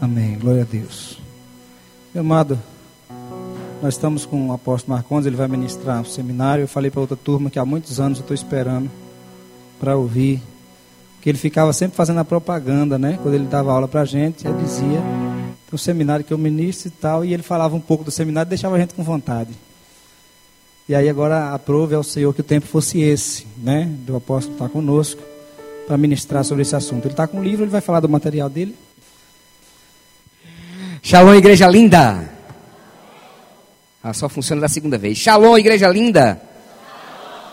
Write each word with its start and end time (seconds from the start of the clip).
Amém. 0.00 0.38
Glória 0.38 0.62
a 0.62 0.64
Deus. 0.64 1.18
Meu 2.14 2.20
amado, 2.20 2.56
nós 3.82 3.94
estamos 3.94 4.24
com 4.24 4.48
o 4.48 4.52
apóstolo 4.52 4.94
Marcondes, 4.94 5.26
ele 5.26 5.34
vai 5.34 5.48
ministrar 5.48 6.00
um 6.00 6.04
seminário. 6.04 6.62
Eu 6.62 6.68
falei 6.68 6.88
para 6.88 7.00
outra 7.00 7.16
turma 7.16 7.50
que 7.50 7.58
há 7.58 7.64
muitos 7.64 7.98
anos 7.98 8.18
eu 8.18 8.22
estou 8.22 8.34
esperando 8.34 8.88
para 9.80 9.96
ouvir. 9.96 10.40
Que 11.20 11.28
ele 11.28 11.38
ficava 11.38 11.72
sempre 11.72 11.96
fazendo 11.96 12.20
a 12.20 12.24
propaganda, 12.24 12.96
né? 12.96 13.18
Quando 13.20 13.34
ele 13.34 13.46
dava 13.46 13.72
aula 13.72 13.88
para 13.88 14.02
a 14.02 14.04
gente, 14.04 14.46
ele 14.46 14.56
dizia: 14.62 15.02
um 15.72 15.76
seminário 15.76 16.24
que 16.24 16.32
eu 16.32 16.38
ministro 16.38 16.88
e 16.88 16.90
tal. 16.92 17.24
E 17.24 17.34
ele 17.34 17.42
falava 17.42 17.74
um 17.74 17.80
pouco 17.80 18.04
do 18.04 18.10
seminário 18.12 18.48
e 18.48 18.50
deixava 18.50 18.76
a 18.76 18.78
gente 18.78 18.94
com 18.94 19.02
vontade. 19.02 19.50
E 20.88 20.94
aí 20.94 21.08
agora 21.08 21.52
aprove 21.52 21.96
ao 21.96 22.04
Senhor 22.04 22.32
que 22.32 22.40
o 22.40 22.44
tempo 22.44 22.66
fosse 22.66 23.00
esse, 23.00 23.48
né? 23.56 23.92
Do 24.06 24.14
apóstolo 24.14 24.54
estar 24.54 24.68
conosco 24.68 25.20
para 25.88 25.98
ministrar 25.98 26.44
sobre 26.44 26.62
esse 26.62 26.76
assunto. 26.76 27.06
Ele 27.06 27.14
está 27.14 27.26
com 27.26 27.38
um 27.38 27.42
livro, 27.42 27.64
ele 27.64 27.70
vai 27.70 27.80
falar 27.80 27.98
do 27.98 28.08
material 28.08 28.48
dele. 28.48 28.76
Shalom, 31.08 31.34
igreja 31.36 31.66
linda. 31.66 32.30
Ah, 34.02 34.12
só 34.12 34.28
funciona 34.28 34.60
da 34.60 34.68
segunda 34.68 34.98
vez. 34.98 35.16
Shalom, 35.16 35.56
igreja 35.56 35.88
linda. 35.88 36.38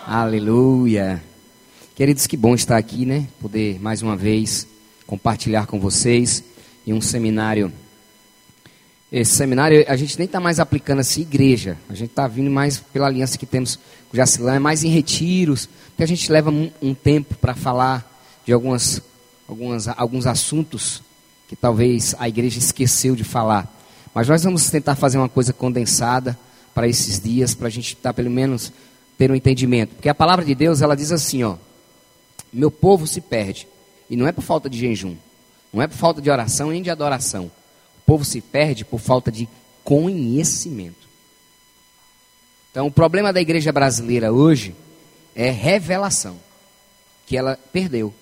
Shalom. 0.05 0.23
Aleluia. 0.23 1.23
Queridos, 1.95 2.27
que 2.27 2.35
bom 2.35 2.53
estar 2.53 2.76
aqui, 2.76 3.05
né? 3.05 3.29
Poder 3.39 3.79
mais 3.79 4.02
uma 4.02 4.17
vez 4.17 4.67
compartilhar 5.07 5.67
com 5.67 5.79
vocês 5.79 6.43
em 6.85 6.91
um 6.91 6.99
seminário 6.99 7.71
esse 9.09 9.34
seminário, 9.35 9.85
a 9.87 9.95
gente 9.95 10.17
nem 10.17 10.26
está 10.26 10.41
mais 10.41 10.59
aplicando 10.59 10.99
assim 10.99 11.21
igreja. 11.21 11.77
A 11.87 11.93
gente 11.93 12.09
está 12.09 12.27
vindo 12.27 12.51
mais 12.51 12.79
pela 12.79 13.07
aliança 13.07 13.37
que 13.37 13.45
temos 13.45 13.77
com 13.77 14.13
o 14.13 14.17
Jacilão, 14.17 14.55
é 14.55 14.59
mais 14.59 14.84
em 14.84 14.90
retiros, 14.90 15.70
porque 15.91 16.03
a 16.03 16.07
gente 16.07 16.29
leva 16.29 16.51
um, 16.51 16.70
um 16.81 16.93
tempo 16.93 17.35
para 17.35 17.55
falar 17.55 18.05
de 18.45 18.51
algumas, 18.51 19.01
algumas, 19.48 19.87
alguns 19.87 20.27
assuntos 20.27 21.01
que 21.48 21.55
talvez 21.55 22.16
a 22.17 22.27
igreja 22.27 22.59
esqueceu 22.59 23.16
de 23.16 23.23
falar. 23.23 23.72
Mas 24.13 24.27
nós 24.27 24.44
vamos 24.44 24.70
tentar 24.70 24.95
fazer 24.95 25.17
uma 25.17 25.30
coisa 25.30 25.54
condensada 25.54 26.37
para 26.74 26.87
esses 26.87 27.20
dias, 27.20 27.54
para 27.54 27.68
a 27.68 27.71
gente 27.71 27.90
estar 27.90 28.10
tá, 28.10 28.13
pelo 28.13 28.29
menos 28.29 28.71
ter 29.18 29.32
um 29.32 29.35
entendimento. 29.35 29.96
Porque 29.96 30.10
a 30.10 30.15
palavra 30.15 30.43
de 30.43 30.55
Deus, 30.55 30.82
ela 30.82 30.96
diz 30.96 31.12
assim, 31.12 31.43
ó, 31.43 31.55
meu 32.52 32.71
povo 32.71 33.05
se 33.07 33.21
perde. 33.21 33.68
E 34.10 34.15
não 34.15 34.27
é 34.27 34.32
por 34.32 34.41
falta 34.41 34.70
de 34.70 34.77
jejum, 34.77 35.15
não 35.74 35.82
é 35.82 35.87
por 35.87 35.96
falta 35.96 36.21
de 36.21 36.29
oração 36.29 36.70
nem 36.70 36.82
de 36.82 36.90
adoração 36.90 37.52
povo 38.05 38.24
se 38.24 38.40
perde 38.40 38.85
por 38.85 38.99
falta 38.99 39.32
de 39.32 39.49
conhecimento. 39.84 41.05
Então, 42.71 42.87
o 42.87 42.91
problema 42.91 43.34
da 43.34 43.41
igreja 43.41 43.71
brasileira 43.71 44.32
hoje 44.32 44.76
é 45.34 45.49
revelação, 45.49 46.37
que 47.26 47.37
ela 47.37 47.57
perdeu. 47.71 48.13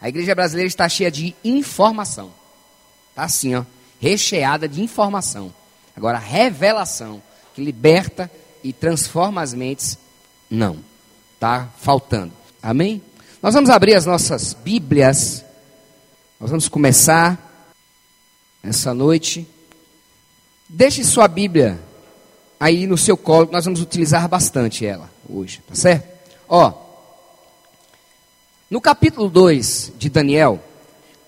A 0.00 0.08
igreja 0.08 0.34
brasileira 0.34 0.68
está 0.68 0.88
cheia 0.88 1.10
de 1.10 1.34
informação. 1.44 2.30
Está 3.10 3.24
assim, 3.24 3.54
ó, 3.54 3.64
recheada 4.00 4.68
de 4.68 4.82
informação. 4.82 5.52
Agora, 5.96 6.18
revelação, 6.18 7.22
que 7.54 7.62
liberta 7.62 8.30
e 8.62 8.72
transforma 8.72 9.42
as 9.42 9.52
mentes, 9.52 9.98
não. 10.48 10.78
Está 11.34 11.68
faltando. 11.78 12.32
Amém? 12.62 13.02
Nós 13.42 13.54
vamos 13.54 13.70
abrir 13.70 13.94
as 13.94 14.06
nossas 14.06 14.54
Bíblias. 14.54 15.44
Nós 16.38 16.50
vamos 16.50 16.68
começar 16.68 17.38
essa 18.62 18.92
noite. 18.92 19.46
Deixe 20.68 21.02
sua 21.04 21.26
Bíblia 21.26 21.80
aí 22.60 22.86
no 22.86 22.98
seu 22.98 23.16
colo, 23.16 23.48
nós 23.50 23.64
vamos 23.64 23.80
utilizar 23.80 24.28
bastante 24.28 24.84
ela 24.84 25.10
hoje, 25.26 25.62
tá 25.66 25.74
certo? 25.74 26.06
Ó, 26.46 26.74
no 28.70 28.80
capítulo 28.80 29.30
2 29.30 29.94
de 29.96 30.10
Daniel, 30.10 30.62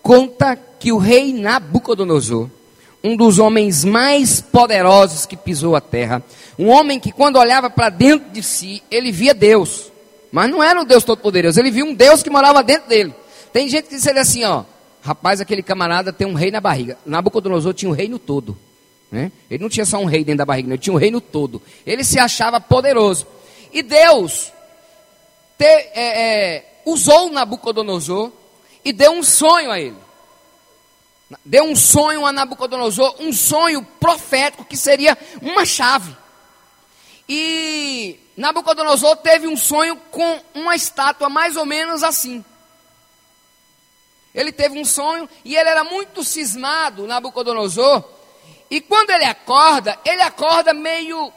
conta 0.03 0.56
que 0.56 0.92
o 0.92 0.98
rei 0.98 1.33
Nabucodonosor, 1.33 2.50
um 3.03 3.17
dos 3.17 3.39
homens 3.39 3.84
mais 3.84 4.41
poderosos 4.41 5.27
que 5.27 5.36
pisou 5.36 5.75
a 5.75 5.81
terra, 5.81 6.22
um 6.58 6.69
homem 6.69 7.00
que 7.00 7.12
quando 7.12 7.39
olhava 7.39 7.70
para 7.70 7.89
dentro 7.89 8.30
de 8.30 8.42
si, 8.42 8.83
ele 8.91 9.11
via 9.11 9.33
Deus, 9.33 9.90
mas 10.30 10.51
não 10.51 10.63
era 10.63 10.80
um 10.80 10.85
Deus 10.85 11.05
todo-poderoso, 11.05 11.61
ele 11.61 11.70
via 11.70 11.85
um 11.85 11.95
Deus 11.95 12.23
que 12.23 12.30
morava 12.30 12.63
dentro 12.63 12.89
dele. 12.89 13.14
Tem 13.52 13.68
gente 13.68 13.89
que 13.89 13.95
diz 13.95 14.07
assim, 14.07 14.45
ó, 14.45 14.64
Rapaz, 15.02 15.40
aquele 15.40 15.64
camarada 15.64 16.13
tem 16.13 16.29
um 16.29 16.34
rei 16.34 16.52
na 16.52 16.61
barriga. 16.61 16.96
Nabucodonosor 17.05 17.74
tinha 17.74 17.90
um 17.90 17.95
reino 17.95 18.20
todo. 18.20 18.57
Né? 19.11 19.33
Ele 19.51 19.61
não 19.61 19.69
tinha 19.69 19.84
só 19.84 19.98
um 19.98 20.05
rei 20.05 20.24
dentro 20.24 20.39
da 20.39 20.46
barriga, 20.46 20.69
ele 20.69 20.79
tinha 20.79 20.95
um 20.95 20.98
reino 20.98 21.20
todo. 21.20 21.61
Ele 21.84 22.05
se 22.05 22.20
achava 22.20 22.61
poderoso. 22.61 23.27
E 23.73 23.83
Deus 23.83 24.52
te, 25.58 25.64
é, 25.64 25.90
é, 25.95 26.64
usou 26.86 27.30
Nabucodonosor 27.30 28.30
e 28.85 28.93
deu 28.93 29.13
um 29.13 29.23
sonho 29.23 29.70
a 29.70 29.81
ele. 29.81 29.97
Deu 31.45 31.65
um 31.65 31.77
sonho 31.77 32.27
a 32.27 32.33
Nabucodonosor, 32.33 33.17
um 33.20 33.33
sonho 33.33 33.83
profético 33.98 34.65
que 34.65 34.77
seria 34.77 35.17
uma 35.41 35.65
chave. 35.65 36.15
E 37.29 38.19
Nabucodonosor 38.37 39.17
teve 39.17 39.47
um 39.47 39.57
sonho 39.57 39.97
com 40.11 40.41
uma 40.55 40.75
estátua 40.75 41.29
mais 41.29 41.57
ou 41.57 41.65
menos 41.65 42.03
assim. 42.03 42.45
Ele 44.35 44.53
teve 44.53 44.79
um 44.79 44.85
sonho 44.85 45.29
e 45.45 45.55
ele 45.55 45.69
era 45.69 45.85
muito 45.85 46.25
cismado, 46.25 47.07
Nabucodonosor. 47.07 48.05
E 48.70 48.81
quando 48.81 49.11
ele 49.11 49.25
acorda, 49.25 49.99
ele 50.05 50.23
acorda 50.23 50.73
meio 50.73 51.33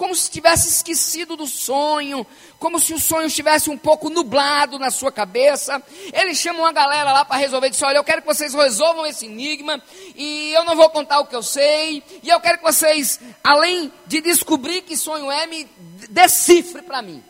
como 0.00 0.14
se 0.14 0.30
tivesse 0.30 0.66
esquecido 0.66 1.36
do 1.36 1.46
sonho, 1.46 2.26
como 2.58 2.80
se 2.80 2.94
o 2.94 2.98
sonho 2.98 3.26
estivesse 3.26 3.68
um 3.68 3.76
pouco 3.76 4.08
nublado 4.08 4.78
na 4.78 4.90
sua 4.90 5.12
cabeça. 5.12 5.82
Ele 6.10 6.34
chama 6.34 6.60
uma 6.60 6.72
galera 6.72 7.12
lá 7.12 7.22
para 7.22 7.36
resolver, 7.36 7.68
disse: 7.68 7.84
Olha, 7.84 7.98
eu 7.98 8.04
quero 8.04 8.22
que 8.22 8.26
vocês 8.26 8.54
resolvam 8.54 9.04
esse 9.04 9.26
enigma, 9.26 9.78
e 10.16 10.54
eu 10.54 10.64
não 10.64 10.74
vou 10.74 10.88
contar 10.88 11.20
o 11.20 11.26
que 11.26 11.36
eu 11.36 11.42
sei, 11.42 12.02
e 12.22 12.30
eu 12.30 12.40
quero 12.40 12.56
que 12.56 12.64
vocês, 12.64 13.20
além 13.44 13.92
de 14.06 14.22
descobrir 14.22 14.80
que 14.80 14.96
sonho 14.96 15.30
é, 15.30 15.46
me 15.46 15.68
decifre 16.08 16.80
para 16.80 17.02
mim. 17.02 17.22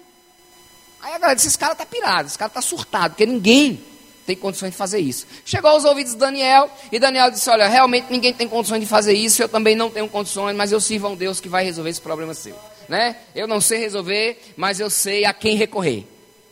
Aí 1.02 1.14
a 1.14 1.18
galera 1.18 1.34
disse: 1.34 1.48
Esse 1.48 1.58
cara 1.58 1.72
está 1.72 1.84
pirado, 1.84 2.28
esse 2.28 2.38
cara 2.38 2.50
está 2.50 2.62
surtado, 2.62 3.14
porque 3.14 3.26
ninguém 3.26 3.84
tem 4.30 4.36
condições 4.36 4.70
de 4.70 4.76
fazer 4.76 5.00
isso. 5.00 5.26
Chegou 5.44 5.70
aos 5.70 5.84
ouvidos 5.84 6.12
de 6.12 6.18
Daniel, 6.18 6.70
e 6.92 7.00
Daniel 7.00 7.32
disse: 7.32 7.50
Olha, 7.50 7.66
realmente 7.66 8.06
ninguém 8.10 8.32
tem 8.32 8.48
condições 8.48 8.78
de 8.78 8.86
fazer 8.86 9.12
isso, 9.12 9.42
eu 9.42 9.48
também 9.48 9.74
não 9.74 9.90
tenho 9.90 10.08
condições, 10.08 10.54
mas 10.54 10.70
eu 10.70 10.80
sirvo 10.80 11.08
a 11.08 11.10
um 11.10 11.16
Deus 11.16 11.40
que 11.40 11.48
vai 11.48 11.64
resolver 11.64 11.90
esse 11.90 12.00
problema 12.00 12.32
seu. 12.32 12.54
Né? 12.88 13.16
Eu 13.34 13.48
não 13.48 13.60
sei 13.60 13.78
resolver, 13.78 14.40
mas 14.56 14.78
eu 14.78 14.88
sei 14.88 15.24
a 15.24 15.32
quem 15.32 15.56
recorrer. 15.56 16.06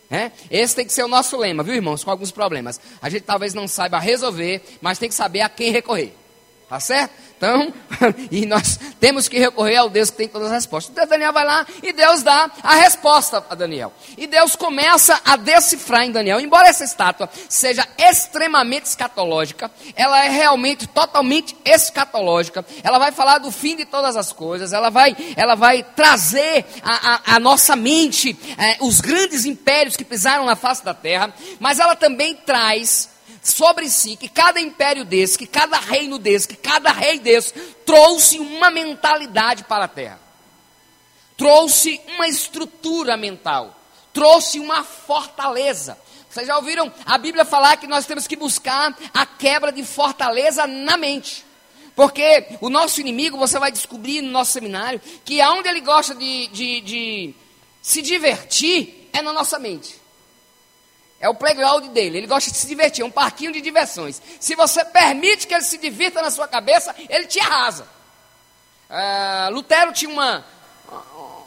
Né? 0.09 0.33
Esse 0.51 0.75
tem 0.75 0.85
que 0.85 0.91
ser 0.91 1.03
o 1.03 1.07
nosso 1.07 1.37
lema, 1.37 1.63
viu, 1.63 1.73
irmãos? 1.73 2.03
Com 2.03 2.11
alguns 2.11 2.31
problemas. 2.31 2.81
A 3.01 3.09
gente 3.09 3.21
talvez 3.21 3.53
não 3.53 3.65
saiba 3.65 3.97
resolver, 3.97 4.61
mas 4.81 4.97
tem 4.97 5.07
que 5.07 5.15
saber 5.15 5.41
a 5.41 5.47
quem 5.47 5.71
recorrer. 5.71 6.13
Tá 6.67 6.79
certo? 6.81 7.13
Então, 7.39 7.73
e 8.29 8.45
nós 8.45 8.77
temos 8.99 9.29
que 9.29 9.39
recorrer 9.39 9.77
ao 9.77 9.89
Deus 9.89 10.09
que 10.09 10.17
tem 10.17 10.27
todas 10.27 10.49
as 10.49 10.55
respostas. 10.55 10.91
Então 10.91 11.07
Daniel 11.07 11.31
vai 11.31 11.45
lá 11.45 11.65
e 11.81 11.93
Deus 11.93 12.21
dá 12.21 12.51
a 12.61 12.75
resposta 12.75 13.41
a 13.49 13.55
Daniel. 13.55 13.93
E 14.17 14.27
Deus 14.27 14.57
começa 14.57 15.21
a 15.23 15.37
decifrar 15.37 16.03
em 16.03 16.11
Daniel. 16.11 16.41
Embora 16.41 16.67
essa 16.67 16.83
estátua 16.83 17.29
seja 17.47 17.87
extremamente 17.97 18.87
escatológica, 18.87 19.71
ela 19.95 20.25
é 20.25 20.27
realmente 20.27 20.85
totalmente 20.85 21.55
escatológica. 21.63 22.65
Ela 22.83 22.99
vai 22.99 23.13
falar 23.13 23.37
do 23.37 23.51
fim 23.51 23.77
de 23.77 23.85
todas 23.85 24.17
as 24.17 24.33
coisas. 24.33 24.73
Ela 24.73 24.89
vai, 24.89 25.15
ela 25.37 25.55
vai 25.55 25.81
trazer 25.81 26.65
a, 26.83 27.13
a, 27.13 27.35
a 27.35 27.39
nossa 27.39 27.73
mente 27.73 28.37
é, 28.57 28.75
os 28.81 28.99
grandes 28.99 29.45
impérios 29.45 29.95
que 29.95 30.03
pisaram 30.03 30.45
na 30.45 30.57
face 30.57 30.83
da 30.83 30.93
terra. 30.93 31.33
Mas 31.57 31.79
ela 31.79 31.95
também 31.95 32.35
traz 32.35 33.07
sobre 33.49 33.89
si 33.89 34.15
que 34.15 34.29
cada 34.29 34.59
império 34.59 35.03
desse, 35.03 35.37
que 35.37 35.47
cada 35.47 35.77
reino 35.77 36.17
desse, 36.17 36.47
que 36.47 36.55
cada 36.55 36.91
rei 36.91 37.19
desse 37.19 37.53
trouxe 37.85 38.39
uma 38.39 38.69
mentalidade 38.69 39.63
para 39.63 39.85
a 39.85 39.87
terra. 39.87 40.19
Trouxe 41.35 41.99
uma 42.15 42.27
estrutura 42.27 43.15
mental, 43.15 43.75
trouxe 44.13 44.59
uma 44.59 44.83
fortaleza. 44.83 45.97
Vocês 46.29 46.45
já 46.45 46.55
ouviram 46.57 46.93
a 47.05 47.17
Bíblia 47.17 47.43
falar 47.43 47.77
que 47.77 47.87
nós 47.87 48.05
temos 48.05 48.27
que 48.27 48.35
buscar 48.35 48.95
a 49.13 49.25
quebra 49.25 49.71
de 49.71 49.83
fortaleza 49.83 50.67
na 50.67 50.95
mente. 50.95 51.45
Porque 51.95 52.47
o 52.61 52.69
nosso 52.69 53.01
inimigo, 53.01 53.37
você 53.37 53.59
vai 53.59 53.71
descobrir 53.71 54.21
no 54.21 54.31
nosso 54.31 54.51
seminário, 54.51 55.01
que 55.25 55.41
aonde 55.41 55.67
ele 55.67 55.81
gosta 55.81 56.15
de, 56.15 56.47
de, 56.47 56.81
de 56.81 57.35
se 57.81 58.01
divertir 58.01 59.09
é 59.11 59.21
na 59.21 59.33
nossa 59.33 59.59
mente. 59.59 59.98
É 61.19 61.27
o 61.27 61.35
playground 61.35 61.87
dele. 61.87 62.17
Ele 62.17 62.27
gosta 62.27 62.49
de 62.49 62.57
se 62.57 62.67
divertir, 62.67 63.01
é 63.01 63.05
um 63.05 63.11
parquinho 63.11 63.51
de 63.51 63.61
diversões. 63.61 64.21
Se 64.39 64.55
você 64.55 64.85
permite 64.85 65.47
que 65.47 65.53
ele 65.53 65.63
se 65.63 65.77
divirta 65.77 66.21
na 66.21 66.31
sua 66.31 66.47
cabeça, 66.47 66.95
ele 67.09 67.27
te 67.27 67.39
arrasa. 67.39 67.85
Uh, 68.89 69.53
Lutero 69.53 69.91
tinha 69.91 70.09
uma, 70.09 70.45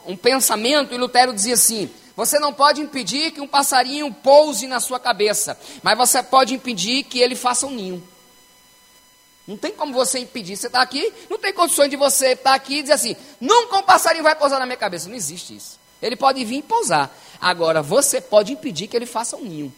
um 0.07 0.17
pensamento 0.17 0.95
e 0.95 0.99
Lutero 0.99 1.33
dizia 1.33 1.55
assim: 1.55 1.91
você 2.15 2.39
não 2.39 2.53
pode 2.53 2.81
impedir 2.81 3.33
que 3.33 3.41
um 3.41 3.49
passarinho 3.49 4.13
pouse 4.13 4.67
na 4.67 4.79
sua 4.79 5.01
cabeça, 5.01 5.59
mas 5.83 5.97
você 5.97 6.23
pode 6.23 6.55
impedir 6.55 7.05
que 7.05 7.19
ele 7.19 7.35
faça 7.35 7.67
um 7.67 7.71
ninho. 7.71 8.09
Não 9.47 9.57
tem 9.57 9.73
como 9.73 9.93
você 9.93 10.19
impedir. 10.19 10.57
Você 10.57 10.69
está 10.69 10.81
aqui, 10.83 11.13
não 11.29 11.39
tem 11.39 11.53
condições 11.53 11.91
de 11.91 11.97
você 11.97 12.29
estar 12.29 12.51
tá 12.51 12.57
aqui 12.57 12.79
e 12.79 12.83
dizer 12.83 12.95
assim: 12.95 13.17
nunca 13.41 13.79
um 13.79 13.83
passarinho 13.83 14.23
vai 14.23 14.37
pousar 14.37 14.59
na 14.59 14.67
minha 14.67 14.77
cabeça. 14.77 15.09
Não 15.09 15.17
existe 15.17 15.57
isso. 15.57 15.81
Ele 16.01 16.17
pode 16.17 16.45
vir 16.45 16.59
e 16.59 16.63
pousar. 16.63 17.17
Agora, 17.43 17.83
você 17.83 18.21
pode 18.21 18.53
impedir 18.53 18.87
que 18.87 18.97
ele 18.97 19.05
faça 19.05 19.35
um 19.37 19.43
ninho. 19.43 19.75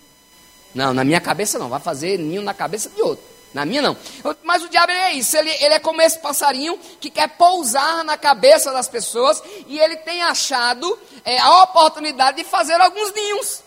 Não, 0.75 0.93
na 0.93 1.03
minha 1.03 1.21
cabeça 1.21 1.59
não, 1.59 1.71
vai 1.71 1.81
fazer 1.81 2.19
ninho 2.19 2.43
na 2.43 2.53
cabeça 2.53 2.91
de 2.91 3.01
outro. 3.01 3.25
Na 3.55 3.65
minha 3.65 3.81
não. 3.81 3.97
Mas 4.43 4.63
o 4.63 4.69
diabo 4.69 4.93
é 4.93 5.13
isso. 5.13 5.35
Ele, 5.35 5.49
ele 5.49 5.73
é 5.73 5.79
como 5.79 6.03
esse 6.03 6.19
passarinho 6.19 6.79
que 7.01 7.09
quer 7.09 7.29
pousar 7.39 8.05
na 8.05 8.19
cabeça 8.19 8.71
das 8.71 8.87
pessoas 8.87 9.43
e 9.67 9.79
ele 9.79 9.97
tem 9.99 10.23
achado 10.23 10.99
é, 11.25 11.39
a 11.39 11.63
oportunidade 11.63 12.37
de 12.37 12.45
fazer 12.45 12.75
alguns 12.75 13.15
ninhos. 13.15 13.63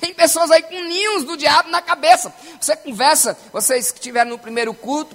Tem 0.00 0.12
pessoas 0.12 0.50
aí 0.50 0.62
com 0.62 0.80
ninhos 0.80 1.22
do 1.22 1.36
diabo 1.36 1.68
na 1.68 1.80
cabeça. 1.80 2.34
Você 2.60 2.74
conversa, 2.74 3.38
vocês 3.52 3.92
que 3.92 3.98
estiveram 3.98 4.30
no 4.30 4.38
primeiro 4.38 4.74
culto, 4.74 5.14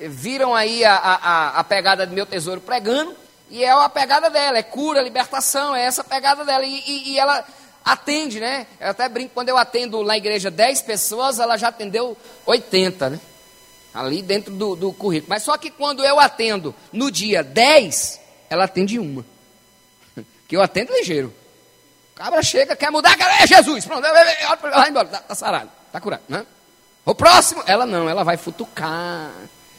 eh, 0.00 0.08
viram 0.08 0.54
aí 0.54 0.82
a, 0.86 0.94
a, 0.94 1.48
a 1.58 1.64
pegada 1.64 2.06
do 2.06 2.14
meu 2.14 2.24
tesouro 2.24 2.60
pregando, 2.60 3.14
e 3.52 3.62
é 3.62 3.70
a 3.70 3.86
pegada 3.86 4.30
dela, 4.30 4.56
é 4.56 4.62
cura, 4.62 5.02
libertação, 5.02 5.76
é 5.76 5.84
essa 5.84 6.02
pegada 6.02 6.42
dela. 6.42 6.64
E, 6.64 6.82
e, 6.86 7.10
e 7.10 7.18
ela 7.18 7.44
atende, 7.84 8.40
né? 8.40 8.66
Eu 8.80 8.88
até 8.88 9.06
brinco, 9.10 9.34
quando 9.34 9.50
eu 9.50 9.58
atendo 9.58 10.02
na 10.02 10.16
igreja 10.16 10.50
10 10.50 10.80
pessoas, 10.80 11.38
ela 11.38 11.58
já 11.58 11.68
atendeu 11.68 12.16
80, 12.46 13.10
né? 13.10 13.20
Ali 13.92 14.22
dentro 14.22 14.54
do, 14.54 14.74
do 14.74 14.90
currículo. 14.94 15.28
Mas 15.28 15.42
só 15.42 15.58
que 15.58 15.70
quando 15.70 16.02
eu 16.02 16.18
atendo 16.18 16.74
no 16.90 17.10
dia 17.10 17.44
10, 17.44 18.20
ela 18.48 18.64
atende 18.64 18.98
uma. 18.98 19.22
Que 20.48 20.56
eu 20.56 20.62
atendo 20.62 20.94
ligeiro. 20.94 21.30
O 22.12 22.14
cabra 22.14 22.42
chega, 22.42 22.74
quer 22.74 22.90
mudar, 22.90 23.14
é 23.38 23.46
Jesus. 23.46 23.84
Pronto, 23.84 24.00
vai 24.00 24.88
embora, 24.88 25.08
tá, 25.08 25.18
tá 25.18 25.34
sarado, 25.34 25.70
tá 25.92 26.00
curado, 26.00 26.22
né? 26.26 26.46
O 27.04 27.14
próximo, 27.14 27.62
ela 27.66 27.84
não, 27.84 28.08
ela 28.08 28.24
vai 28.24 28.38
futucar. 28.38 29.30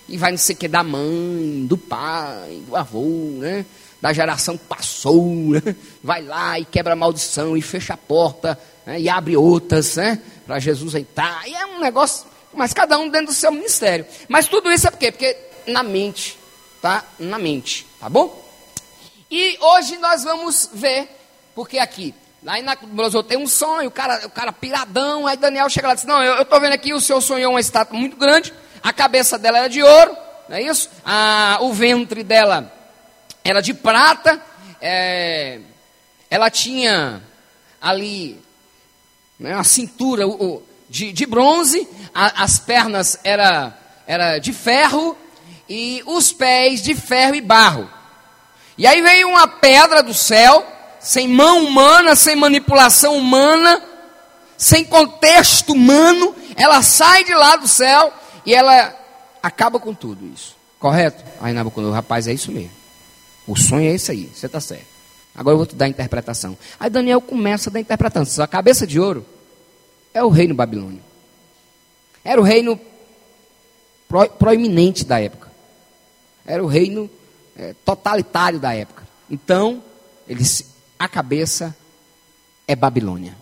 E 0.07 0.17
vai 0.17 0.31
não 0.31 0.37
sei 0.37 0.55
o 0.55 0.57
que 0.57 0.67
da 0.67 0.83
mãe, 0.83 1.65
do 1.67 1.77
pai, 1.77 2.61
do 2.67 2.75
avô, 2.75 3.37
né? 3.39 3.65
Da 4.01 4.11
geração 4.11 4.57
que 4.57 4.65
passou, 4.65 5.25
né? 5.25 5.75
Vai 6.03 6.21
lá 6.21 6.59
e 6.59 6.65
quebra 6.65 6.93
a 6.93 6.95
maldição 6.95 7.55
e 7.55 7.61
fecha 7.61 7.93
a 7.93 7.97
porta 7.97 8.59
né? 8.85 8.99
e 8.99 9.09
abre 9.09 9.37
outras, 9.37 9.95
né? 9.95 10.21
Para 10.45 10.59
Jesus 10.59 10.93
entrar. 10.95 11.47
E 11.47 11.53
é 11.53 11.65
um 11.65 11.79
negócio, 11.79 12.25
mas 12.53 12.73
cada 12.73 12.97
um 12.97 13.09
dentro 13.09 13.27
do 13.27 13.33
seu 13.33 13.51
ministério. 13.51 14.05
Mas 14.27 14.47
tudo 14.47 14.71
isso 14.71 14.87
é 14.87 14.91
por 14.91 14.99
quê? 14.99 15.11
Porque 15.11 15.37
na 15.67 15.83
mente, 15.83 16.37
tá? 16.81 17.05
Na 17.17 17.39
mente, 17.39 17.87
tá 17.99 18.09
bom? 18.09 18.43
E 19.31 19.57
hoje 19.59 19.97
nós 19.97 20.23
vamos 20.23 20.69
ver, 20.73 21.09
porque 21.55 21.79
aqui 21.79 22.13
Aí 22.45 22.61
na 22.61 22.75
Brosou 22.75 23.23
tem 23.23 23.37
um 23.37 23.47
sonho, 23.47 23.87
o 23.87 23.91
cara, 23.91 24.25
o 24.25 24.29
cara 24.29 24.51
piradão. 24.51 25.25
Aí 25.25 25.37
Daniel 25.37 25.69
chega 25.69 25.87
lá 25.87 25.93
e 25.93 25.95
diz: 25.95 26.05
Não, 26.05 26.21
eu 26.21 26.41
estou 26.41 26.59
vendo 26.59 26.73
aqui, 26.73 26.93
o 26.93 26.99
senhor 26.99 27.21
sonhou 27.21 27.53
uma 27.53 27.59
estátua 27.59 27.97
muito 27.97 28.17
grande. 28.17 28.53
A 28.83 28.91
cabeça 28.91 29.39
dela 29.39 29.59
era 29.59 29.69
de 29.69 29.81
ouro, 29.81 30.17
não 30.49 30.57
é 30.57 30.61
isso? 30.61 30.89
Ah, 31.05 31.57
o 31.61 31.71
ventre 31.71 32.23
dela 32.23 32.71
era 33.43 33.61
de 33.61 33.73
prata. 33.73 34.41
É, 34.81 35.59
ela 36.29 36.49
tinha 36.49 37.23
ali 37.81 38.41
né, 39.39 39.53
a 39.53 39.63
cintura 39.63 40.25
de, 40.89 41.13
de 41.13 41.25
bronze, 41.25 41.87
a, 42.13 42.43
as 42.43 42.59
pernas 42.59 43.17
era, 43.23 43.77
era 44.05 44.37
de 44.37 44.51
ferro 44.51 45.17
e 45.69 46.03
os 46.05 46.33
pés 46.33 46.81
de 46.81 46.93
ferro 46.93 47.35
e 47.35 47.41
barro. 47.41 47.89
E 48.77 48.85
aí 48.85 49.01
veio 49.01 49.29
uma 49.29 49.47
pedra 49.47 50.03
do 50.03 50.13
céu 50.13 50.65
sem 50.99 51.27
mão 51.27 51.65
humana, 51.65 52.15
sem 52.15 52.35
manipulação 52.35 53.17
humana, 53.17 53.81
sem 54.57 54.85
contexto 54.85 55.73
humano, 55.73 56.33
ela 56.55 56.81
sai 56.81 57.23
de 57.23 57.33
lá 57.33 57.57
do 57.57 57.67
céu 57.67 58.13
e 58.45 58.53
ela 58.53 58.95
acaba 59.41 59.79
com 59.79 59.93
tudo 59.93 60.25
isso. 60.25 60.55
Correto? 60.79 61.23
Aí 61.39 61.53
Nabucodonosor, 61.53 61.95
rapaz, 61.95 62.27
é 62.27 62.33
isso 62.33 62.51
mesmo. 62.51 62.71
O 63.47 63.55
sonho 63.55 63.89
é 63.89 63.93
esse 63.93 64.11
aí, 64.11 64.29
você 64.33 64.45
está 64.45 64.59
certo. 64.59 64.93
Agora 65.35 65.53
eu 65.53 65.57
vou 65.57 65.65
te 65.65 65.75
dar 65.75 65.85
a 65.85 65.89
interpretação. 65.89 66.57
Aí 66.79 66.89
Daniel 66.89 67.19
começa 67.21 67.69
a 67.69 67.73
dar 67.73 67.79
interpretação. 67.79 68.43
A 68.43 68.47
cabeça 68.47 68.85
de 68.85 68.99
ouro 68.99 69.25
é 70.13 70.23
o 70.23 70.29
reino 70.29 70.53
babilônio. 70.53 71.01
Era 72.23 72.39
o 72.39 72.43
reino 72.43 72.79
pro, 74.07 74.29
proeminente 74.29 75.03
da 75.03 75.19
época. 75.19 75.51
Era 76.45 76.63
o 76.63 76.67
reino 76.67 77.09
é, 77.55 77.73
totalitário 77.83 78.59
da 78.59 78.73
época. 78.73 79.03
Então, 79.29 79.83
eles 80.27 80.73
a 81.03 81.07
cabeça 81.09 81.75
é 82.65 82.75
Babilônia. 82.75 83.35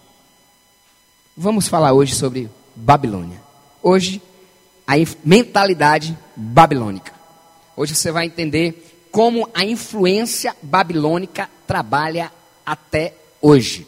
Vamos 1.38 1.68
falar 1.68 1.94
hoje 1.94 2.16
sobre 2.16 2.50
Babilônia. 2.76 3.40
Hoje, 3.84 4.20
a 4.92 4.96
mentalidade 5.24 6.18
babilônica. 6.36 7.14
Hoje 7.78 7.96
você 7.96 8.12
vai 8.12 8.26
entender 8.26 9.08
como 9.10 9.50
a 9.54 9.64
influência 9.64 10.54
babilônica 10.62 11.50
trabalha 11.66 12.30
até 12.66 13.14
hoje. 13.42 13.88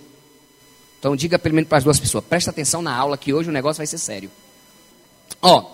Então 0.99 1.13
diga 1.13 1.37
pelo 1.37 1.55
menos 1.55 1.67
para 1.67 1.79
as 1.79 1.83
duas 1.83 1.99
pessoas, 1.99 2.23
presta 2.23 2.51
atenção 2.51 2.81
na 2.81 2.95
aula 2.95 3.17
que 3.17 3.33
hoje 3.33 3.49
o 3.49 3.51
negócio 3.51 3.79
vai 3.79 3.87
ser 3.87 3.97
sério. 3.97 4.31
Ó, 5.41 5.69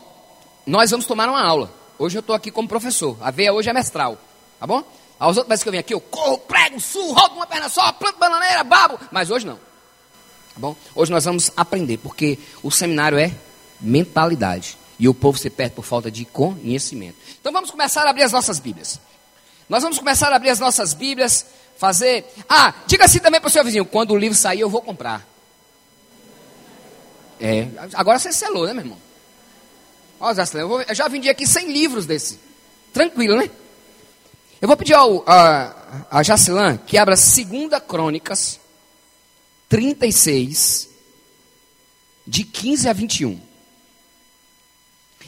nós 0.66 0.90
vamos 0.90 1.06
tomar 1.06 1.30
uma 1.30 1.44
aula. 1.44 1.72
Hoje 2.00 2.18
eu 2.18 2.22
estou 2.22 2.36
aqui 2.36 2.50
como 2.50 2.68
professor. 2.68 3.16
A 3.22 3.30
veia 3.30 3.54
hoje 3.54 3.70
é 3.70 3.74
mestral, 3.74 4.18
tá 4.60 4.66
bom? 4.66 4.84
Aos 5.20 5.38
outros 5.38 5.50
vezes 5.50 5.62
que 5.62 5.70
eu 5.70 5.72
venho 5.72 5.82
aqui, 5.82 5.94
eu 5.94 6.02
corro, 6.02 6.40
prego, 6.40 6.80
sul, 6.80 7.14
rodo 7.14 7.36
uma 7.36 7.46
perna 7.46 7.70
só, 7.70 7.92
planto 7.92 8.18
bananeira, 8.18 8.64
babo. 8.64 9.00
Mas 9.12 9.30
hoje 9.30 9.46
não. 9.46 9.58
Tá 9.58 10.58
bom? 10.58 10.76
Hoje 10.96 11.12
nós 11.12 11.24
vamos 11.24 11.52
aprender, 11.56 11.98
porque 11.98 12.40
o 12.64 12.72
seminário 12.72 13.20
é 13.20 13.32
mentalidade. 13.80 14.76
E 15.00 15.08
o 15.08 15.14
povo 15.14 15.38
se 15.38 15.50
perde 15.50 15.76
por 15.76 15.86
falta 15.86 16.12
de 16.12 16.26
conhecimento. 16.26 17.16
Então 17.40 17.54
vamos 17.54 17.72
começar 17.72 18.06
a 18.06 18.10
abrir 18.10 18.24
as 18.24 18.34
nossas 18.34 18.60
Bíblias. 18.60 19.00
Nós 19.70 19.82
vamos 19.82 19.98
começar 19.98 20.32
a 20.32 20.36
abrir 20.36 20.50
as 20.50 20.60
nossas 20.60 20.94
Bíblias, 20.94 21.46
fazer. 21.78 22.26
Ah, 22.50 22.74
diga 22.86 23.06
assim 23.06 23.20
também 23.20 23.40
para 23.40 23.48
o 23.48 23.52
seu 23.52 23.64
vizinho: 23.64 23.86
quando 23.86 24.12
o 24.12 24.18
livro 24.18 24.38
sair, 24.38 24.60
eu 24.60 24.70
vou 24.70 24.82
comprar. 24.82 25.26
É, 27.40 27.68
agora 27.94 28.20
você 28.20 28.34
selou, 28.34 28.68
né, 28.68 28.74
meu 28.74 28.84
irmão? 28.84 28.98
Ó, 30.20 30.34
Zé, 30.34 30.44
eu, 30.56 30.82
eu 30.82 30.94
já 30.96 31.08
vendi 31.08 31.30
aqui 31.30 31.48
100 31.48 31.72
livros 31.72 32.06
desse. 32.06 32.38
Tranquilo, 32.92 33.38
né? 33.38 33.50
Eu 34.62 34.68
vou 34.68 34.76
pedir 34.76 34.94
ao, 34.94 35.24
a, 35.26 35.74
a 36.12 36.78
que 36.86 36.98
abra 36.98 37.16
2 37.16 37.82
Crônicas 37.88 38.60
36, 39.70 40.90
de 42.28 42.44
15 42.44 42.90
a 42.90 42.94
21. 42.94 43.49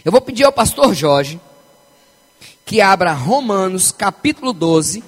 Eu 0.04 0.12
vou 0.12 0.20
pedir 0.20 0.44
ao 0.44 0.52
pastor 0.52 0.96
Jorge 0.96 1.40
que 2.66 2.82
abra 2.82 3.14
Romanos 3.14 3.92
capítulo 3.92 4.52
12, 4.52 5.04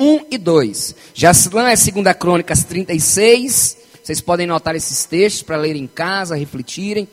1 0.00 0.26
e 0.32 0.36
2. 0.36 0.96
Jacilã 1.14 1.70
é 1.70 1.76
2 1.76 2.16
Crônicas 2.18 2.64
36. 2.64 3.78
Vocês 4.02 4.20
podem 4.20 4.48
notar 4.48 4.74
esses 4.74 5.04
textos 5.04 5.42
para 5.42 5.56
ler 5.56 5.76
em 5.76 5.86
casa, 5.86 6.34
refletirem. 6.34 7.06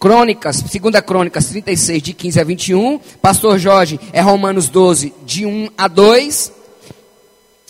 Crônicas, 0.00 0.62
2 0.62 1.00
Crônicas 1.04 1.46
36, 1.48 2.02
de 2.02 2.12
15 2.14 2.40
a 2.40 2.44
21. 2.44 2.98
Pastor 3.20 3.58
Jorge 3.58 4.00
é 4.14 4.22
Romanos 4.22 4.70
12, 4.70 5.12
de 5.26 5.44
1 5.44 5.68
a 5.76 5.86
2. 5.86 6.52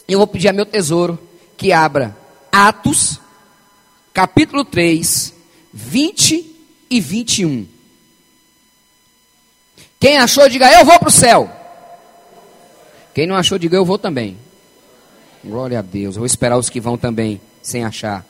Eu 0.06 0.18
vou 0.18 0.26
pedir 0.28 0.48
a 0.48 0.52
meu 0.52 0.66
tesouro 0.66 1.18
que 1.56 1.72
abra 1.72 2.16
Atos, 2.52 3.20
capítulo 4.12 4.64
3, 4.64 5.34
20 5.72 6.55
e 6.90 7.00
21. 7.00 7.66
Quem 9.98 10.18
achou, 10.18 10.48
diga 10.48 10.70
eu 10.70 10.84
vou 10.84 10.98
para 10.98 11.08
o 11.08 11.12
céu. 11.12 11.50
Quem 13.14 13.26
não 13.26 13.36
achou, 13.36 13.58
diga 13.58 13.76
eu 13.76 13.84
vou 13.84 13.98
também. 13.98 14.36
Glória 15.42 15.78
a 15.78 15.82
Deus. 15.82 16.16
Eu 16.16 16.20
vou 16.20 16.26
esperar 16.26 16.58
os 16.58 16.68
que 16.68 16.80
vão 16.80 16.98
também, 16.98 17.40
sem 17.62 17.84
achar. 17.84 18.26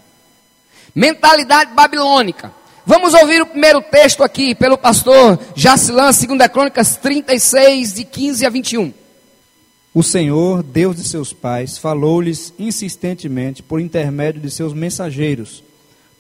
Mentalidade 0.95 1.75
babilônica. 1.75 2.53
Vamos 2.85 3.15
ouvir 3.15 3.43
o 3.43 3.47
primeiro 3.47 3.83
texto 3.83 4.23
aqui 4.23 4.55
pelo 4.55 4.79
pastor 4.79 5.39
Jacilã, 5.57 6.11
2 6.13 6.49
Crônicas 6.53 6.97
36, 6.97 7.95
de 7.95 8.05
15 8.05 8.47
a 8.47 8.49
21. 8.49 8.95
O 9.93 10.03
Senhor, 10.03 10.63
Deus 10.63 10.95
de 10.95 11.03
seus 11.03 11.33
pais, 11.33 11.79
falou-lhes 11.79 12.55
insistentemente 12.59 13.63
por 13.63 13.81
intermédio 13.81 14.41
de 14.41 14.51
seus 14.51 14.73
mensageiros, 14.73 15.65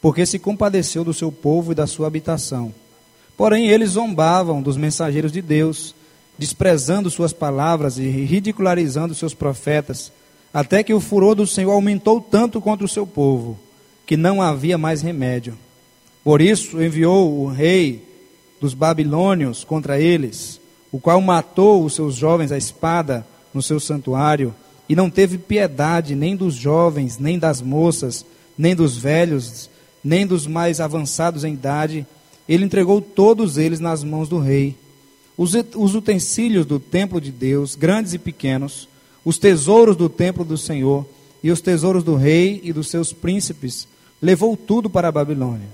porque 0.06 0.25
se 0.25 0.38
compadeceu 0.38 1.02
do 1.02 1.12
seu 1.12 1.32
povo 1.32 1.72
e 1.72 1.75
da 1.75 1.84
sua 1.84 2.06
habitação. 2.06 2.72
Porém, 3.36 3.66
eles 3.66 3.90
zombavam 3.90 4.62
dos 4.62 4.76
mensageiros 4.76 5.32
de 5.32 5.42
Deus, 5.42 5.96
desprezando 6.38 7.10
suas 7.10 7.32
palavras 7.32 7.98
e 7.98 8.08
ridicularizando 8.08 9.16
seus 9.16 9.34
profetas, 9.34 10.12
até 10.54 10.84
que 10.84 10.94
o 10.94 11.00
furor 11.00 11.34
do 11.34 11.44
Senhor 11.44 11.72
aumentou 11.72 12.20
tanto 12.20 12.60
contra 12.60 12.86
o 12.86 12.88
seu 12.88 13.04
povo, 13.04 13.58
que 14.06 14.16
não 14.16 14.40
havia 14.40 14.78
mais 14.78 15.02
remédio. 15.02 15.58
Por 16.22 16.40
isso 16.40 16.80
enviou 16.80 17.40
o 17.40 17.48
rei 17.48 18.08
dos 18.60 18.75
babilônios 18.75 19.64
contra 19.64 19.98
eles, 19.98 20.60
o 20.92 21.00
qual 21.00 21.20
matou 21.20 21.84
os 21.84 21.96
seus 21.96 22.14
jovens 22.14 22.52
à 22.52 22.56
espada 22.56 23.26
no 23.52 23.60
seu 23.60 23.80
santuário, 23.80 24.54
e 24.88 24.94
não 24.94 25.10
teve 25.10 25.36
piedade 25.36 26.14
nem 26.14 26.36
dos 26.36 26.54
jovens, 26.54 27.18
nem 27.18 27.40
das 27.40 27.60
moças, 27.60 28.25
nem 28.56 28.72
dos 28.72 28.96
velhos, 28.96 29.68
nem 30.06 30.25
dos 30.25 30.46
mais 30.46 30.80
avançados 30.80 31.42
em 31.42 31.52
idade. 31.52 32.06
Ele 32.48 32.64
entregou 32.64 33.00
todos 33.00 33.58
eles 33.58 33.80
nas 33.80 34.04
mãos 34.04 34.28
do 34.28 34.38
rei. 34.38 34.76
Os, 35.36 35.52
os 35.75 35.96
utensílios 35.96 36.64
do 36.64 36.78
templo 36.78 37.20
de 37.20 37.32
Deus, 37.32 37.75
grandes 37.75 38.14
e 38.14 38.18
pequenos, 38.18 38.88
os 39.25 39.36
tesouros 39.36 39.96
do 39.96 40.08
templo 40.08 40.44
do 40.44 40.56
Senhor 40.56 41.04
e 41.42 41.50
os 41.50 41.60
tesouros 41.60 42.04
do 42.04 42.14
rei 42.14 42.60
e 42.62 42.72
dos 42.72 42.88
seus 42.88 43.12
príncipes, 43.12 43.88
levou 44.22 44.56
tudo 44.56 44.88
para 44.88 45.08
a 45.08 45.12
Babilônia. 45.12 45.68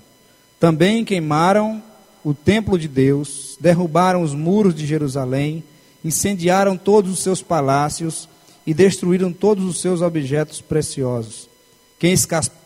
Também 0.58 1.04
queimaram 1.04 1.82
o 2.24 2.32
templo 2.32 2.78
de 2.78 2.88
Deus, 2.88 3.58
derrubaram 3.60 4.22
os 4.22 4.34
muros 4.34 4.74
de 4.74 4.86
Jerusalém, 4.86 5.62
incendiaram 6.02 6.76
todos 6.76 7.12
os 7.12 7.18
seus 7.18 7.42
palácios 7.42 8.28
e 8.66 8.72
destruíram 8.72 9.30
todos 9.30 9.64
os 9.64 9.80
seus 9.80 10.00
objetos 10.00 10.62
preciosos. 10.62 11.50
Quem 11.98 12.14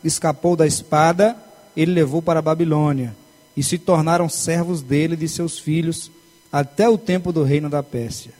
escapou 0.05 0.55
da 0.55 0.67
espada, 0.67 1.37
ele 1.77 1.93
levou 1.93 2.23
para 2.23 2.39
a 2.39 2.43
Babilônia, 2.43 3.15
e 3.57 3.63
se 3.63 3.79
tornaram 3.79 4.29
servos 4.29 4.83
dele 4.83 5.15
e 5.15 5.19
de 5.19 5.29
seus 5.29 5.59
filhos, 5.59 6.11
até 6.53 6.89
o 6.89 6.99
tempo 6.99 7.33
do 7.33 7.43
reino 7.43 7.69
da 7.69 7.83
Pérsia, 7.83 8.33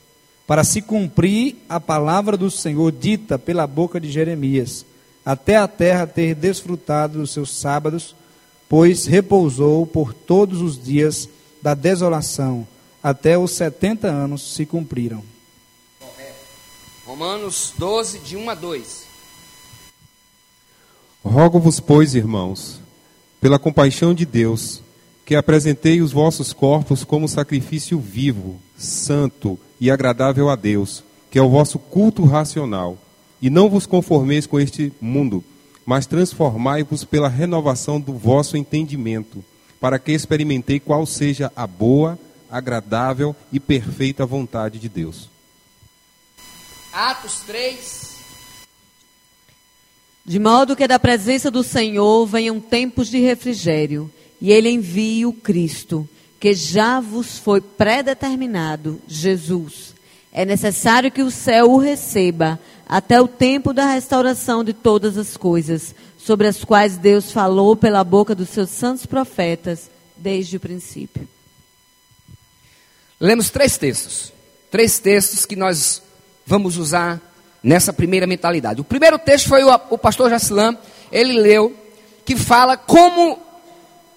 para 0.47 0.65
se 0.65 0.81
cumprir 0.81 1.57
a 1.69 1.81
palavra 1.81 2.37
do 2.37 2.51
Senhor 2.51 2.93
dita 2.93 3.39
pela 3.39 3.67
boca 3.67 4.01
de 4.01 4.11
Jeremias, 4.11 4.85
até 5.25 5.57
a 5.57 5.67
terra 5.67 6.07
ter 6.07 6.35
desfrutado 6.35 7.19
dos 7.19 7.33
seus 7.33 7.57
sábados, 7.57 8.15
pois 8.69 9.07
repousou 9.07 9.87
por 9.87 10.15
todos 10.15 10.61
os 10.61 10.83
dias 10.83 11.29
da 11.61 11.75
desolação, 11.75 12.67
até 13.03 13.37
os 13.37 13.53
setenta 13.53 14.09
anos 14.09 14.55
se 14.55 14.65
cumpriram. 14.65 15.23
Romanos 17.05 17.73
12, 17.79 18.19
de 18.21 18.37
1 18.37 18.51
a 18.51 18.55
2. 18.55 19.07
Rogo-vos, 21.25 21.81
pois, 21.81 22.15
irmãos, 22.15 22.81
pela 23.47 23.61
compaixão 23.61 24.13
de 24.13 24.27
Deus, 24.27 24.83
que 25.25 25.37
apresentei 25.37 26.03
os 26.03 26.11
vossos 26.11 26.53
corpos 26.53 27.05
como 27.05 27.29
sacrifício 27.29 27.97
vivo, 27.97 28.61
santo 28.77 29.57
e 29.81 29.89
agradável 29.89 30.51
a 30.51 30.57
Deus, 30.57 31.05
que 31.31 31.39
é 31.39 31.43
o 31.43 31.49
vosso 31.49 31.79
culto 31.79 32.25
racional. 32.25 32.99
E 33.41 33.49
não 33.49 33.71
vos 33.71 33.87
conformeis 33.87 34.49
com 34.49 34.59
este 34.59 34.93
mundo, 35.01 35.45
mas 35.87 36.09
transformai-vos 36.09 37.05
pela 37.05 37.29
renovação 37.29 38.01
do 38.01 38.15
vosso 38.15 38.57
entendimento, 38.57 39.45
para 39.81 40.01
que 40.01 40.11
experimentei 40.11 40.81
qual 40.81 41.07
seja 41.07 41.53
a 41.55 41.69
boa, 41.69 42.19
agradável 42.51 43.37
e 43.53 43.61
perfeita 43.61 44.27
vontade 44.27 44.81
de 44.81 44.89
Deus. 44.89 45.31
Atos 46.93 47.43
3. 47.47 48.16
De 50.27 50.41
modo 50.41 50.75
que 50.75 50.89
da 50.89 50.99
presença 50.99 51.53
do 51.53 51.63
Senhor 51.63 52.27
venham 52.27 52.59
tempos 52.59 53.07
de 53.07 53.19
refrigério, 53.19 54.11
e 54.41 54.51
ele 54.51 54.69
envie 54.69 55.25
o 55.25 55.33
Cristo, 55.33 56.07
que 56.41 56.53
já 56.53 56.99
vos 56.99 57.39
foi 57.39 57.61
predeterminado, 57.61 59.01
Jesus. 59.07 59.95
É 60.33 60.45
necessário 60.45 61.13
que 61.13 61.23
o 61.23 61.31
céu 61.31 61.71
o 61.71 61.79
receba 61.79 62.59
até 62.89 63.21
o 63.23 63.29
tempo 63.29 63.73
da 63.73 63.87
restauração 63.87 64.65
de 64.65 64.73
todas 64.73 65.17
as 65.17 65.37
coisas, 65.37 65.95
sobre 66.19 66.49
as 66.49 66.65
quais 66.65 66.97
Deus 66.97 67.31
falou 67.31 67.77
pela 67.77 68.03
boca 68.03 68.35
dos 68.35 68.49
seus 68.49 68.71
santos 68.71 69.07
profetas 69.07 69.89
desde 70.17 70.57
o 70.57 70.61
princípio. 70.61 71.29
Lemos 73.21 73.49
três 73.49 73.79
textos. 73.79 74.33
Três 74.73 74.99
textos 74.99 75.47
que 75.47 75.55
nós 75.55 76.03
vamos 76.45 76.77
usar 76.77 77.23
nessa 77.67 77.93
primeira 77.93 78.29
mentalidade. 78.29 78.81
O 78.81 78.85
primeiro 78.85 79.19
texto 79.19 79.49
foi 79.49 79.65
o, 79.65 79.81
o 79.91 79.99
pastor 79.99 80.31
Jacilã, 80.31 80.79
ele 81.11 81.33
leu, 81.33 81.77
que 82.25 82.37
fala 82.37 82.77
como 82.77 83.41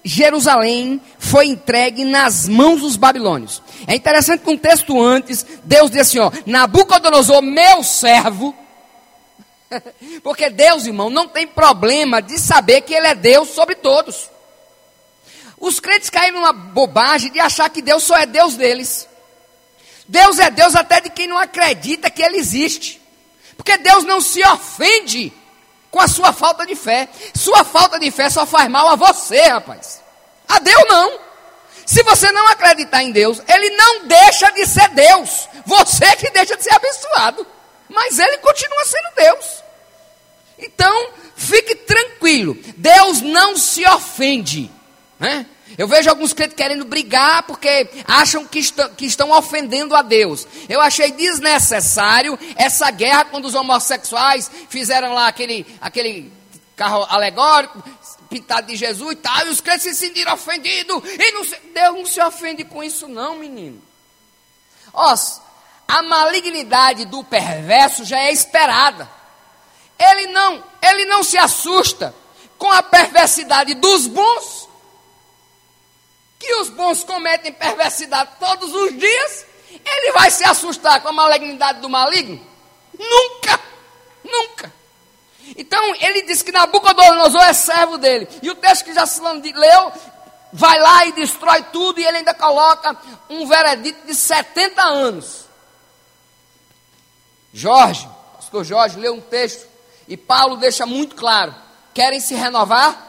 Jerusalém 0.04 1.02
foi 1.18 1.48
entregue 1.48 2.06
nas 2.06 2.48
mãos 2.48 2.82
dos 2.82 2.96
babilônios. 2.96 3.64
É 3.88 3.96
interessante 3.96 4.44
que 4.44 4.52
um 4.52 4.58
texto 4.58 5.02
antes, 5.02 5.44
Deus 5.64 5.90
diz 5.90 6.02
assim: 6.02 6.20
ó, 6.20 6.32
Nabucodonosor, 6.46 7.42
meu 7.42 7.84
servo. 7.84 8.56
Porque 10.22 10.52
Deus, 10.52 10.86
irmão, 10.86 11.10
não 11.10 11.28
tem 11.28 11.48
problema 11.48 12.22
de 12.22 12.38
saber 12.38 12.82
que 12.82 12.94
Ele 12.94 13.08
é 13.08 13.16
Deus 13.16 13.50
sobre 13.50 13.74
todos. 13.74 14.30
Os 15.60 15.80
crentes 15.80 16.12
caíram 16.12 16.40
numa 16.40 16.54
bobagem 16.54 17.32
de 17.32 17.40
achar 17.40 17.68
que 17.72 17.82
Deus 17.82 18.04
só 18.04 18.16
é 18.16 18.28
Deus 18.28 18.56
deles. 18.56 19.10
Deus 20.08 20.38
é 20.38 20.52
Deus 20.52 20.76
até 20.76 21.02
de 21.02 21.10
quem 21.10 21.28
não 21.28 21.38
acredita 21.38 22.12
que 22.12 22.22
Ele 22.22 22.38
existe. 22.38 22.99
Porque 23.60 23.78
Deus 23.78 24.06
não 24.06 24.22
se 24.22 24.42
ofende 24.42 25.34
com 25.92 26.00
a 26.00 26.08
sua 26.08 26.32
falta 26.32 26.66
de 26.66 26.76
fé. 26.76 27.10
Sua 27.36 27.66
falta 27.66 28.00
de 28.00 28.10
fé 28.10 28.30
só 28.30 28.46
faz 28.46 28.70
mal 28.70 28.88
a 28.88 28.96
você, 28.96 29.42
rapaz. 29.42 30.02
A 30.48 30.60
Deus 30.60 30.86
não. 30.88 31.20
Se 31.86 32.02
você 32.04 32.32
não 32.32 32.48
acreditar 32.48 33.04
em 33.04 33.12
Deus, 33.12 33.42
Ele 33.46 33.70
não 33.72 34.08
deixa 34.08 34.50
de 34.52 34.66
ser 34.66 34.88
Deus. 34.92 35.50
Você 35.66 36.16
que 36.16 36.32
deixa 36.32 36.56
de 36.56 36.64
ser 36.64 36.74
abençoado. 36.74 37.46
Mas 37.90 38.18
Ele 38.18 38.38
continua 38.38 38.86
sendo 38.86 39.16
Deus. 39.18 39.64
Então, 40.58 41.10
fique 41.36 41.76
tranquilo. 41.76 42.58
Deus 42.78 43.20
não 43.20 43.58
se 43.58 43.86
ofende. 43.86 44.72
Né? 45.20 45.46
Eu 45.80 45.88
vejo 45.88 46.10
alguns 46.10 46.34
crentes 46.34 46.58
querendo 46.58 46.84
brigar 46.84 47.44
porque 47.44 47.90
acham 48.06 48.46
que 48.46 48.60
estão, 48.60 48.90
que 48.90 49.06
estão 49.06 49.32
ofendendo 49.32 49.96
a 49.96 50.02
Deus. 50.02 50.46
Eu 50.68 50.82
achei 50.82 51.10
desnecessário 51.10 52.38
essa 52.58 52.92
guerra 52.92 53.24
quando 53.24 53.46
os 53.46 53.56
homossexuais 53.56 54.52
fizeram 54.68 55.14
lá 55.14 55.30
aquele, 55.30 55.66
aquele 55.80 56.34
carro 56.76 57.06
alegórico, 57.10 57.82
pintado 58.30 58.68
de 58.68 58.76
Jesus 58.76 59.14
e 59.14 59.16
tal, 59.16 59.48
e 59.48 59.52
os 59.52 59.62
crentes 59.62 59.84
se 59.84 59.96
sentiram 59.96 60.34
ofendidos. 60.34 61.02
E 61.18 61.32
não 61.32 61.46
se, 61.46 61.56
Deus 61.74 61.96
não 61.96 62.06
se 62.06 62.22
ofende 62.22 62.66
com 62.66 62.84
isso, 62.84 63.08
não, 63.08 63.38
menino. 63.38 63.82
Ó, 64.94 65.16
a 65.88 66.04
malignidade 66.04 67.06
do 67.06 67.24
perverso 67.24 68.04
já 68.04 68.20
é 68.20 68.34
esperada. 68.34 69.10
Ele 69.98 70.28
não, 70.28 70.62
ele 70.82 71.06
não 71.06 71.24
se 71.24 71.38
assusta 71.38 72.14
com 72.58 72.70
a 72.70 72.84
perversidade 72.84 73.76
dos 73.76 74.08
bons 74.08 74.68
que 76.40 76.54
os 76.56 76.70
bons 76.70 77.04
cometem 77.04 77.52
perversidade 77.52 78.32
todos 78.40 78.74
os 78.74 78.98
dias, 78.98 79.46
ele 79.86 80.12
vai 80.14 80.32
se 80.32 80.44
assustar 80.46 81.02
com 81.02 81.10
a 81.10 81.14
malignidade 81.14 81.82
do 81.82 81.90
maligno? 81.90 82.40
Nunca! 82.98 83.60
Nunca! 84.24 84.74
Então, 85.58 85.96
ele 86.00 86.22
diz 86.24 86.42
que 86.42 86.52
Nabucodonosor 86.52 87.42
é 87.42 87.54
servo 87.54 87.98
dele. 87.98 88.28
E 88.42 88.50
o 88.50 88.56
texto 88.56 88.86
que 88.86 88.94
já 88.94 89.06
se 89.06 89.22
leu, 89.22 89.92
vai 90.54 90.80
lá 90.80 91.06
e 91.06 91.12
destrói 91.12 91.64
tudo, 91.74 92.00
e 92.00 92.06
ele 92.06 92.18
ainda 92.18 92.34
coloca 92.34 92.96
um 93.30 93.46
veredito 93.46 94.08
de 94.08 94.16
70 94.16 94.82
anos. 94.82 95.46
Jorge, 97.54 98.08
pastor 98.36 98.64
Jorge, 98.64 99.00
leu 99.00 99.16
um 99.16 99.22
texto, 99.22 99.68
e 100.08 100.16
Paulo 100.16 100.58
deixa 100.58 100.86
muito 100.86 101.16
claro: 101.16 101.54
querem 101.94 102.20
se 102.20 102.36
renovar? 102.36 103.08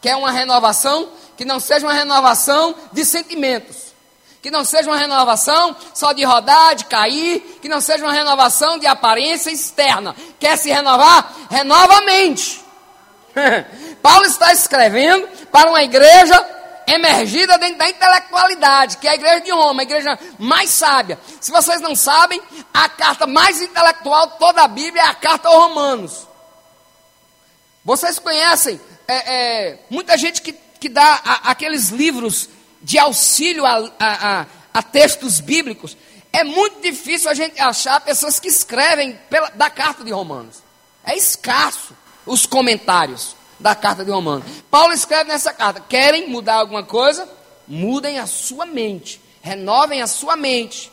Quer 0.00 0.16
uma 0.16 0.30
renovação? 0.30 1.10
Que 1.36 1.44
não 1.44 1.60
seja 1.60 1.86
uma 1.86 1.92
renovação 1.92 2.74
de 2.92 3.04
sentimentos, 3.04 3.94
que 4.42 4.50
não 4.50 4.64
seja 4.64 4.88
uma 4.88 4.96
renovação 4.96 5.76
só 5.92 6.12
de 6.12 6.24
rodar, 6.24 6.74
de 6.74 6.84
cair, 6.86 7.58
que 7.60 7.68
não 7.68 7.80
seja 7.80 8.04
uma 8.04 8.12
renovação 8.12 8.78
de 8.78 8.86
aparência 8.86 9.50
externa. 9.50 10.14
Quer 10.38 10.56
se 10.56 10.70
renovar? 10.70 11.34
Renova 11.50 11.98
a 11.98 12.02
mente. 12.02 12.64
Paulo 14.00 14.24
está 14.24 14.52
escrevendo 14.52 15.28
para 15.50 15.68
uma 15.68 15.82
igreja 15.82 16.56
emergida 16.86 17.58
dentro 17.58 17.78
da 17.78 17.88
intelectualidade, 17.88 18.98
que 18.98 19.08
é 19.08 19.10
a 19.10 19.14
igreja 19.14 19.40
de 19.40 19.50
Roma, 19.50 19.82
a 19.82 19.84
igreja 19.84 20.18
mais 20.38 20.70
sábia. 20.70 21.18
Se 21.40 21.50
vocês 21.50 21.80
não 21.80 21.96
sabem, 21.96 22.40
a 22.72 22.88
carta 22.88 23.26
mais 23.26 23.60
intelectual 23.60 24.28
de 24.28 24.38
toda 24.38 24.62
a 24.62 24.68
Bíblia 24.68 25.02
é 25.02 25.06
a 25.06 25.14
carta 25.14 25.48
aos 25.48 25.56
Romanos. 25.56 26.26
Vocês 27.84 28.18
conhecem 28.18 28.80
é, 29.08 29.14
é, 29.16 29.78
muita 29.90 30.16
gente 30.16 30.40
que 30.42 30.52
que 30.86 30.88
dá 30.88 31.20
a, 31.24 31.50
aqueles 31.50 31.88
livros 31.88 32.48
de 32.80 32.96
auxílio 32.96 33.66
a, 33.66 33.90
a, 33.98 34.46
a, 34.72 34.82
textos 34.82 35.40
bíblicos, 35.40 35.96
é 36.32 36.44
muito 36.44 36.80
difícil 36.80 37.28
a 37.28 37.34
gente 37.34 37.60
achar 37.60 38.00
pessoas 38.00 38.38
que 38.38 38.46
escrevem 38.46 39.18
pela, 39.28 39.50
da 39.50 39.68
carta 39.68 40.04
de 40.04 40.12
Romanos. 40.12 40.62
É 41.04 41.16
escasso 41.16 41.92
os 42.24 42.46
comentários 42.46 43.34
da 43.58 43.74
carta 43.74 44.04
de 44.04 44.12
Romanos. 44.12 44.46
Paulo 44.70 44.92
escreve 44.92 45.28
nessa 45.28 45.52
carta: 45.52 45.80
querem 45.80 46.28
mudar 46.28 46.54
alguma 46.54 46.84
coisa? 46.84 47.28
Mudem 47.66 48.20
a 48.20 48.26
sua 48.26 48.64
mente, 48.64 49.20
renovem 49.42 50.02
a 50.02 50.06
sua 50.06 50.36
mente. 50.36 50.92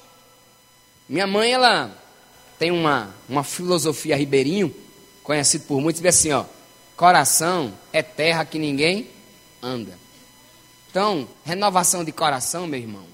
Minha 1.08 1.28
mãe, 1.28 1.52
ela 1.52 1.96
tem 2.58 2.72
uma, 2.72 3.14
uma 3.30 3.44
filosofia 3.44 4.16
ribeirinho, 4.16 4.74
conhecido 5.22 5.66
por 5.66 5.80
muitos, 5.80 6.02
diz 6.02 6.16
assim: 6.16 6.32
ó, 6.32 6.46
coração 6.98 7.72
é 7.92 8.02
terra 8.02 8.44
que 8.44 8.58
ninguém 8.58 9.13
anda. 9.64 9.98
Então, 10.92 11.28
renovação 11.44 12.04
de 12.04 12.12
coração, 12.12 12.68
meu 12.68 12.80
irmão, 12.80 13.06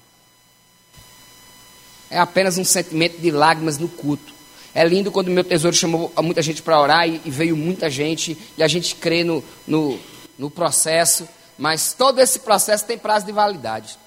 é 2.09 2.17
apenas 2.17 2.57
um 2.57 2.65
sentimento 2.65 3.19
de 3.21 3.31
lágrimas 3.31 3.77
no 3.77 3.87
culto. 3.87 4.33
É 4.73 4.83
lindo 4.85 5.11
quando 5.11 5.29
meu 5.29 5.43
tesouro 5.43 5.75
chamou 5.75 6.11
muita 6.21 6.41
gente 6.41 6.61
para 6.61 6.79
orar 6.79 7.07
e, 7.07 7.21
veio 7.25 7.55
muita 7.55 7.89
gente 7.89 8.37
e 8.57 8.63
a 8.63 8.67
gente 8.67 8.95
crê 8.95 9.23
no, 9.23 9.43
no, 9.67 9.99
no 10.37 10.49
processo, 10.49 11.27
mas 11.57 11.93
todo 11.93 12.19
esse 12.19 12.39
processo 12.39 12.85
tem 12.85 12.97
prazo 12.97 13.25
de 13.25 13.31
validade. 13.31 13.97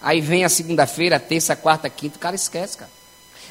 Aí 0.00 0.20
vem 0.20 0.44
a 0.44 0.48
segunda-feira, 0.48 1.20
terça, 1.20 1.54
quarta, 1.54 1.88
quinta, 1.88 2.16
o 2.16 2.20
cara 2.20 2.34
esquece, 2.34 2.76
cara. 2.76 2.90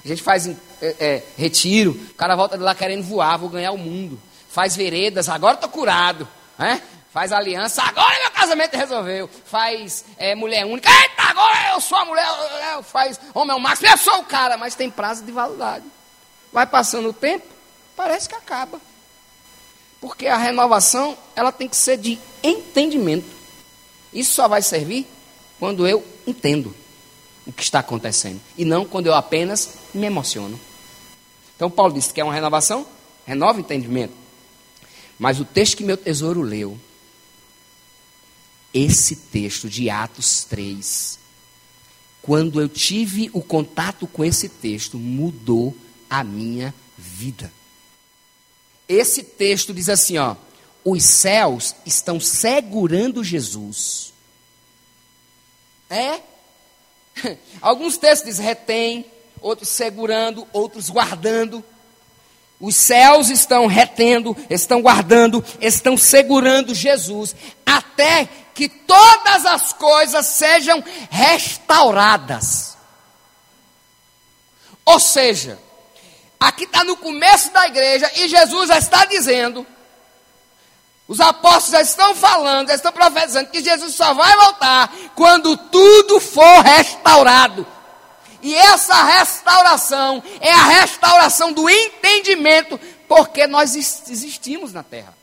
A 0.03 0.07
gente 0.07 0.21
faz 0.21 0.47
é, 0.47 0.55
é, 0.81 1.23
retiro, 1.37 1.91
o 1.91 2.13
cara 2.15 2.35
volta 2.35 2.57
de 2.57 2.63
lá 2.63 2.75
querendo 2.75 3.03
voar, 3.03 3.37
vou 3.37 3.49
ganhar 3.49 3.71
o 3.71 3.77
mundo. 3.77 4.19
Faz 4.49 4.75
veredas, 4.75 5.29
agora 5.29 5.55
estou 5.55 5.69
curado. 5.69 6.27
Né? 6.57 6.81
Faz 7.11 7.33
aliança, 7.33 7.83
agora 7.83 8.17
meu 8.21 8.31
casamento 8.31 8.77
resolveu. 8.77 9.29
Faz 9.45 10.05
é, 10.17 10.33
mulher 10.33 10.65
única, 10.65 10.89
eita, 10.89 11.23
agora 11.23 11.73
eu 11.73 11.81
sou 11.81 11.97
a 11.97 12.05
mulher. 12.05 12.25
Faz 12.83 13.19
homem 13.33 13.51
é 13.51 13.55
o 13.55 13.59
máximo, 13.59 13.89
eu 13.89 13.97
sou 13.97 14.19
o 14.19 14.23
cara, 14.23 14.57
mas 14.57 14.75
tem 14.75 14.89
prazo 14.89 15.23
de 15.25 15.31
validade. 15.31 15.83
Vai 16.53 16.65
passando 16.65 17.09
o 17.09 17.13
tempo, 17.13 17.45
parece 17.97 18.29
que 18.29 18.35
acaba. 18.35 18.79
Porque 19.99 20.25
a 20.25 20.37
renovação, 20.37 21.17
ela 21.35 21.51
tem 21.51 21.67
que 21.67 21.75
ser 21.75 21.97
de 21.97 22.17
entendimento. 22.41 23.27
Isso 24.13 24.33
só 24.33 24.47
vai 24.47 24.61
servir 24.61 25.05
quando 25.59 25.85
eu 25.85 26.03
entendo 26.25 26.73
o 27.45 27.51
que 27.51 27.61
está 27.61 27.79
acontecendo. 27.79 28.39
E 28.57 28.63
não 28.63 28.85
quando 28.85 29.07
eu 29.07 29.13
apenas 29.13 29.75
me 29.93 30.05
emociono. 30.07 30.59
Então 31.55 31.69
Paulo 31.69 31.93
disse 31.93 32.13
que 32.13 32.21
é 32.21 32.23
uma 32.23 32.33
renovação, 32.33 32.85
renova 33.25 33.57
o 33.57 33.61
entendimento. 33.61 34.13
Mas 35.19 35.39
o 35.39 35.45
texto 35.45 35.77
que 35.77 35.83
meu 35.83 35.97
tesouro 35.97 36.41
leu, 36.41 36.79
esse 38.73 39.15
texto 39.15 39.69
de 39.69 39.89
Atos 39.89 40.43
3, 40.45 41.19
quando 42.21 42.61
eu 42.61 42.69
tive 42.69 43.29
o 43.33 43.41
contato 43.41 44.07
com 44.07 44.23
esse 44.23 44.47
texto, 44.47 44.97
mudou 44.97 45.75
a 46.09 46.23
minha 46.23 46.73
vida. 46.97 47.51
Esse 48.87 49.23
texto 49.23 49.73
diz 49.73 49.89
assim, 49.89 50.17
ó: 50.17 50.35
os 50.83 51.03
céus 51.03 51.75
estão 51.85 52.19
segurando 52.19 53.23
Jesus. 53.23 54.13
É? 55.89 56.21
Alguns 57.61 57.97
textos 57.97 58.29
dizem 58.29 58.45
retém, 58.45 59.05
outros 59.41 59.69
segurando, 59.69 60.47
outros 60.53 60.89
guardando. 60.89 61.63
Os 62.59 62.75
céus 62.75 63.29
estão 63.29 63.65
retendo, 63.65 64.37
estão 64.47 64.83
guardando, 64.83 65.43
estão 65.59 65.97
segurando 65.97 66.75
Jesus, 66.75 67.35
até 67.65 68.29
que 68.53 68.67
todas 68.69 69.45
as 69.45 69.73
coisas 69.73 70.25
sejam 70.25 70.83
restauradas. 71.09 72.77
Ou 74.85 74.99
seja, 74.99 75.59
aqui 76.39 76.63
está 76.63 76.83
no 76.83 76.97
começo 76.97 77.51
da 77.51 77.67
igreja 77.67 78.11
e 78.15 78.27
Jesus 78.27 78.69
já 78.69 78.77
está 78.77 79.05
dizendo: 79.05 79.65
os 81.07 81.19
apóstolos 81.19 81.71
já 81.71 81.81
estão 81.81 82.15
falando, 82.15 82.69
já 82.69 82.75
estão 82.75 82.91
profetizando 82.91 83.49
que 83.49 83.63
Jesus 83.63 83.95
só 83.95 84.13
vai 84.13 84.35
voltar 84.37 84.93
quando 85.15 85.57
tudo 85.57 86.19
for 86.19 86.61
restaurado. 86.61 87.67
E 88.41 88.55
essa 88.55 89.03
restauração 89.03 90.23
é 90.39 90.51
a 90.51 90.63
restauração 90.63 91.53
do 91.53 91.69
entendimento, 91.69 92.79
porque 93.07 93.45
nós 93.45 93.75
existimos 93.75 94.73
na 94.73 94.83
terra. 94.83 95.20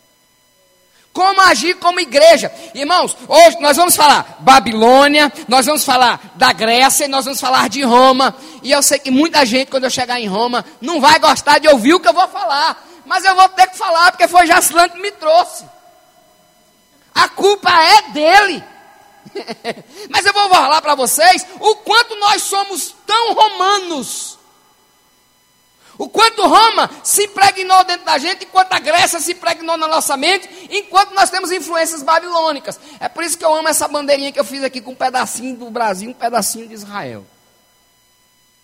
Como 1.19 1.41
agir 1.41 1.75
como 1.79 1.99
igreja. 1.99 2.49
Irmãos, 2.73 3.17
hoje 3.27 3.59
nós 3.59 3.77
vamos 3.77 3.97
falar 3.97 4.37
Babilônia, 4.39 5.33
nós 5.49 5.67
vamos 5.67 5.85
falar 5.85 6.21
da 6.37 6.53
Grécia, 6.53 7.09
nós 7.09 7.25
vamos 7.25 7.41
falar 7.41 7.69
de 7.69 7.83
Roma. 7.83 8.37
E 8.63 8.71
eu 8.71 8.81
sei 8.85 9.01
que 9.01 9.11
muita 9.11 9.45
gente, 9.45 9.69
quando 9.69 9.83
eu 9.83 9.91
chegar 9.91 10.21
em 10.21 10.29
Roma, 10.29 10.65
não 10.81 11.01
vai 11.01 11.19
gostar 11.19 11.59
de 11.59 11.67
ouvir 11.67 11.95
o 11.95 11.99
que 11.99 12.07
eu 12.07 12.13
vou 12.13 12.29
falar. 12.29 12.87
Mas 13.05 13.25
eu 13.25 13.35
vou 13.35 13.49
ter 13.49 13.67
que 13.67 13.77
falar, 13.77 14.13
porque 14.13 14.29
foi 14.29 14.47
Jacilante 14.47 14.95
que 14.95 15.03
me 15.03 15.11
trouxe. 15.11 15.65
A 17.13 17.29
culpa 17.31 17.69
é 17.69 18.03
dele. 18.13 18.65
Mas 20.09 20.25
eu 20.25 20.33
vou 20.33 20.49
falar 20.49 20.81
para 20.81 20.95
vocês 20.95 21.45
o 21.59 21.75
quanto 21.79 22.15
nós 22.15 22.45
somos 22.45 22.95
tão 23.05 23.35
romanos. 23.35 24.38
O 25.99 26.09
quanto 26.09 26.47
Roma 26.47 26.89
se 27.03 27.25
impregnou 27.25 27.85
dentro 27.85 28.07
da 28.07 28.17
gente, 28.19 28.45
enquanto 28.45 28.73
a 28.73 28.79
Grécia 28.79 29.19
se 29.19 29.33
impregnou 29.33 29.77
na 29.77 29.89
nossa 29.89 30.17
mente, 30.17 30.49
enquanto 30.71 31.13
nós 31.13 31.29
temos 31.29 31.51
influências 31.51 32.05
babilônicas. 32.05 32.79
É 33.01 33.09
por 33.09 33.25
isso 33.25 33.37
que 33.37 33.45
eu 33.45 33.53
amo 33.53 33.67
essa 33.67 33.89
bandeirinha 33.89 34.31
que 34.31 34.39
eu 34.39 34.45
fiz 34.45 34.63
aqui 34.63 34.81
com 34.81 34.93
um 34.93 34.95
pedacinho 34.95 35.57
do 35.57 35.69
Brasil, 35.71 36.09
um 36.09 36.15
pedacinho 36.15 36.69
de 36.69 36.75
Israel. 36.75 37.27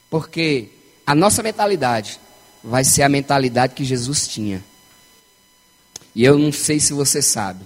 Porque 0.08 0.70
a 1.04 1.12
nossa 1.12 1.42
mentalidade 1.42 2.20
vai 2.62 2.84
ser 2.84 3.02
a 3.02 3.08
mentalidade 3.08 3.74
que 3.74 3.84
Jesus 3.84 4.28
tinha. 4.28 4.64
E 6.14 6.24
eu 6.24 6.38
não 6.38 6.52
sei 6.52 6.78
se 6.78 6.92
você 6.92 7.20
sabe. 7.20 7.64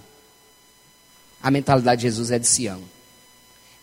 A 1.43 1.51
mentalidade 1.51 2.01
de 2.01 2.07
Jesus 2.07 2.31
é 2.31 2.39
de 2.39 2.47
Sião. 2.47 2.81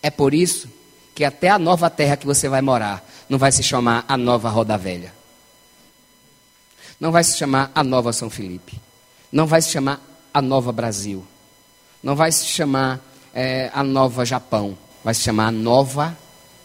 É 0.02 0.10
por 0.10 0.34
isso 0.34 0.68
que 1.14 1.24
até 1.24 1.48
a 1.48 1.60
nova 1.60 1.88
terra 1.88 2.16
que 2.16 2.26
você 2.26 2.48
vai 2.48 2.60
morar 2.60 3.08
não 3.28 3.38
vai 3.38 3.52
se 3.52 3.62
chamar 3.62 4.04
a 4.08 4.16
nova 4.16 4.50
Roda 4.50 4.76
Velha. 4.76 5.15
Não 6.98 7.12
vai 7.12 7.22
se 7.22 7.36
chamar 7.36 7.70
a 7.74 7.84
nova 7.84 8.12
São 8.12 8.30
Felipe. 8.30 8.80
Não 9.30 9.46
vai 9.46 9.60
se 9.60 9.70
chamar 9.70 10.00
a 10.32 10.40
nova 10.40 10.72
Brasil. 10.72 11.24
Não 12.02 12.14
vai 12.14 12.32
se 12.32 12.46
chamar 12.46 13.00
é, 13.34 13.70
a 13.74 13.82
nova 13.82 14.24
Japão. 14.24 14.76
Vai 15.04 15.14
se 15.14 15.22
chamar 15.22 15.48
a 15.48 15.52
nova 15.52 16.16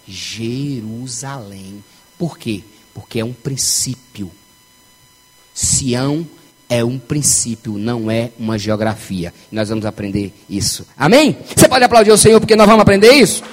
Jerusalém. 0.07 1.83
Por 2.17 2.37
quê? 2.37 2.63
Porque 2.93 3.19
é 3.19 3.25
um 3.25 3.33
princípio. 3.33 4.31
Sião 5.53 6.25
é 6.69 6.83
um 6.85 6.97
princípio, 6.97 7.77
não 7.77 8.09
é 8.09 8.31
uma 8.39 8.57
geografia. 8.57 9.33
Nós 9.51 9.67
vamos 9.67 9.85
aprender 9.85 10.33
isso. 10.49 10.87
Amém? 10.97 11.37
Você 11.53 11.67
pode 11.67 11.83
aplaudir 11.83 12.11
o 12.11 12.17
Senhor 12.17 12.39
porque 12.39 12.55
nós 12.55 12.65
vamos 12.65 12.81
aprender 12.81 13.11
isso? 13.11 13.43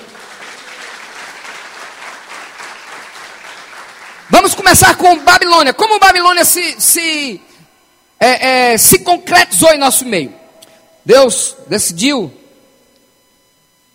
Vamos 4.31 4.55
começar 4.55 4.95
com 4.97 5.19
Babilônia. 5.25 5.73
Como 5.73 5.99
Babilônia 5.99 6.45
se, 6.45 6.79
se, 6.79 7.41
é, 8.21 8.73
é, 8.73 8.79
se 8.79 8.99
concretizou 8.99 9.71
em 9.71 9.79
nosso 9.79 10.05
meio? 10.05 10.35
Deus 11.03 11.57
decidiu 11.67 12.31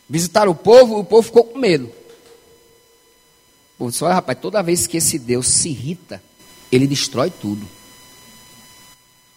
visitar 0.10 0.48
o 0.48 0.56
povo, 0.56 0.98
o 0.98 1.04
povo 1.04 1.22
ficou 1.22 1.44
com 1.44 1.60
medo. 1.60 1.86
O 1.86 3.78
povo 3.78 3.92
disse: 3.92 4.04
Olha, 4.04 4.16
rapaz, 4.16 4.40
toda 4.42 4.64
vez 4.64 4.88
que 4.88 4.98
esse 4.98 5.20
Deus 5.20 5.48
se 5.48 5.70
irrita, 5.70 6.24
ele 6.72 6.88
destrói 6.88 7.30
tudo. 7.30 7.70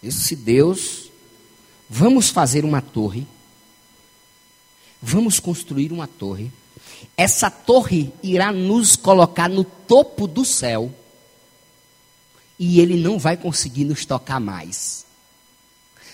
Esse 0.03 0.35
Deus, 0.35 1.11
vamos 1.91 2.31
fazer 2.31 2.65
uma 2.65 2.81
torre, 2.81 3.27
vamos 5.03 5.39
construir 5.39 5.93
uma 5.93 6.07
torre. 6.07 6.51
Essa 7.17 7.51
torre 7.51 8.13
irá 8.23 8.53
nos 8.53 8.97
colocar 8.97 9.49
no 9.49 9.65
topo 9.65 10.27
do 10.27 10.45
céu 10.45 10.93
e 12.59 12.81
ele 12.81 12.97
não 12.97 13.19
vai 13.19 13.37
conseguir 13.37 13.85
nos 13.85 14.05
tocar 14.05 14.41
mais. 14.41 15.05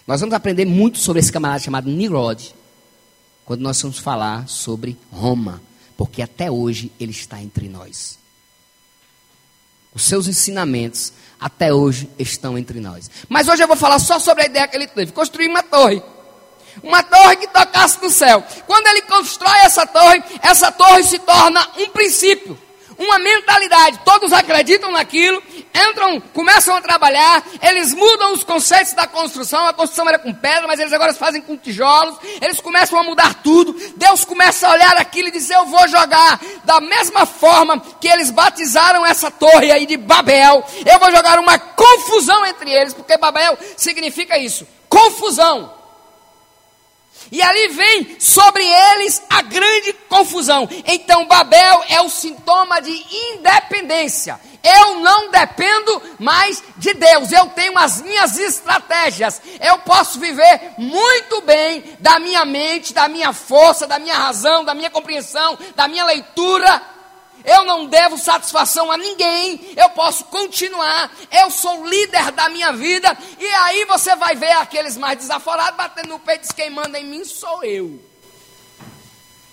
Nós 0.06 0.20
vamos 0.20 0.34
aprender 0.34 0.64
muito 0.64 0.98
sobre 0.98 1.20
esse 1.20 1.30
camarada 1.32 1.62
chamado 1.62 1.90
Nirod, 1.90 2.54
quando 3.44 3.60
nós 3.60 3.80
vamos 3.80 3.98
falar 3.98 4.48
sobre 4.48 4.96
Roma, 5.10 5.62
porque 5.96 6.22
até 6.22 6.50
hoje 6.50 6.90
ele 6.98 7.12
está 7.12 7.40
entre 7.40 7.68
nós. 7.68 8.18
Os 9.94 10.04
seus 10.04 10.26
ensinamentos 10.26 11.12
até 11.38 11.72
hoje 11.72 12.08
estão 12.18 12.56
entre 12.56 12.80
nós. 12.80 13.10
Mas 13.28 13.46
hoje 13.46 13.62
eu 13.62 13.68
vou 13.68 13.76
falar 13.76 13.98
só 13.98 14.18
sobre 14.18 14.44
a 14.44 14.46
ideia 14.46 14.66
que 14.66 14.76
ele 14.76 14.86
teve: 14.86 15.12
construir 15.12 15.48
uma 15.48 15.62
torre. 15.62 16.02
Uma 16.82 17.02
torre 17.02 17.36
que 17.36 17.48
tocasse 17.48 18.02
no 18.02 18.10
céu. 18.10 18.42
Quando 18.66 18.86
ele 18.88 19.02
constrói 19.02 19.58
essa 19.60 19.86
torre, 19.86 20.22
essa 20.42 20.70
torre 20.70 21.02
se 21.04 21.18
torna 21.18 21.66
um 21.78 21.88
princípio 21.88 22.58
uma 23.02 23.18
mentalidade. 23.18 24.00
Todos 24.04 24.32
acreditam 24.32 24.90
naquilo, 24.90 25.42
entram, 25.74 26.20
começam 26.32 26.74
a 26.74 26.80
trabalhar, 26.80 27.44
eles 27.60 27.92
mudam 27.92 28.32
os 28.32 28.44
conceitos 28.44 28.92
da 28.92 29.06
construção. 29.06 29.66
A 29.66 29.72
construção 29.72 30.08
era 30.08 30.18
com 30.18 30.32
pedra, 30.32 30.66
mas 30.66 30.80
eles 30.80 30.92
agora 30.92 31.12
fazem 31.14 31.42
com 31.42 31.56
tijolos. 31.56 32.16
Eles 32.40 32.60
começam 32.60 32.98
a 32.98 33.02
mudar 33.02 33.42
tudo. 33.42 33.74
Deus 33.96 34.24
começa 34.24 34.68
a 34.68 34.72
olhar 34.72 34.96
aquilo 34.96 35.28
e 35.28 35.32
dizer: 35.32 35.54
Eu 35.54 35.66
vou 35.66 35.86
jogar 35.88 36.40
da 36.64 36.80
mesma 36.80 37.26
forma 37.26 37.80
que 38.00 38.08
eles 38.08 38.30
batizaram 38.30 39.04
essa 39.04 39.30
torre 39.30 39.70
aí 39.72 39.86
de 39.86 39.96
Babel. 39.96 40.64
Eu 40.86 40.98
vou 40.98 41.10
jogar 41.10 41.38
uma 41.38 41.58
confusão 41.58 42.46
entre 42.46 42.70
eles, 42.70 42.94
porque 42.94 43.16
Babel 43.16 43.58
significa 43.76 44.38
isso: 44.38 44.66
confusão. 44.88 45.81
E 47.32 47.40
ali 47.40 47.68
vem 47.68 48.16
sobre 48.20 48.62
eles 48.62 49.22
a 49.30 49.40
grande 49.40 49.94
confusão. 50.06 50.68
Então, 50.86 51.26
Babel 51.26 51.82
é 51.88 52.02
o 52.02 52.10
sintoma 52.10 52.78
de 52.82 52.92
independência. 53.32 54.38
Eu 54.62 55.00
não 55.00 55.30
dependo 55.30 56.02
mais 56.18 56.62
de 56.76 56.92
Deus. 56.92 57.32
Eu 57.32 57.46
tenho 57.48 57.76
as 57.78 58.02
minhas 58.02 58.38
estratégias. 58.38 59.40
Eu 59.60 59.78
posso 59.78 60.20
viver 60.20 60.74
muito 60.76 61.40
bem 61.40 61.82
da 61.98 62.18
minha 62.18 62.44
mente, 62.44 62.92
da 62.92 63.08
minha 63.08 63.32
força, 63.32 63.86
da 63.86 63.98
minha 63.98 64.14
razão, 64.14 64.62
da 64.62 64.74
minha 64.74 64.90
compreensão, 64.90 65.58
da 65.74 65.88
minha 65.88 66.04
leitura 66.04 66.91
eu 67.44 67.64
não 67.64 67.86
devo 67.86 68.18
satisfação 68.18 68.90
a 68.90 68.96
ninguém, 68.96 69.74
eu 69.76 69.90
posso 69.90 70.24
continuar, 70.26 71.10
eu 71.30 71.50
sou 71.50 71.86
líder 71.86 72.32
da 72.32 72.48
minha 72.48 72.72
vida, 72.72 73.16
e 73.38 73.46
aí 73.46 73.84
você 73.84 74.14
vai 74.16 74.34
ver 74.34 74.52
aqueles 74.52 74.96
mais 74.96 75.18
desaforados 75.18 75.76
batendo 75.76 76.08
no 76.08 76.18
peito, 76.18 76.42
diz 76.42 76.52
quem 76.52 76.70
manda 76.70 76.98
em 76.98 77.06
mim 77.06 77.24
sou 77.24 77.62
eu. 77.64 78.00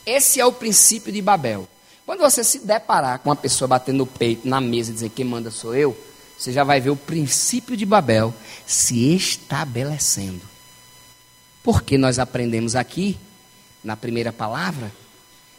Esse 0.06 0.40
é 0.40 0.46
o 0.46 0.52
princípio 0.52 1.12
de 1.12 1.22
Babel. 1.22 1.68
Quando 2.06 2.22
você 2.22 2.44
se 2.44 2.60
deparar 2.60 3.20
com 3.20 3.30
uma 3.30 3.36
pessoa 3.36 3.68
batendo 3.68 4.00
no 4.00 4.08
peito 4.08 4.48
na 4.48 4.60
mesa 4.60 4.90
e 4.90 4.94
dizer 4.96 5.10
quem 5.10 5.24
manda 5.24 5.52
sou 5.52 5.76
eu, 5.76 5.96
você 6.36 6.52
já 6.52 6.64
vai 6.64 6.80
ver 6.80 6.90
o 6.90 6.96
princípio 6.96 7.78
de 7.78 7.86
Babel 7.86 8.34
se 8.66 9.14
estabelecendo. 9.14 10.42
Porque 11.62 11.98
nós 11.98 12.18
aprendemos 12.18 12.76
aqui, 12.76 13.20
na 13.84 13.96
primeira 13.96 14.34
palavra, 14.34 14.92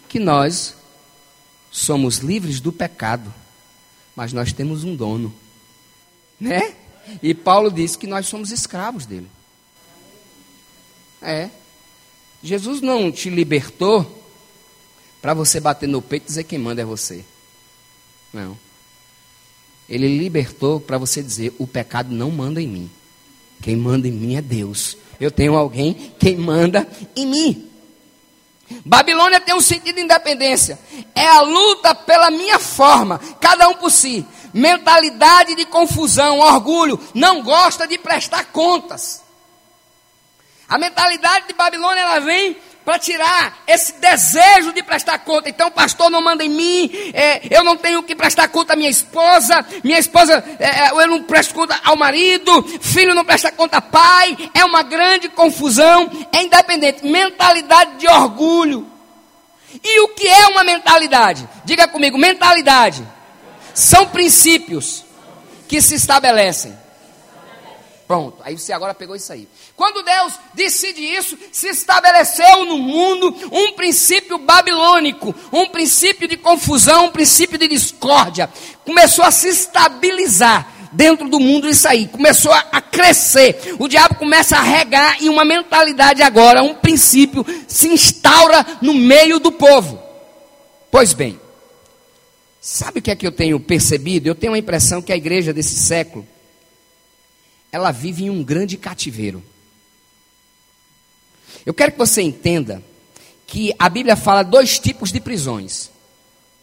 que 0.08 0.18
nós 0.18 0.74
somos 1.70 2.18
livres 2.18 2.60
do 2.60 2.72
pecado, 2.72 3.32
mas 4.16 4.32
nós 4.32 4.52
temos 4.52 4.84
um 4.84 4.94
dono, 4.94 5.32
né? 6.38 6.74
E 7.22 7.34
Paulo 7.34 7.70
disse 7.70 7.96
que 7.96 8.06
nós 8.06 8.26
somos 8.26 8.50
escravos 8.50 9.06
dele. 9.06 9.28
É. 11.22 11.50
Jesus 12.42 12.80
não 12.80 13.12
te 13.12 13.28
libertou 13.28 14.24
para 15.20 15.34
você 15.34 15.60
bater 15.60 15.88
no 15.88 16.00
peito 16.00 16.24
e 16.24 16.26
dizer 16.26 16.44
quem 16.44 16.58
manda 16.58 16.80
é 16.80 16.84
você. 16.84 17.24
Não. 18.32 18.56
Ele 19.88 20.18
libertou 20.18 20.80
para 20.80 20.96
você 20.98 21.22
dizer: 21.22 21.54
o 21.58 21.66
pecado 21.66 22.14
não 22.14 22.30
manda 22.30 22.62
em 22.62 22.68
mim. 22.68 22.90
Quem 23.60 23.76
manda 23.76 24.08
em 24.08 24.12
mim 24.12 24.36
é 24.36 24.42
Deus. 24.42 24.96
Eu 25.20 25.30
tenho 25.30 25.54
alguém 25.54 26.12
quem 26.18 26.36
manda 26.36 26.88
em 27.14 27.26
mim. 27.26 27.69
Babilônia 28.84 29.40
tem 29.40 29.54
um 29.54 29.60
sentido 29.60 29.96
de 29.96 30.02
independência. 30.02 30.78
É 31.14 31.26
a 31.26 31.40
luta 31.40 31.94
pela 31.94 32.30
minha 32.30 32.58
forma, 32.58 33.20
cada 33.40 33.68
um 33.68 33.74
por 33.74 33.90
si. 33.90 34.26
Mentalidade 34.52 35.54
de 35.54 35.64
confusão, 35.64 36.38
orgulho, 36.38 36.98
não 37.14 37.42
gosta 37.42 37.86
de 37.86 37.98
prestar 37.98 38.44
contas. 38.46 39.22
A 40.68 40.78
mentalidade 40.78 41.48
de 41.48 41.54
Babilônia 41.54 42.00
ela 42.00 42.20
vem 42.20 42.56
para 42.84 42.98
tirar 42.98 43.62
esse 43.66 43.94
desejo 43.94 44.72
de 44.72 44.82
prestar 44.82 45.18
conta. 45.20 45.48
Então, 45.48 45.70
pastor 45.70 46.10
não 46.10 46.22
manda 46.22 46.44
em 46.44 46.48
mim, 46.48 46.90
é, 47.12 47.42
eu 47.50 47.62
não 47.62 47.76
tenho 47.76 48.02
que 48.02 48.14
prestar 48.14 48.48
conta 48.48 48.72
à 48.72 48.76
minha 48.76 48.90
esposa, 48.90 49.64
minha 49.84 49.98
esposa, 49.98 50.42
é, 50.58 50.64
é 50.64 50.90
eu 50.90 51.06
não 51.06 51.22
presto 51.22 51.54
conta 51.54 51.78
ao 51.84 51.96
marido, 51.96 52.62
filho 52.80 53.14
não 53.14 53.24
presta 53.24 53.52
conta 53.52 53.76
ao 53.76 53.82
pai. 53.82 54.36
É 54.54 54.64
uma 54.64 54.82
grande 54.82 55.28
confusão, 55.28 56.10
é 56.32 56.42
independente. 56.42 57.06
Mentalidade 57.06 57.96
de 57.98 58.08
orgulho. 58.08 58.86
E 59.82 60.00
o 60.00 60.08
que 60.08 60.26
é 60.26 60.48
uma 60.48 60.64
mentalidade? 60.64 61.48
Diga 61.64 61.86
comigo: 61.86 62.18
mentalidade 62.18 63.06
são 63.74 64.06
princípios 64.06 65.04
que 65.68 65.80
se 65.80 65.94
estabelecem. 65.94 66.76
Pronto, 68.10 68.38
aí 68.42 68.58
você 68.58 68.72
agora 68.72 68.92
pegou 68.92 69.14
isso 69.14 69.32
aí. 69.32 69.46
Quando 69.76 70.02
Deus 70.02 70.32
decide 70.52 71.00
isso, 71.00 71.38
se 71.52 71.68
estabeleceu 71.68 72.64
no 72.64 72.76
mundo 72.76 73.32
um 73.52 73.74
princípio 73.74 74.36
babilônico, 74.36 75.32
um 75.52 75.68
princípio 75.68 76.26
de 76.26 76.36
confusão, 76.36 77.04
um 77.04 77.12
princípio 77.12 77.56
de 77.56 77.68
discórdia. 77.68 78.50
Começou 78.84 79.24
a 79.24 79.30
se 79.30 79.46
estabilizar 79.46 80.68
dentro 80.90 81.28
do 81.28 81.38
mundo 81.38 81.68
isso 81.68 81.86
aí, 81.86 82.08
começou 82.08 82.50
a 82.52 82.80
crescer. 82.80 83.76
O 83.78 83.86
diabo 83.86 84.16
começa 84.16 84.56
a 84.56 84.60
regar 84.60 85.22
e 85.22 85.28
uma 85.28 85.44
mentalidade 85.44 86.20
agora, 86.20 86.64
um 86.64 86.74
princípio 86.74 87.46
se 87.68 87.86
instaura 87.86 88.66
no 88.82 88.92
meio 88.92 89.38
do 89.38 89.52
povo. 89.52 90.02
Pois 90.90 91.12
bem, 91.12 91.40
sabe 92.60 92.98
o 92.98 93.02
que 93.02 93.12
é 93.12 93.14
que 93.14 93.24
eu 93.28 93.30
tenho 93.30 93.60
percebido? 93.60 94.26
Eu 94.26 94.34
tenho 94.34 94.54
a 94.54 94.58
impressão 94.58 95.00
que 95.00 95.12
a 95.12 95.16
igreja 95.16 95.52
desse 95.52 95.76
século 95.76 96.26
ela 97.72 97.90
vive 97.90 98.24
em 98.24 98.30
um 98.30 98.42
grande 98.42 98.76
cativeiro. 98.76 99.42
Eu 101.64 101.74
quero 101.74 101.92
que 101.92 101.98
você 101.98 102.22
entenda 102.22 102.82
que 103.46 103.74
a 103.78 103.88
Bíblia 103.88 104.16
fala 104.16 104.42
dois 104.42 104.78
tipos 104.78 105.12
de 105.12 105.20
prisões. 105.20 105.90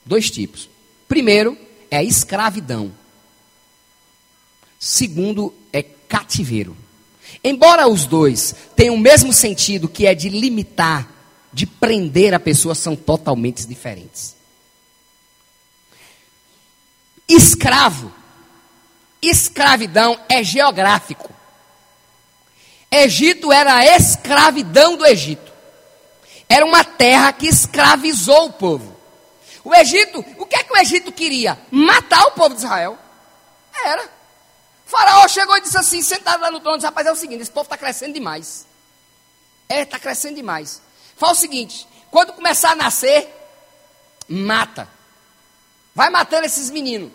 Dois 0.06 0.32
tipos. 0.32 0.70
Primeiro 1.08 1.58
é 1.92 1.98
a 1.98 2.04
escravidão. 2.04 2.92
Segundo 4.80 5.54
é 5.72 5.84
cativeiro. 5.84 6.76
Embora 7.44 7.88
os 7.88 8.06
dois 8.06 8.56
tenham 8.76 8.96
o 8.96 9.00
mesmo 9.00 9.34
sentido, 9.34 9.88
que 9.88 10.06
é 10.06 10.16
de 10.16 10.30
limitar, 10.30 11.10
de 11.52 11.66
prender 11.66 12.34
a 12.34 12.40
pessoa, 12.40 12.76
são 12.76 12.96
totalmente 12.96 13.66
diferentes. 13.66 14.36
Escravo, 17.28 18.12
escravidão 19.30 20.20
é 20.30 20.44
geográfico. 20.44 21.34
Egito 22.90 23.52
era 23.52 23.76
a 23.76 23.86
escravidão 23.86 24.96
do 24.96 25.06
Egito. 25.06 25.52
Era 26.48 26.66
uma 26.66 26.84
terra 26.84 27.34
que 27.34 27.48
escravizou 27.48 28.46
o 28.46 28.54
povo. 28.54 28.96
O 29.64 29.76
Egito, 29.76 30.24
o 30.38 30.46
que 30.46 30.56
é 30.56 30.64
que 30.64 30.72
o 30.72 30.78
Egito 30.78 31.12
queria? 31.12 31.60
Matar 31.70 32.24
o 32.28 32.32
povo 32.32 32.56
de 32.56 32.62
Israel. 32.62 32.98
Era. 33.84 34.04
O 34.04 34.90
faraó 34.90 35.28
chegou 35.28 35.58
e 35.58 35.62
disse 35.62 35.78
assim, 35.78 36.02
sentado 36.02 36.40
lá 36.40 36.50
no 36.50 36.62
trono, 36.62 36.78
disse, 36.78 36.86
rapaz, 36.86 37.06
é 37.06 37.12
o 37.12 37.16
seguinte, 37.16 37.42
esse 37.42 37.52
povo 37.52 37.66
está 37.66 37.78
crescendo 37.78 38.14
demais. 38.14 38.66
É, 39.68 39.82
está 39.82 40.00
crescendo 40.00 40.36
demais. 40.36 40.82
Fala 41.18 41.34
o 41.34 41.36
seguinte, 41.36 41.86
quando 42.10 42.32
começar 42.32 42.72
a 42.72 42.76
nascer, 42.76 43.30
mata. 44.30 44.88
Vai 45.94 46.10
matando 46.10 46.46
esses 46.46 46.70
meninos. 46.70 47.12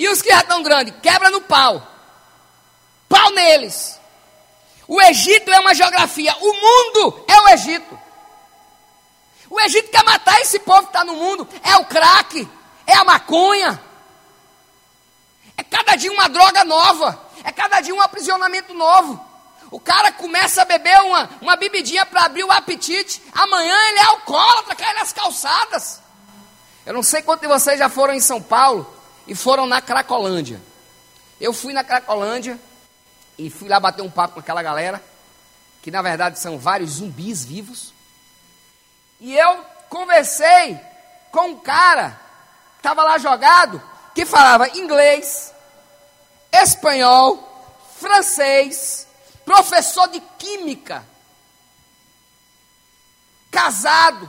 E 0.00 0.08
os 0.08 0.22
que 0.22 0.30
já 0.30 0.40
estão 0.40 0.62
grandes, 0.62 0.94
quebra 1.02 1.28
no 1.28 1.42
pau. 1.42 1.86
Pau 3.06 3.30
neles. 3.32 4.00
O 4.88 4.98
Egito 4.98 5.52
é 5.52 5.60
uma 5.60 5.74
geografia, 5.74 6.34
o 6.40 6.52
mundo 6.54 7.24
é 7.28 7.40
o 7.42 7.48
Egito. 7.50 8.00
O 9.50 9.60
Egito 9.60 9.90
quer 9.90 10.02
matar 10.02 10.40
esse 10.40 10.58
povo 10.60 10.84
que 10.84 10.88
está 10.88 11.04
no 11.04 11.16
mundo. 11.16 11.46
É 11.62 11.76
o 11.76 11.84
crack, 11.84 12.48
é 12.86 12.94
a 12.94 13.04
maconha. 13.04 13.78
É 15.54 15.62
cada 15.62 15.94
dia 15.96 16.10
uma 16.10 16.30
droga 16.30 16.64
nova. 16.64 17.20
É 17.44 17.52
cada 17.52 17.82
dia 17.82 17.94
um 17.94 18.00
aprisionamento 18.00 18.72
novo. 18.72 19.22
O 19.70 19.78
cara 19.78 20.12
começa 20.12 20.62
a 20.62 20.64
beber 20.64 20.98
uma, 21.02 21.28
uma 21.42 21.56
bebidinha 21.56 22.06
para 22.06 22.24
abrir 22.24 22.44
o 22.44 22.50
apetite. 22.50 23.22
Amanhã 23.34 23.76
ele 23.90 23.98
é 23.98 24.04
alcoólatra, 24.04 24.74
cai 24.74 24.94
nas 24.94 25.12
calçadas. 25.12 26.00
Eu 26.86 26.94
não 26.94 27.02
sei 27.02 27.20
quantos 27.20 27.42
de 27.42 27.48
vocês 27.48 27.78
já 27.78 27.90
foram 27.90 28.14
em 28.14 28.20
São 28.20 28.40
Paulo 28.40 28.98
e 29.30 29.34
foram 29.36 29.64
na 29.64 29.80
Cracolândia. 29.80 30.60
Eu 31.40 31.52
fui 31.52 31.72
na 31.72 31.84
Cracolândia 31.84 32.58
e 33.38 33.48
fui 33.48 33.68
lá 33.68 33.78
bater 33.78 34.02
um 34.02 34.10
papo 34.10 34.34
com 34.34 34.40
aquela 34.40 34.60
galera, 34.60 35.00
que 35.80 35.88
na 35.88 36.02
verdade 36.02 36.36
são 36.36 36.58
vários 36.58 36.94
zumbis 36.94 37.44
vivos. 37.44 37.94
E 39.20 39.36
eu 39.36 39.64
conversei 39.88 40.80
com 41.30 41.50
um 41.50 41.60
cara 41.60 42.20
que 42.72 42.78
estava 42.80 43.04
lá 43.04 43.18
jogado, 43.18 43.80
que 44.16 44.26
falava 44.26 44.76
inglês, 44.76 45.54
espanhol, 46.50 47.78
francês, 48.00 49.06
professor 49.44 50.08
de 50.08 50.18
química, 50.40 51.06
casado. 53.48 54.28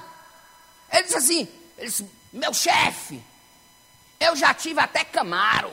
Ele 0.92 1.04
disse 1.04 1.18
assim: 1.18 1.50
ele 1.76 1.88
disse, 1.88 2.08
meu 2.32 2.54
chefe, 2.54 3.31
eu 4.22 4.36
já 4.36 4.54
tive 4.54 4.80
até 4.80 5.04
Camaro. 5.04 5.72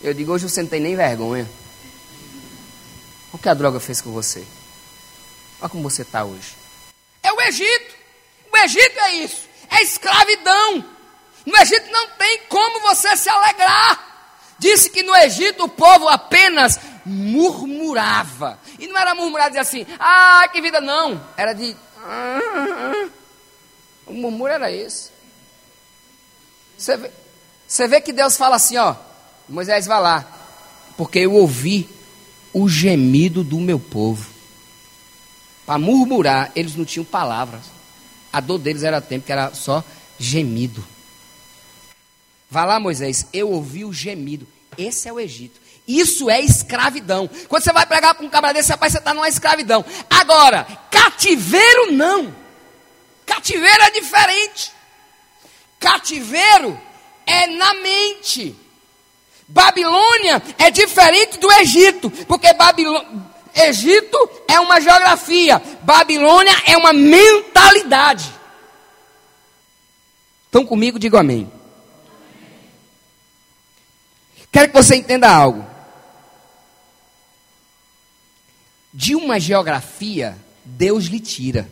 Eu 0.00 0.14
digo, 0.14 0.32
hoje 0.32 0.48
você 0.48 0.62
não 0.62 0.68
tem 0.70 0.80
nem 0.80 0.96
vergonha. 0.96 1.48
O 3.30 3.36
que 3.36 3.48
a 3.48 3.54
droga 3.54 3.78
fez 3.78 4.00
com 4.00 4.10
você? 4.10 4.44
Olha 5.60 5.68
como 5.68 5.88
você 5.88 6.02
está 6.02 6.24
hoje. 6.24 6.56
É 7.22 7.30
o 7.30 7.40
Egito. 7.42 7.94
O 8.50 8.56
Egito 8.56 8.98
é 9.00 9.14
isso. 9.16 9.48
É 9.68 9.82
escravidão. 9.82 10.84
No 11.44 11.56
Egito 11.58 11.90
não 11.90 12.08
tem 12.10 12.40
como 12.48 12.80
você 12.80 13.14
se 13.16 13.28
alegrar. 13.28 14.06
Disse 14.58 14.88
que 14.88 15.02
no 15.02 15.14
Egito 15.16 15.64
o 15.64 15.68
povo 15.68 16.08
apenas 16.08 16.80
murmurava. 17.04 18.58
E 18.78 18.86
não 18.86 18.98
era 18.98 19.14
murmurar 19.14 19.48
dizer 19.48 19.60
assim, 19.60 19.86
ah, 19.98 20.48
que 20.50 20.62
vida, 20.62 20.80
não. 20.80 21.22
Era 21.36 21.52
de. 21.52 21.76
Ah, 22.02 22.40
ah, 22.54 22.92
ah. 22.94 23.08
O 24.06 24.14
murmúrio 24.14 24.54
era 24.54 24.72
esse. 24.72 25.17
Você 26.78 26.96
vê, 26.96 27.10
você 27.66 27.88
vê 27.88 28.00
que 28.00 28.12
Deus 28.12 28.36
fala 28.36 28.56
assim, 28.56 28.76
ó. 28.76 28.94
Moisés 29.48 29.86
vai 29.86 30.00
lá. 30.00 30.24
Porque 30.96 31.18
eu 31.18 31.34
ouvi 31.34 31.88
o 32.52 32.68
gemido 32.68 33.42
do 33.42 33.58
meu 33.58 33.78
povo. 33.78 34.30
Para 35.66 35.78
murmurar, 35.78 36.52
eles 36.54 36.76
não 36.76 36.84
tinham 36.84 37.04
palavras. 37.04 37.62
A 38.32 38.40
dor 38.40 38.58
deles 38.58 38.84
era 38.84 39.00
tempo 39.00 39.26
que 39.26 39.32
era 39.32 39.52
só 39.54 39.84
gemido. 40.18 40.84
Vá 42.50 42.64
lá, 42.64 42.80
Moisés, 42.80 43.26
eu 43.32 43.50
ouvi 43.50 43.84
o 43.84 43.92
gemido. 43.92 44.46
Esse 44.76 45.08
é 45.08 45.12
o 45.12 45.20
Egito. 45.20 45.60
Isso 45.86 46.30
é 46.30 46.40
escravidão. 46.40 47.28
Quando 47.48 47.62
você 47.62 47.72
vai 47.72 47.86
pregar 47.86 48.14
com 48.14 48.24
um 48.24 48.30
cabra 48.30 48.52
desse, 48.52 48.70
rapaz, 48.70 48.92
você 48.92 48.98
está 48.98 49.12
numa 49.12 49.28
escravidão. 49.28 49.84
Agora, 50.08 50.64
cativeiro 50.90 51.92
não. 51.92 52.34
Cativeiro 53.26 53.82
é 53.82 53.90
diferente. 53.90 54.77
Cativeiro 55.78 56.78
é 57.26 57.46
na 57.46 57.74
mente. 57.74 58.56
Babilônia 59.46 60.42
é 60.58 60.70
diferente 60.70 61.38
do 61.38 61.50
Egito, 61.52 62.10
porque 62.26 62.48
Egito 63.54 64.30
é 64.46 64.60
uma 64.60 64.80
geografia, 64.80 65.60
Babilônia 65.82 66.54
é 66.66 66.76
uma 66.76 66.92
mentalidade. 66.92 68.30
Estão 70.46 70.66
comigo? 70.66 70.98
Digo 70.98 71.16
amém. 71.16 71.50
Quero 74.52 74.68
que 74.68 74.74
você 74.74 74.96
entenda 74.96 75.30
algo. 75.30 75.68
de 78.98 79.14
uma 79.14 79.38
geografia, 79.38 80.36
Deus 80.64 81.04
lhe 81.04 81.20
tira. 81.20 81.70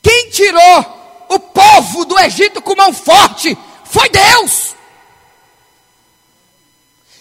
Quem 0.00 0.30
tirou 0.30 0.97
povo 1.88 2.04
do 2.04 2.18
Egito 2.18 2.60
com 2.60 2.76
mão 2.76 2.92
forte 2.92 3.56
foi 3.84 4.08
Deus. 4.08 4.74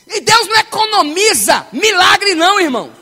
E 0.07 0.21
Deus 0.21 0.47
não 0.47 0.55
economiza 0.57 1.67
milagre, 1.71 2.35
não, 2.35 2.59
irmão. 2.59 2.93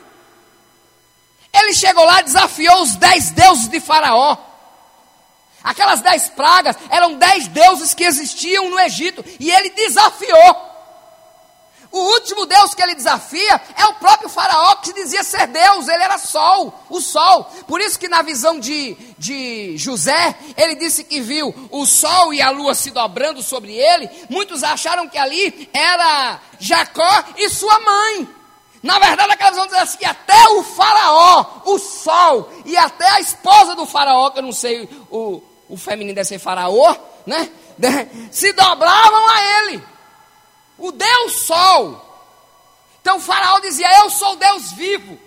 Ele 1.52 1.72
chegou 1.72 2.04
lá 2.04 2.20
e 2.20 2.24
desafiou 2.24 2.82
os 2.82 2.96
dez 2.96 3.30
deuses 3.30 3.68
de 3.68 3.80
Faraó. 3.80 4.36
Aquelas 5.62 6.00
dez 6.00 6.28
pragas 6.28 6.76
eram 6.90 7.14
dez 7.14 7.48
deuses 7.48 7.94
que 7.94 8.04
existiam 8.04 8.68
no 8.70 8.78
Egito. 8.80 9.24
E 9.40 9.50
ele 9.50 9.70
desafiou. 9.70 10.75
O 11.96 12.12
último 12.12 12.44
Deus 12.44 12.74
que 12.74 12.82
ele 12.82 12.94
desafia 12.94 13.58
é 13.74 13.86
o 13.86 13.94
próprio 13.94 14.28
Faraó, 14.28 14.74
que 14.76 14.92
dizia 14.92 15.24
ser 15.24 15.46
Deus, 15.46 15.88
ele 15.88 16.02
era 16.02 16.18
sol, 16.18 16.78
o 16.90 17.00
sol. 17.00 17.44
Por 17.66 17.80
isso 17.80 17.98
que 17.98 18.06
na 18.06 18.20
visão 18.20 18.60
de, 18.60 18.94
de 19.16 19.78
José, 19.78 20.36
ele 20.58 20.74
disse 20.74 21.04
que 21.04 21.22
viu 21.22 21.54
o 21.70 21.86
sol 21.86 22.34
e 22.34 22.42
a 22.42 22.50
lua 22.50 22.74
se 22.74 22.90
dobrando 22.90 23.42
sobre 23.42 23.72
ele. 23.72 24.10
Muitos 24.28 24.62
acharam 24.62 25.08
que 25.08 25.16
ali 25.16 25.70
era 25.72 26.38
Jacó 26.60 27.24
e 27.38 27.48
sua 27.48 27.80
mãe. 27.80 28.28
Na 28.82 28.98
verdade, 28.98 29.32
aquela 29.32 29.50
visão 29.52 29.66
diz 29.66 29.76
assim: 29.76 30.04
até 30.04 30.48
o 30.50 30.62
Faraó, 30.64 31.62
o 31.64 31.78
sol, 31.78 32.52
e 32.66 32.76
até 32.76 33.08
a 33.08 33.20
esposa 33.20 33.74
do 33.74 33.86
Faraó, 33.86 34.28
que 34.32 34.40
eu 34.40 34.42
não 34.42 34.52
sei, 34.52 34.86
o, 35.10 35.42
o 35.66 35.78
feminino 35.78 36.14
deve 36.14 36.28
ser 36.28 36.38
Faraó, 36.38 36.94
né? 37.24 37.48
Se 38.30 38.52
dobravam 38.52 39.28
a 39.30 39.62
ele 39.62 39.95
o 40.78 40.92
Deus 40.92 41.32
Sol. 41.46 42.02
Então 43.00 43.20
faraó 43.20 43.58
dizia: 43.60 43.88
Eu 44.00 44.10
sou 44.10 44.36
Deus 44.36 44.72
vivo. 44.72 45.18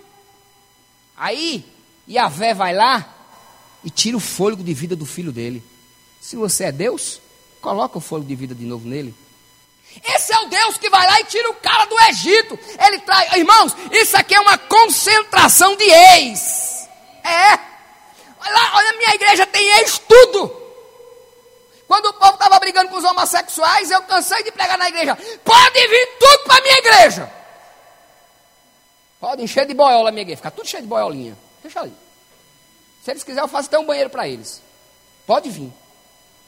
Aí 1.16 1.64
Yahvé 2.08 2.54
vai 2.54 2.74
lá 2.74 3.08
e 3.84 3.90
tira 3.90 4.16
o 4.16 4.20
fôlego 4.20 4.62
de 4.62 4.74
vida 4.74 4.94
do 4.96 5.06
filho 5.06 5.32
dele. 5.32 5.62
Se 6.20 6.36
você 6.36 6.64
é 6.64 6.72
Deus, 6.72 7.20
coloca 7.60 7.98
o 7.98 8.00
fôlego 8.00 8.28
de 8.28 8.34
vida 8.34 8.54
de 8.54 8.64
novo 8.64 8.86
nele. 8.88 9.14
Esse 10.04 10.32
é 10.32 10.38
o 10.40 10.46
Deus 10.46 10.76
que 10.76 10.88
vai 10.88 11.04
lá 11.04 11.20
e 11.20 11.24
tira 11.24 11.50
o 11.50 11.54
cara 11.54 11.84
do 11.86 11.98
Egito. 12.02 12.58
Ele 12.78 13.00
traz, 13.00 13.32
irmãos, 13.32 13.74
isso 13.90 14.16
aqui 14.16 14.34
é 14.34 14.40
uma 14.40 14.56
concentração 14.56 15.74
de 15.76 15.84
ex. 15.84 16.88
É. 17.24 17.52
Olha, 18.40 18.70
olha, 18.74 18.96
minha 18.98 19.14
igreja 19.14 19.46
tem 19.46 19.66
ex 19.78 19.98
tudo. 19.98 20.59
Quando 21.90 22.06
o 22.06 22.12
povo 22.12 22.34
estava 22.34 22.56
brigando 22.60 22.88
com 22.88 22.98
os 22.98 23.02
homossexuais, 23.02 23.90
eu 23.90 24.00
cansei 24.02 24.44
de 24.44 24.52
pregar 24.52 24.78
na 24.78 24.88
igreja. 24.88 25.18
Pode 25.44 25.88
vir 25.88 26.06
tudo 26.20 26.44
para 26.44 26.56
a 26.56 26.60
minha 26.60 26.78
igreja. 26.78 27.32
Pode 29.18 29.42
encher 29.42 29.66
de 29.66 29.74
boiola 29.74 30.08
a 30.08 30.12
minha 30.12 30.22
igreja. 30.22 30.36
Fica 30.36 30.52
tudo 30.52 30.68
cheio 30.68 30.84
de 30.84 30.88
boiolinha. 30.88 31.36
Deixa 31.60 31.80
ali. 31.80 31.92
Se 33.04 33.10
eles 33.10 33.24
quiserem, 33.24 33.42
eu 33.42 33.48
faço 33.48 33.66
até 33.66 33.76
um 33.76 33.84
banheiro 33.84 34.08
para 34.08 34.28
eles. 34.28 34.62
Pode 35.26 35.50
vir. 35.50 35.72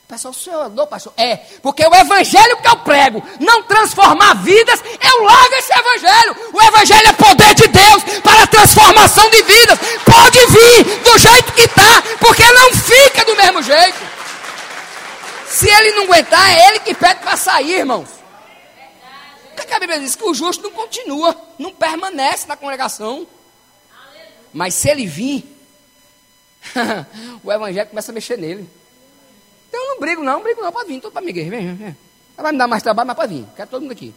Pessoal, 0.07 0.33
senhor, 0.33 0.71
não, 0.71 0.87
pastor. 0.87 1.13
É, 1.17 1.39
porque 1.61 1.85
o 1.85 1.93
evangelho 1.93 2.59
que 2.59 2.69
eu 2.69 2.77
prego 2.77 3.21
não 3.41 3.65
transformar 3.65 4.35
vidas, 4.45 4.81
eu 4.81 5.25
largo 5.25 5.55
esse 5.57 5.73
evangelho. 5.77 6.37
O 6.53 6.63
evangelho 6.63 7.09
é 7.09 7.13
poder 7.15 7.55
de 7.57 7.67
Deus 7.67 8.05
para 8.23 8.45
a 8.45 8.47
transformação 8.47 9.29
de 9.29 9.43
vidas. 9.43 9.79
Pode 10.05 10.39
vir 10.47 10.85
do 11.03 11.19
jeito 11.19 11.53
que 11.53 11.63
está, 11.63 12.01
porque 12.21 12.45
não 12.45 12.73
fica 12.75 13.25
do 13.25 13.35
mesmo 13.35 13.61
jeito. 13.61 14.22
Se 15.53 15.69
ele 15.69 15.93
não 15.93 16.05
aguentar, 16.05 16.51
é 16.51 16.69
ele 16.69 16.81
que 16.81 16.95
pede 16.95 17.21
para 17.21 17.37
sair, 17.37 17.81
irmãos. 17.81 18.09
O 19.53 19.55
que, 19.55 19.61
é 19.61 19.65
que 19.67 19.75
a 19.75 19.79
Bíblia 19.79 20.01
diz? 20.01 20.17
Que 20.17 20.25
o 20.25 20.33
justo 20.33 20.63
não 20.63 20.71
continua, 20.71 21.37
não 21.59 21.75
permanece 21.75 22.49
na 22.49 22.57
congregação. 22.57 23.27
Mas 24.51 24.73
se 24.73 24.89
ele 24.89 25.07
vir, 25.07 25.45
o 27.45 27.53
evangelho 27.53 27.87
começa 27.91 28.11
a 28.11 28.15
mexer 28.15 28.39
nele. 28.39 28.67
Então 29.69 29.79
eu 29.79 29.89
não 29.91 30.01
brigo, 30.01 30.25
não, 30.25 30.33
não 30.37 30.43
brigo, 30.43 30.63
não. 30.63 30.73
Pode 30.73 30.89
vir, 30.89 31.01
tudo 31.03 31.13
para 31.13 31.21
mim, 31.21 31.35
vem, 31.35 31.51
vem, 31.51 31.75
vem. 31.75 31.97
Vai 32.35 32.53
me 32.53 32.59
dar 32.59 32.67
mais 32.67 32.83
trabalho, 32.83 33.07
mas 33.07 33.17
pode 33.17 33.35
vir. 33.35 33.47
Quero 33.55 33.69
todo 33.69 33.83
mundo 33.83 33.93
aqui. 33.93 34.15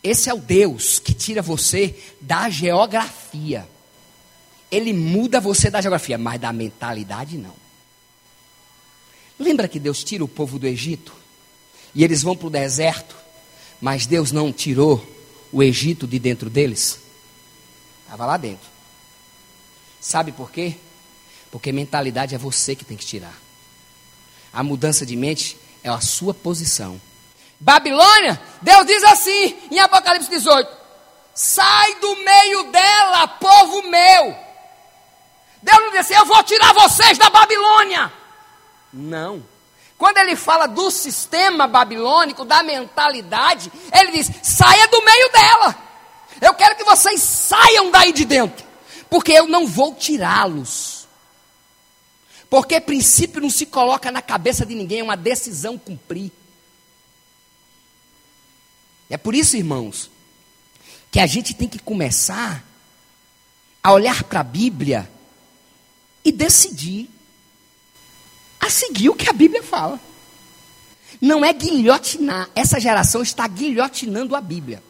Esse 0.00 0.30
é 0.30 0.34
o 0.34 0.38
Deus 0.38 1.00
que 1.00 1.12
tira 1.12 1.42
você 1.42 1.98
da 2.20 2.48
geografia. 2.48 3.68
Ele 4.70 4.92
muda 4.92 5.40
você 5.40 5.68
da 5.68 5.80
geografia, 5.80 6.16
mas 6.16 6.40
da 6.40 6.52
mentalidade 6.52 7.36
não. 7.36 7.61
Lembra 9.42 9.66
que 9.66 9.80
Deus 9.80 10.04
tira 10.04 10.22
o 10.22 10.28
povo 10.28 10.56
do 10.56 10.68
Egito? 10.68 11.12
E 11.92 12.04
eles 12.04 12.22
vão 12.22 12.36
para 12.36 12.46
o 12.46 12.50
deserto, 12.50 13.16
mas 13.80 14.06
Deus 14.06 14.30
não 14.30 14.52
tirou 14.52 15.04
o 15.50 15.62
Egito 15.62 16.06
de 16.06 16.18
dentro 16.20 16.48
deles? 16.48 17.00
Estava 18.04 18.24
lá 18.24 18.36
dentro. 18.36 18.70
Sabe 20.00 20.30
por 20.30 20.52
quê? 20.52 20.76
Porque 21.50 21.72
mentalidade 21.72 22.36
é 22.36 22.38
você 22.38 22.76
que 22.76 22.84
tem 22.84 22.96
que 22.96 23.04
tirar. 23.04 23.36
A 24.52 24.62
mudança 24.62 25.04
de 25.04 25.16
mente 25.16 25.56
é 25.82 25.88
a 25.88 26.00
sua 26.00 26.32
posição. 26.32 27.00
Babilônia, 27.58 28.40
Deus 28.60 28.86
diz 28.86 29.02
assim 29.02 29.56
em 29.72 29.80
Apocalipse 29.80 30.30
18: 30.30 30.70
Sai 31.34 31.96
do 31.96 32.16
meio 32.16 32.70
dela, 32.70 33.26
povo 33.26 33.82
meu. 33.82 34.36
Deus 35.60 35.78
não 35.78 35.90
disse: 35.90 36.14
Eu 36.14 36.26
vou 36.26 36.42
tirar 36.44 36.72
vocês 36.74 37.18
da 37.18 37.28
Babilônia. 37.28 38.21
Não. 38.92 39.42
Quando 39.96 40.18
ele 40.18 40.34
fala 40.34 40.66
do 40.66 40.90
sistema 40.90 41.66
babilônico, 41.66 42.44
da 42.44 42.62
mentalidade, 42.62 43.70
ele 43.92 44.12
diz: 44.12 44.30
saia 44.42 44.88
do 44.88 45.02
meio 45.04 45.32
dela. 45.32 45.78
Eu 46.40 46.54
quero 46.54 46.76
que 46.76 46.84
vocês 46.84 47.20
saiam 47.20 47.90
daí 47.90 48.12
de 48.12 48.24
dentro, 48.24 48.66
porque 49.08 49.32
eu 49.32 49.46
não 49.46 49.66
vou 49.66 49.94
tirá-los. 49.94 51.06
Porque 52.50 52.80
princípio 52.80 53.40
não 53.40 53.48
se 53.48 53.64
coloca 53.64 54.10
na 54.10 54.20
cabeça 54.20 54.66
de 54.66 54.74
ninguém, 54.74 55.00
é 55.00 55.04
uma 55.04 55.16
decisão 55.16 55.78
cumprir. 55.78 56.30
É 59.08 59.16
por 59.16 59.34
isso, 59.34 59.56
irmãos, 59.56 60.10
que 61.10 61.20
a 61.20 61.26
gente 61.26 61.54
tem 61.54 61.68
que 61.68 61.78
começar 61.78 62.64
a 63.82 63.92
olhar 63.92 64.24
para 64.24 64.40
a 64.40 64.44
Bíblia 64.44 65.10
e 66.24 66.32
decidir 66.32 67.08
a 68.62 68.70
seguir 68.70 69.10
o 69.10 69.14
que 69.14 69.28
a 69.28 69.32
Bíblia 69.32 69.62
fala. 69.62 70.00
Não 71.20 71.44
é 71.44 71.52
guilhotinar. 71.52 72.48
Essa 72.54 72.78
geração 72.78 73.20
está 73.20 73.46
guilhotinando 73.46 74.36
a 74.36 74.40
Bíblia. 74.40 74.82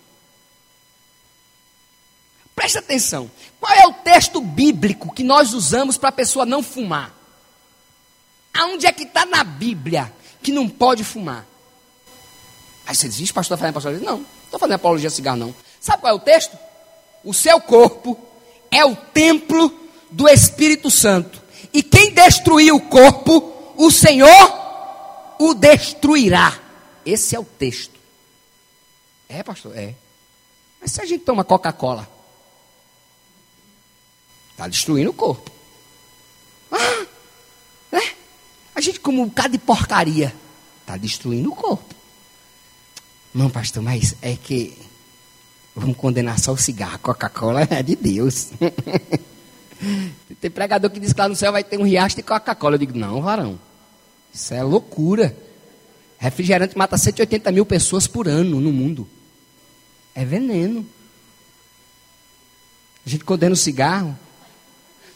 Presta 2.55 2.81
atenção. 2.81 3.31
Qual 3.59 3.73
é 3.73 3.87
o 3.87 3.95
texto 3.95 4.41
bíblico 4.43 5.13
que 5.13 5.25
nós 5.25 5.55
usamos 5.55 5.97
para 5.97 6.11
a 6.11 6.13
pessoa 6.13 6.45
não 6.45 6.63
fumar? 6.63 7.15
Aonde 8.53 8.87
é 8.87 8.93
que 8.93 9.05
está 9.05 9.25
na 9.25 9.43
Bíblia 9.43 10.13
que 10.43 10.53
não 10.53 10.69
pode 10.69 11.03
fumar? 11.03 11.47
Aí 12.87 12.95
você 12.95 13.09
diz, 13.09 13.33
pastor, 13.33 13.57
está 13.57 13.73
fazendo 13.73 13.75
pastor? 13.75 13.93
Não, 14.01 14.19
não 14.19 14.27
estou 14.45 14.61
fazendo 14.61 14.75
apologia 14.75 15.09
a 15.09 15.11
cigarro, 15.11 15.39
não. 15.39 15.55
Sabe 15.81 16.03
qual 16.03 16.13
é 16.13 16.17
o 16.17 16.21
texto? 16.21 16.57
O 17.25 17.33
seu 17.33 17.59
corpo 17.61 18.19
é 18.71 18.85
o 18.85 18.95
templo 18.95 19.73
do 20.11 20.29
Espírito 20.29 20.91
Santo. 20.91 21.41
E 21.73 21.83
quem 21.83 22.13
destruir 22.13 22.75
o 22.75 22.81
corpo 22.81 23.53
o 23.83 23.91
Senhor 23.91 24.63
o 25.41 25.55
destruirá. 25.55 26.57
Esse 27.05 27.35
é 27.35 27.41
o 27.41 27.45
texto. 27.45 27.99
É, 29.29 29.43
pastor? 29.43 29.77
É. 29.77 29.97
Mas 30.81 30.93
se 30.93 31.03
a 31.03 31.05
gente 31.05 31.25
toma 31.25 31.43
Coca-Cola, 31.43 32.09
está 34.53 34.69
destruindo 34.69 35.11
o 35.11 35.15
corpo. 35.15 35.51
Ah, 36.71 37.07
né? 37.91 38.15
A 38.73 38.81
gente 38.81 39.01
come 39.01 39.19
um 39.19 39.27
bocado 39.27 39.51
de 39.51 39.59
porcaria, 39.59 40.33
está 40.81 40.97
destruindo 40.97 41.51
o 41.51 41.57
corpo. 41.57 41.93
Não, 43.35 43.51
pastor, 43.51 43.83
mas 43.83 44.15
é 44.23 44.37
que 44.37 44.79
vamos 45.75 45.97
condenar 45.97 46.39
só 46.39 46.53
o 46.53 46.57
cigarro. 46.57 47.01
Coca-Cola 47.01 47.67
é 47.69 47.83
de 47.83 47.97
Deus. 47.97 48.51
Tem 50.41 50.51
pregador 50.53 50.89
que 50.89 51.01
diz 51.01 51.13
que 51.13 51.21
lá 51.21 51.29
no 51.29 51.35
céu 51.35 51.51
vai 51.51 51.65
ter 51.65 51.81
um 51.81 51.85
riacho 51.85 52.15
de 52.15 52.23
Coca-Cola. 52.23 52.77
Eu 52.77 52.79
digo, 52.79 52.97
não, 52.97 53.21
varão. 53.21 53.59
Isso 54.33 54.55
é 54.55 54.63
loucura. 54.63 55.37
Refrigerante 56.19 56.77
mata 56.79 56.97
180 56.97 57.51
mil 57.53 57.67
pessoas 57.67 58.07
por 58.07 58.29
ano 58.29 58.61
no 58.61 58.73
mundo. 58.73 59.09
É 60.15 60.25
veneno. 60.25 60.87
A 63.05 63.09
gente 63.09 63.25
condena 63.25 63.53
o 63.53 63.57
cigarro. 63.57 64.17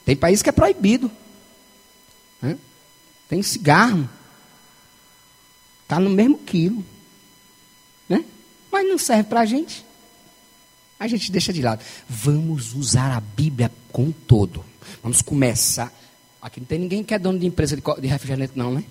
Tem 0.04 0.16
país 0.16 0.42
que 0.42 0.48
é 0.48 0.52
proibido. 0.52 1.10
Tem 3.28 3.42
cigarro. 3.42 4.08
Está 5.82 5.98
no 5.98 6.10
mesmo 6.10 6.38
quilo. 6.38 6.84
Né? 8.08 8.24
Mas 8.70 8.88
não 8.88 8.98
serve 8.98 9.24
para 9.24 9.40
a 9.40 9.46
gente. 9.46 9.84
A 10.98 11.06
gente 11.06 11.30
deixa 11.30 11.52
de 11.52 11.62
lado. 11.62 11.84
Vamos 12.08 12.74
usar 12.74 13.16
a 13.16 13.20
Bíblia 13.20 13.70
com 13.92 14.10
todo. 14.10 14.64
Vamos 15.02 15.22
começar. 15.22 15.92
Aqui 16.40 16.60
não 16.60 16.66
tem 16.66 16.78
ninguém 16.78 17.04
que 17.04 17.14
é 17.14 17.18
dono 17.18 17.38
de 17.38 17.46
empresa 17.46 17.76
de 17.76 18.06
refrigerante, 18.06 18.52
não, 18.56 18.72
né? 18.72 18.84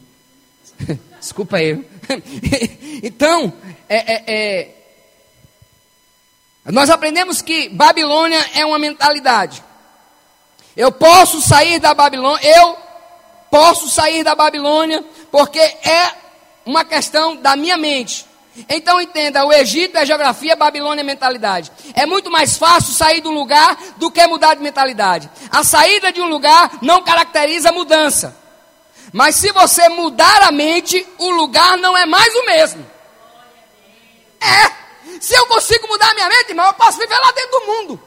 Desculpa 1.19 1.57
aí. 1.57 1.83
então, 3.03 3.53
é, 3.89 4.13
é, 4.13 4.23
é, 4.27 4.71
Nós 6.71 6.89
aprendemos 6.89 7.41
que 7.41 7.69
Babilônia 7.69 8.43
é 8.53 8.65
uma 8.65 8.79
mentalidade. 8.79 9.63
Eu 10.75 10.91
posso 10.91 11.41
sair 11.41 11.79
da 11.79 11.93
Babilônia, 11.93 12.45
eu 12.57 12.77
posso 13.49 13.89
sair 13.89 14.23
da 14.23 14.35
Babilônia, 14.35 15.03
porque 15.31 15.59
é 15.59 16.11
uma 16.65 16.83
questão 16.83 17.35
da 17.35 17.55
minha 17.55 17.77
mente. 17.77 18.25
Então 18.69 19.01
entenda, 19.01 19.45
o 19.45 19.51
Egito 19.51 19.97
é 19.97 20.05
geografia, 20.05 20.55
Babilônia 20.55 21.01
é 21.01 21.03
mentalidade. 21.03 21.71
É 21.93 22.05
muito 22.05 22.31
mais 22.31 22.57
fácil 22.57 22.93
sair 22.93 23.21
de 23.21 23.27
um 23.27 23.33
lugar 23.33 23.77
do 23.97 24.09
que 24.09 24.25
mudar 24.27 24.55
de 24.55 24.63
mentalidade. 24.63 25.29
A 25.51 25.63
saída 25.63 26.11
de 26.11 26.21
um 26.21 26.27
lugar 26.27 26.79
não 26.81 27.03
caracteriza 27.03 27.71
mudança. 27.71 28.44
Mas 29.15 29.38
se 29.38 29.49
você 29.54 29.88
mudar 29.88 30.43
a 30.43 30.51
mente, 30.51 31.08
o 31.17 31.30
lugar 31.30 31.78
não 31.78 31.95
é 31.95 32.06
mais 32.06 32.36
o 32.36 32.45
mesmo. 32.47 32.86
É. 34.41 35.19
Se 35.21 35.34
eu 35.34 35.45
consigo 35.47 35.88
mudar 35.88 36.12
a 36.12 36.13
minha 36.13 36.28
mente, 36.28 36.49
irmão, 36.49 36.65
eu 36.65 36.73
posso 36.73 36.99
viver 36.99 37.17
lá 37.17 37.32
dentro 37.32 37.51
do 37.51 37.65
mundo. 37.65 38.04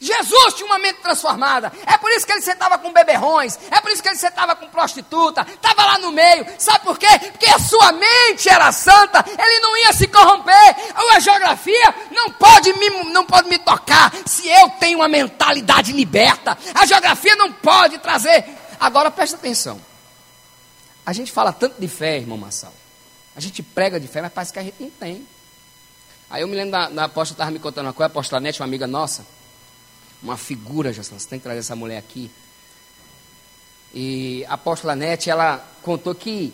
Jesus 0.00 0.54
tinha 0.54 0.64
uma 0.64 0.78
mente 0.78 1.00
transformada. 1.02 1.70
É 1.86 1.98
por 1.98 2.10
isso 2.10 2.26
que 2.26 2.32
ele 2.32 2.40
sentava 2.40 2.78
com 2.78 2.90
beberrões. 2.90 3.58
É 3.70 3.82
por 3.82 3.90
isso 3.90 4.02
que 4.02 4.08
ele 4.08 4.16
sentava 4.16 4.56
com 4.56 4.66
prostituta. 4.68 5.46
Estava 5.46 5.84
lá 5.84 5.98
no 5.98 6.10
meio. 6.10 6.46
Sabe 6.58 6.80
por 6.80 6.98
quê? 6.98 7.18
Porque 7.32 7.50
a 7.50 7.58
sua 7.58 7.92
mente 7.92 8.48
era 8.48 8.72
santa. 8.72 9.22
Ele 9.26 9.60
não 9.60 9.76
ia 9.76 9.92
se 9.92 10.06
corromper. 10.06 10.76
A 11.14 11.20
geografia 11.20 11.94
não 12.12 12.30
pode 12.30 12.72
me, 12.78 12.88
não 13.12 13.26
pode 13.26 13.46
me 13.48 13.58
tocar 13.58 14.10
se 14.24 14.48
eu 14.48 14.70
tenho 14.80 15.00
uma 15.00 15.08
mentalidade 15.08 15.92
liberta. 15.92 16.56
A 16.74 16.86
geografia 16.86 17.36
não 17.36 17.52
pode 17.52 17.98
trazer. 17.98 18.55
Agora 18.78 19.10
presta 19.10 19.36
atenção. 19.36 19.80
A 21.04 21.12
gente 21.12 21.30
fala 21.30 21.52
tanto 21.52 21.80
de 21.80 21.88
fé, 21.88 22.16
irmão 22.16 22.36
Massal. 22.36 22.74
A 23.34 23.40
gente 23.40 23.62
prega 23.62 24.00
de 24.00 24.08
fé, 24.08 24.22
mas 24.22 24.32
parece 24.32 24.52
que 24.52 24.58
a 24.58 24.62
gente 24.62 24.82
não 24.82 24.90
tem. 24.90 25.26
Aí 26.28 26.42
eu 26.42 26.48
me 26.48 26.56
lembro 26.56 26.72
da, 26.72 26.88
da 26.88 27.04
apóstola 27.04 27.34
estava 27.34 27.50
me 27.50 27.58
contando 27.58 27.86
uma 27.86 27.92
coisa, 27.92 28.06
a 28.06 28.12
apóstola 28.12 28.40
Nete, 28.40 28.60
uma 28.60 28.66
amiga 28.66 28.86
nossa 28.86 29.24
uma 30.22 30.36
figura, 30.36 30.92
Jason, 30.92 31.18
você 31.18 31.28
tem 31.28 31.38
que 31.38 31.44
trazer 31.44 31.60
essa 31.60 31.76
mulher 31.76 31.98
aqui. 31.98 32.30
E 33.94 34.44
a 34.48 34.54
apóstola 34.54 34.96
Nete, 34.96 35.30
ela 35.30 35.64
contou 35.82 36.14
que 36.14 36.52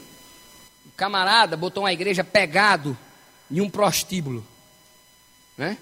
o 0.86 0.90
camarada 0.96 1.56
botou 1.56 1.84
uma 1.84 1.92
igreja 1.92 2.22
pegado 2.22 2.96
em 3.50 3.60
um 3.60 3.70
prostíbulo. 3.70 4.46
Né? 5.56 5.78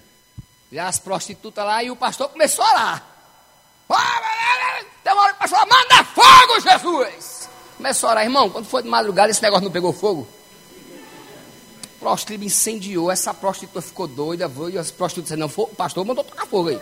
E 0.70 0.78
as 0.78 0.98
prostitutas 0.98 1.64
lá 1.64 1.82
e 1.82 1.90
o 1.90 1.96
pastor 1.96 2.28
começou 2.28 2.64
a 2.64 2.70
orar. 2.70 3.06
Tem 5.02 5.12
uma 5.12 5.22
hora 5.22 5.34
pastor 5.34 5.66
manda 5.66 6.04
fogo, 6.04 6.60
Jesus! 6.60 7.48
Começou 7.76 8.08
a 8.08 8.12
orar, 8.12 8.24
irmão, 8.24 8.50
quando 8.50 8.66
foi 8.66 8.82
de 8.82 8.88
madrugada 8.88 9.30
esse 9.30 9.42
negócio 9.42 9.64
não 9.64 9.72
pegou 9.72 9.92
fogo? 9.92 10.28
O 11.96 11.98
prostíbulo 11.98 12.46
incendiou, 12.46 13.10
essa 13.10 13.34
prostituta 13.34 13.82
ficou 13.82 14.06
doida, 14.06 14.50
e 14.70 14.78
as 14.78 14.90
prostitutas 14.90 15.38
não, 15.38 15.46
o 15.46 15.66
pastor 15.68 16.04
mandou 16.04 16.22
tocar 16.22 16.46
fogo 16.46 16.68
aí. 16.68 16.80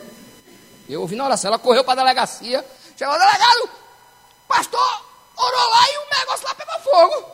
Eu 0.89 1.01
ouvi 1.03 1.17
na 1.17 1.25
oração, 1.25 1.49
ela 1.49 1.59
correu 1.59 1.85
para 1.85 1.95
a 1.95 2.05
delegacia, 2.05 2.65
chegou 2.97 3.19
delegado, 3.19 3.71
pastor, 4.47 5.05
orou 5.37 5.71
lá 5.71 5.83
e 5.89 5.99
o 5.99 6.19
negócio 6.19 6.47
lá 6.47 6.55
pegou 6.55 6.81
fogo. 6.81 7.27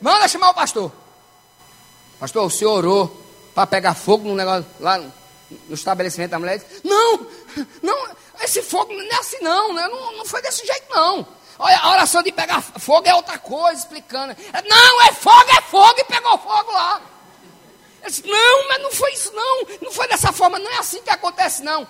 Manda 0.00 0.28
chamar 0.28 0.50
o 0.50 0.54
pastor. 0.54 0.92
Pastor, 2.18 2.44
o 2.44 2.50
senhor 2.50 2.72
orou 2.72 3.24
para 3.54 3.66
pegar 3.66 3.94
fogo 3.94 4.28
no 4.28 4.34
negócio 4.34 4.66
lá 4.80 4.98
no, 4.98 5.12
estabelecimento 5.70 6.30
da 6.30 6.38
mulher? 6.38 6.62
Não, 6.84 7.26
não, 7.82 8.08
esse 8.40 8.62
fogo 8.62 8.92
não 8.92 9.02
é 9.02 9.14
assim 9.16 9.38
não, 9.40 9.72
né? 9.72 9.88
não, 9.88 10.18
não 10.18 10.24
foi 10.24 10.42
desse 10.42 10.66
jeito 10.66 10.86
não. 10.90 11.26
Olha, 11.58 11.78
a 11.78 11.90
oração 11.90 12.22
de 12.22 12.32
pegar 12.32 12.60
fogo 12.60 13.08
é 13.08 13.14
outra 13.14 13.38
coisa, 13.38 13.80
explicando. 13.80 14.36
Não, 14.68 15.02
é 15.02 15.12
fogo, 15.12 15.50
é 15.56 15.62
fogo, 15.62 15.94
e 15.98 16.04
pegou 16.04 16.36
fogo 16.38 16.72
lá. 16.72 17.00
Disse, 18.06 18.26
não, 18.26 18.68
mas 18.68 18.82
não 18.82 18.92
foi 18.92 19.12
isso 19.12 19.32
não, 19.32 19.66
não 19.82 19.90
foi 19.90 20.06
dessa 20.06 20.32
forma, 20.32 20.58
não 20.58 20.70
é 20.70 20.78
assim 20.78 21.02
que 21.02 21.10
acontece 21.10 21.62
não. 21.62 21.86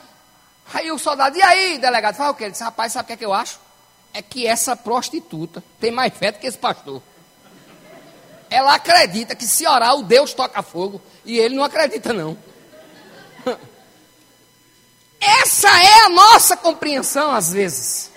Aí 0.73 0.91
o 0.91 0.99
soldado, 0.99 1.37
e 1.37 1.43
aí, 1.43 1.79
delegado? 1.79 2.17
Fala 2.17 2.31
o 2.31 2.35
quê? 2.35 2.45
Ele 2.45 2.53
disse, 2.53 2.65
rapaz, 2.65 2.93
sabe 2.93 3.05
o 3.05 3.07
que, 3.09 3.13
é 3.13 3.17
que 3.17 3.25
eu 3.25 3.35
acho? 3.35 3.59
É 4.15 4.23
que 4.23 4.47
essa 4.47 4.75
prostituta 4.75 5.63
tem 5.79 5.91
mais 5.91 6.13
fé 6.15 6.33
do 6.33 6.39
que 6.39 6.47
esse 6.47 6.57
pastor. 6.57 7.03
Ela 8.49 8.75
acredita 8.75 9.35
que 9.35 9.45
se 9.45 9.67
orar 9.67 9.95
o 9.97 10.03
Deus 10.03 10.33
toca 10.33 10.63
fogo. 10.63 11.03
E 11.25 11.39
ele 11.39 11.55
não 11.55 11.65
acredita, 11.65 12.13
não. 12.13 12.37
Essa 15.21 15.69
é 15.69 16.05
a 16.05 16.09
nossa 16.09 16.57
compreensão, 16.57 17.33
às 17.33 17.53
vezes. 17.53 18.11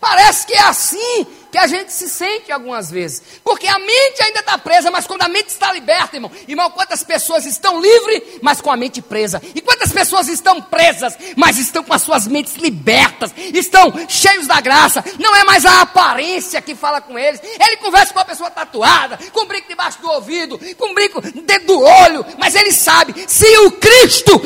Parece 0.00 0.46
que 0.46 0.54
é 0.54 0.62
assim 0.62 1.26
que 1.50 1.58
a 1.58 1.66
gente 1.66 1.92
se 1.92 2.08
sente 2.08 2.52
algumas 2.52 2.90
vezes. 2.90 3.22
Porque 3.42 3.66
a 3.66 3.78
mente 3.78 4.22
ainda 4.22 4.40
está 4.40 4.58
presa, 4.58 4.90
mas 4.90 5.06
quando 5.06 5.22
a 5.22 5.28
mente 5.28 5.48
está 5.48 5.72
liberta, 5.72 6.16
irmão, 6.16 6.30
irmão, 6.46 6.70
quantas 6.70 7.02
pessoas 7.02 7.46
estão 7.46 7.80
livres, 7.80 8.22
mas 8.42 8.60
com 8.60 8.70
a 8.70 8.76
mente 8.76 9.00
presa? 9.00 9.42
E 9.54 9.60
quantas 9.60 9.92
pessoas 9.92 10.28
estão 10.28 10.60
presas, 10.60 11.16
mas 11.36 11.58
estão 11.58 11.82
com 11.82 11.94
as 11.94 12.02
suas 12.02 12.26
mentes 12.26 12.54
libertas, 12.56 13.32
estão 13.36 13.92
cheios 14.08 14.46
da 14.46 14.60
graça? 14.60 15.04
Não 15.18 15.34
é 15.34 15.44
mais 15.44 15.64
a 15.64 15.82
aparência 15.82 16.60
que 16.60 16.74
fala 16.74 17.00
com 17.00 17.18
eles. 17.18 17.40
Ele 17.42 17.76
conversa 17.76 18.12
com 18.12 18.18
uma 18.18 18.24
pessoa 18.24 18.50
tatuada, 18.50 19.18
com 19.32 19.42
um 19.42 19.46
brinco 19.46 19.68
debaixo 19.68 20.00
do 20.00 20.10
ouvido, 20.10 20.58
com 20.76 20.90
um 20.90 20.94
brinco 20.94 21.20
dentro 21.20 21.66
do 21.66 21.80
olho, 21.80 22.24
mas 22.38 22.54
ele 22.54 22.72
sabe, 22.72 23.14
se 23.26 23.46
o 23.58 23.72
Cristo 23.72 24.40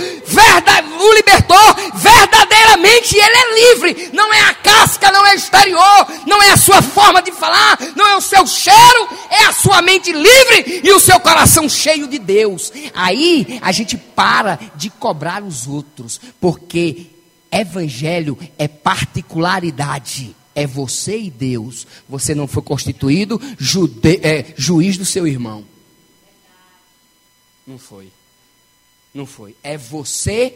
o 1.02 1.14
libertou, 1.14 1.74
verdadeiramente 1.94 3.16
ele 3.16 3.36
é 3.36 3.54
livre. 3.54 4.10
Não 4.12 4.32
é 4.32 4.40
a 4.40 4.54
casca, 4.54 5.10
não 5.10 5.26
é 5.26 5.34
exterior, 5.34 6.06
não 6.26 6.42
é 6.42 6.50
a 6.50 6.56
sua 6.56 6.80
forma 6.80 7.01
de 7.22 7.32
falar, 7.32 7.78
não 7.96 8.06
é 8.06 8.16
o 8.16 8.20
seu 8.20 8.46
cheiro, 8.46 9.08
é 9.30 9.44
a 9.44 9.52
sua 9.52 9.82
mente 9.82 10.12
livre 10.12 10.80
e 10.84 10.92
o 10.92 11.00
seu 11.00 11.18
coração 11.20 11.68
cheio 11.68 12.06
de 12.06 12.18
Deus. 12.18 12.72
Aí 12.94 13.58
a 13.60 13.72
gente 13.72 13.96
para 13.96 14.58
de 14.76 14.90
cobrar 14.90 15.42
os 15.42 15.66
outros, 15.66 16.20
porque 16.40 17.06
evangelho 17.50 18.38
é 18.58 18.68
particularidade. 18.68 20.34
É 20.54 20.66
você 20.66 21.18
e 21.18 21.30
Deus. 21.30 21.86
Você 22.08 22.34
não 22.34 22.46
foi 22.46 22.62
constituído 22.62 23.40
jude, 23.58 24.20
é, 24.22 24.52
juiz 24.56 24.98
do 24.98 25.04
seu 25.04 25.26
irmão. 25.26 25.64
Não 27.66 27.78
foi. 27.78 28.12
Não 29.14 29.26
foi. 29.26 29.56
É 29.62 29.78
você 29.78 30.54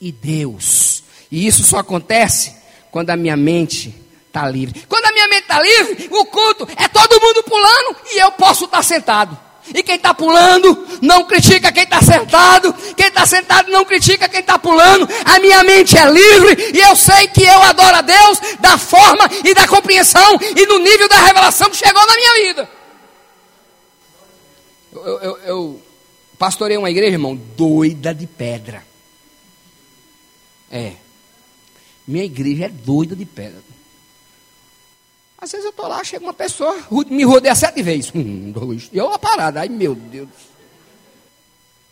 e 0.00 0.10
Deus. 0.10 1.02
E 1.30 1.46
isso 1.46 1.62
só 1.62 1.78
acontece 1.78 2.54
quando 2.90 3.10
a 3.10 3.16
minha 3.16 3.36
mente 3.36 3.94
está 4.26 4.48
livre. 4.48 4.84
Quando 4.88 5.04
minha 5.18 5.28
mente 5.28 5.42
está 5.42 5.60
livre, 5.60 6.08
o 6.12 6.24
culto 6.26 6.68
é 6.76 6.86
todo 6.86 7.20
mundo 7.20 7.42
pulando 7.42 7.96
e 8.12 8.18
eu 8.18 8.30
posso 8.32 8.66
estar 8.66 8.78
tá 8.78 8.82
sentado. 8.82 9.38
E 9.74 9.82
quem 9.82 9.96
está 9.96 10.14
pulando 10.14 10.86
não 11.02 11.24
critica 11.24 11.70
quem 11.70 11.82
está 11.82 12.00
sentado. 12.00 12.72
Quem 12.96 13.08
está 13.08 13.26
sentado 13.26 13.70
não 13.70 13.84
critica 13.84 14.26
quem 14.26 14.40
está 14.40 14.58
pulando. 14.58 15.06
A 15.26 15.38
minha 15.40 15.62
mente 15.62 15.98
é 15.98 16.10
livre 16.10 16.72
e 16.74 16.80
eu 16.80 16.96
sei 16.96 17.28
que 17.28 17.42
eu 17.42 17.62
adoro 17.62 17.96
a 17.96 18.00
Deus 18.00 18.40
da 18.60 18.78
forma 18.78 19.28
e 19.44 19.52
da 19.52 19.68
compreensão 19.68 20.38
e 20.40 20.66
do 20.66 20.78
nível 20.78 21.06
da 21.06 21.20
revelação 21.20 21.68
que 21.68 21.76
chegou 21.76 22.06
na 22.06 22.14
minha 22.14 22.34
vida. 22.46 22.70
Eu, 24.90 25.20
eu, 25.20 25.38
eu 25.44 25.82
pastorei 26.38 26.78
uma 26.78 26.90
igreja, 26.90 27.12
irmão, 27.12 27.36
doida 27.36 28.14
de 28.14 28.26
pedra. 28.26 28.82
É. 30.70 30.92
Minha 32.06 32.24
igreja 32.24 32.64
é 32.64 32.68
doida 32.70 33.14
de 33.14 33.26
pedra. 33.26 33.62
Às 35.40 35.52
vezes 35.52 35.66
eu 35.66 35.70
estou 35.70 35.86
lá, 35.86 36.02
chega 36.02 36.24
uma 36.24 36.34
pessoa, 36.34 36.76
me 37.08 37.22
rodeia 37.22 37.54
sete 37.54 37.80
vezes. 37.80 38.10
Um, 38.12 38.50
dois. 38.50 38.90
E 38.92 38.98
eu 38.98 39.06
uma 39.06 39.18
parada. 39.18 39.60
Ai, 39.60 39.68
meu 39.68 39.94
Deus. 39.94 40.28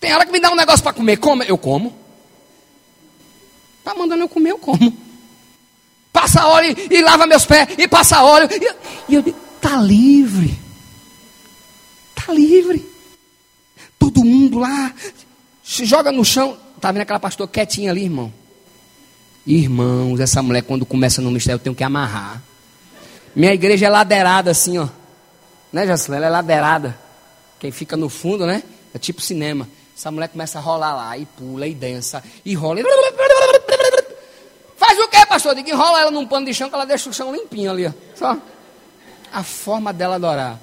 Tem 0.01 0.13
hora 0.13 0.27
que 0.27 0.33
me 0.33 0.41
dá 0.41 0.51
um 0.51 0.57
negócio 0.57 0.83
para 0.83 0.93
comer. 0.93 1.17
Como? 1.19 1.43
Eu 1.45 1.57
como. 1.57 1.95
Está 3.79 3.95
mandando 3.95 4.25
eu 4.25 4.29
comer, 4.29 4.51
eu 4.51 4.59
como. 4.59 4.93
Passa 6.13 6.47
óleo 6.49 6.75
e, 6.91 6.95
e 6.97 7.03
lava 7.03 7.27
meus 7.27 7.47
pés. 7.47 7.69
E 7.79 7.87
passa 7.87 8.23
óleo. 8.23 8.49
E, 8.51 9.13
e 9.13 9.15
eu 9.15 9.23
digo, 9.23 9.39
está 9.57 9.77
livre. 9.77 10.59
Está 12.17 12.33
livre. 12.33 12.85
Todo 13.97 14.25
mundo 14.25 14.59
lá 14.59 14.93
se 15.63 15.85
joga 15.85 16.11
no 16.11 16.25
chão. 16.25 16.59
Está 16.75 16.91
vendo 16.91 17.03
aquela 17.03 17.21
pastora 17.21 17.49
quietinha 17.49 17.93
ali, 17.93 18.05
irmão? 18.05 18.33
Irmãos, 19.47 20.19
essa 20.19 20.43
mulher 20.43 20.63
quando 20.63 20.85
começa 20.85 21.23
no 21.23 21.31
mistério 21.31 21.57
eu 21.57 21.63
tenho 21.63 21.77
que 21.77 21.85
amarrar. 21.85 22.43
Minha 23.37 23.53
igreja 23.53 23.85
é 23.85 23.91
ladeirada 23.91 24.51
assim, 24.51 24.79
ó. 24.79 24.89
Né, 25.71 25.87
Jacilene? 25.87 26.25
Ela 26.25 26.27
é 26.27 26.31
ladeirada. 26.31 26.99
Quem 27.61 27.71
fica 27.71 27.95
no 27.95 28.09
fundo, 28.09 28.47
né? 28.47 28.63
É 28.95 28.99
tipo 28.99 29.21
cinema. 29.21 29.69
Essa 29.95 30.11
mulher 30.11 30.29
começa 30.29 30.59
a 30.59 30.63
rolar 30.63 30.95
lá, 30.97 31.19
e 31.19 31.27
pula, 31.27 31.67
e 31.67 31.75
dança, 31.75 32.25
e 32.43 32.55
rola. 32.55 32.81
E... 32.81 32.85
Faz 34.79 34.99
o 34.99 35.09
quê, 35.09 35.27
pastor? 35.27 35.55
Diga, 35.55 35.71
enrola 35.71 36.01
ela 36.01 36.11
num 36.11 36.27
pano 36.27 36.47
de 36.47 36.55
chão, 36.55 36.71
que 36.71 36.75
ela 36.75 36.87
deixa 36.87 37.11
o 37.11 37.13
chão 37.13 37.31
limpinho 37.31 37.71
ali, 37.71 37.87
ó. 37.87 37.93
Só. 38.15 38.39
A 39.31 39.43
forma 39.43 39.93
dela 39.93 40.15
adorar. 40.15 40.59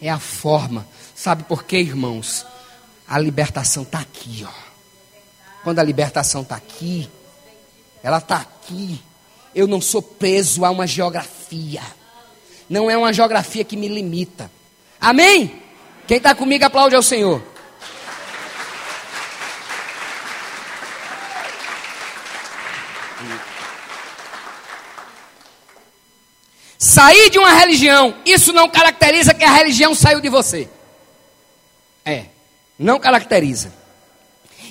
É 0.00 0.10
a 0.10 0.18
forma. 0.18 0.86
Sabe 1.14 1.44
por 1.44 1.64
quê, 1.64 1.78
irmãos? 1.78 2.44
A 3.08 3.18
libertação 3.18 3.82
está 3.82 4.00
aqui, 4.00 4.46
ó. 4.46 4.52
Quando 5.64 5.78
a 5.78 5.82
libertação 5.82 6.42
está 6.42 6.56
aqui, 6.56 7.08
ela 8.02 8.18
está 8.18 8.36
aqui 8.36 9.00
eu 9.56 9.66
não 9.66 9.80
sou 9.80 10.02
preso 10.02 10.66
a 10.66 10.70
uma 10.70 10.86
geografia. 10.86 11.80
Não 12.68 12.90
é 12.90 12.96
uma 12.96 13.10
geografia 13.10 13.64
que 13.64 13.74
me 13.74 13.88
limita. 13.88 14.50
Amém? 15.00 15.62
Quem 16.06 16.18
está 16.18 16.34
comigo 16.34 16.62
aplaude 16.62 16.94
ao 16.94 17.02
Senhor. 17.02 17.42
Sair 26.78 27.30
de 27.30 27.38
uma 27.38 27.54
religião, 27.54 28.14
isso 28.26 28.52
não 28.52 28.68
caracteriza 28.68 29.32
que 29.32 29.44
a 29.44 29.50
religião 29.50 29.94
saiu 29.94 30.20
de 30.20 30.28
você. 30.28 30.68
É, 32.04 32.26
não 32.78 33.00
caracteriza. 33.00 33.72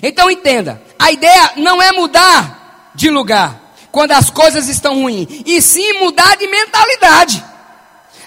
Então 0.03 0.29
entenda, 0.29 0.79
a 0.99 1.11
ideia 1.11 1.53
não 1.57 1.81
é 1.81 1.91
mudar 1.91 2.91
de 2.93 3.09
lugar, 3.09 3.64
quando 3.95 4.11
as 4.11 4.29
coisas 4.29 4.67
estão 4.67 5.03
ruins, 5.03 5.25
e 5.45 5.61
sim 5.61 5.93
mudar 5.99 6.35
de 6.35 6.45
mentalidade. 6.47 7.41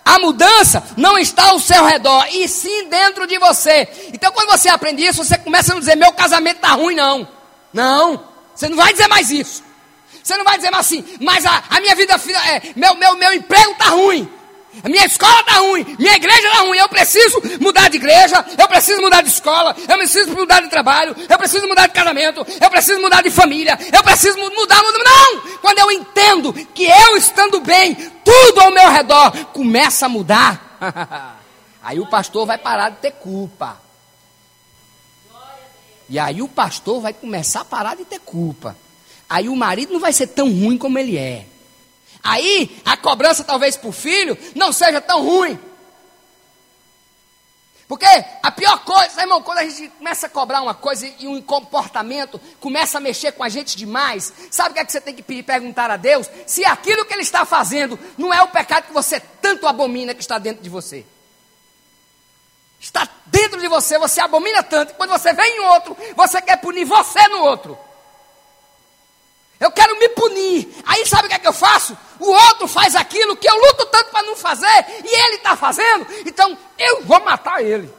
A 0.03 0.19
mudança 0.19 0.83
não 0.97 1.19
está 1.19 1.51
ao 1.51 1.61
seu 1.61 1.85
redor, 1.85 2.27
e 2.33 2.49
sim 2.49 2.89
dentro 2.89 3.27
de 3.27 3.39
você. 3.39 3.87
Então, 4.15 4.33
quando 4.33 4.49
você 4.49 4.71
aprende 4.71 5.05
isso, 5.05 5.23
você 5.23 5.37
começa 5.37 5.71
a 5.71 5.75
não 5.75 5.81
dizer: 5.81 5.95
meu 5.95 6.11
casamento 6.13 6.57
está 6.57 6.71
ruim, 6.71 6.95
não. 6.95 7.29
Não, 7.71 8.25
você 8.55 8.67
não 8.67 8.79
vai 8.79 8.93
dizer 8.93 9.09
mais 9.09 9.31
isso. 9.31 9.63
Você 10.25 10.39
não 10.39 10.45
vai 10.45 10.57
dizer 10.57 10.71
mais 10.71 10.87
assim, 10.87 11.05
mas 11.21 11.45
a, 11.45 11.63
a 11.69 11.81
minha 11.81 11.95
vida, 11.95 12.15
é, 12.15 12.73
meu, 12.75 12.95
meu, 12.95 13.15
meu 13.17 13.35
emprego 13.35 13.73
está 13.73 13.91
ruim. 13.91 14.27
A 14.83 14.89
minha 14.89 15.05
escola 15.07 15.41
está 15.41 15.59
ruim, 15.59 15.97
minha 15.99 16.15
igreja 16.15 16.47
está 16.47 16.61
ruim, 16.61 16.79
eu 16.79 16.89
preciso 16.89 17.43
mudar 17.61 17.89
de 17.89 17.97
igreja, 17.97 18.45
eu 18.57 18.69
preciso 18.69 19.01
mudar 19.01 19.23
de 19.23 19.29
escola, 19.29 19.77
eu 19.89 19.97
preciso 19.97 20.31
mudar 20.33 20.61
de 20.61 20.71
trabalho, 20.71 21.17
eu 21.29 21.39
preciso 21.39 21.67
mudar 21.67 21.87
de 21.87 21.93
casamento, 21.93 22.47
eu 22.61 22.71
preciso 22.71 23.01
mudar 23.01 23.23
de 23.23 23.31
família, 23.31 23.79
eu 23.93 24.03
preciso 24.03 24.39
mudar, 24.39 24.83
mudar. 24.83 25.05
Não! 25.05 25.41
Quando 25.61 25.79
eu 25.79 25.91
entendo 25.91 26.53
que 26.53 26.85
eu 26.85 27.17
estando 27.17 27.61
bem, 27.61 27.95
tudo 28.25 28.61
ao 28.61 28.71
meu 28.71 28.91
redor 28.91 29.31
começa 29.53 30.07
a 30.07 30.09
mudar, 30.09 30.79
aí 31.83 31.99
o 31.99 32.07
pastor 32.07 32.47
vai 32.47 32.59
parar 32.59 32.91
de 32.91 32.97
ter 32.99 33.13
culpa. 33.13 33.81
E 36.09 36.19
aí 36.19 36.41
o 36.41 36.49
pastor 36.49 37.01
vai 37.01 37.13
começar 37.13 37.61
a 37.61 37.65
parar 37.65 37.95
de 37.95 38.05
ter 38.05 38.21
culpa. 38.21 38.77
Aí 39.29 39.49
o 39.49 39.57
marido 39.57 39.93
não 39.93 40.01
vai 40.01 40.13
ser 40.13 40.29
tão 40.29 40.47
ruim 40.47 40.79
como 40.79 40.99
ele 40.99 41.19
é. 41.19 41.45
Aí 42.23 42.81
a 42.85 42.97
cobrança, 42.97 43.45
talvez 43.45 43.79
o 43.83 43.93
filho, 43.93 44.37
não 44.55 44.73
seja 44.73 45.01
tão 45.01 45.23
ruim. 45.23 45.59
Porque 47.89 48.05
a 48.43 48.51
pior 48.51 48.85
coisa, 48.85 49.23
irmão, 49.23 49.43
quando 49.43 49.59
a 49.59 49.65
gente 49.65 49.89
começa 49.89 50.27
a 50.27 50.31
cobrar 50.31 50.61
uma 50.61 50.75
coisa 50.75 51.11
e 51.19 51.27
um 51.27 51.41
comportamento 51.41 52.39
começa 52.61 52.99
a 52.99 53.01
mexer 53.01 53.33
com 53.33 53.43
a 53.43 53.49
gente 53.49 53.79
demais, 53.79 54.31
sabe 54.51 54.71
o 54.71 54.75
que 54.75 54.81
é 54.81 54.85
que 54.85 54.93
você 54.93 55.01
tem 55.01 55.15
que 55.15 55.23
pedir, 55.23 55.43
perguntar 55.43 55.91
a 55.91 55.97
Deus? 55.97 56.29
Se 56.47 56.67
aquilo 56.67 57.07
que 57.07 57.15
Ele 57.15 57.23
está 57.23 57.47
fazendo 57.47 57.99
não 58.19 58.33
é 58.33 58.43
o 58.43 58.49
pecado 58.49 58.89
que 58.89 58.93
você 58.93 59.19
tanto 59.19 59.67
abomina 59.67 60.15
que 60.15 60.21
está 60.21 60.39
dentro 60.39 60.63
de 60.63 60.69
você. 60.69 61.07
Está 62.79 63.09
dentro 63.25 63.59
de 63.59 63.69
você, 63.69 63.99
você 63.99 64.21
abomina 64.21 64.63
tanto, 64.63 64.95
quando 64.95 65.11
você 65.11 65.33
vem 65.33 65.57
em 65.57 65.61
outro, 65.61 65.97
você 66.15 66.43
quer 66.43 66.59
punir 66.59 66.85
você 66.85 67.27
no 67.29 67.39
outro. 67.39 67.88
Eu 69.61 69.73
quero 69.73 69.99
me 69.99 70.09
punir. 70.11 70.69
Aí 70.85 71.05
sabe 71.07 71.27
o 71.27 71.29
que 71.29 71.35
é 71.35 71.39
que 71.39 71.49
eu 71.49 71.53
faço? 71.53 71.97
O 72.21 72.31
outro 72.31 72.69
faz 72.69 72.95
aquilo 72.95 73.37
que 73.37 73.49
eu 73.49 73.55
luto 73.55 73.87
tanto 73.87 74.11
para 74.11 74.23
não 74.23 74.37
fazer 74.37 74.87
e 75.05 75.27
ele 75.27 75.37
está 75.37 75.57
fazendo. 75.57 76.07
Então 76.25 76.57
eu 76.79 77.05
vou 77.05 77.21
matar 77.25 77.63
ele. 77.63 77.91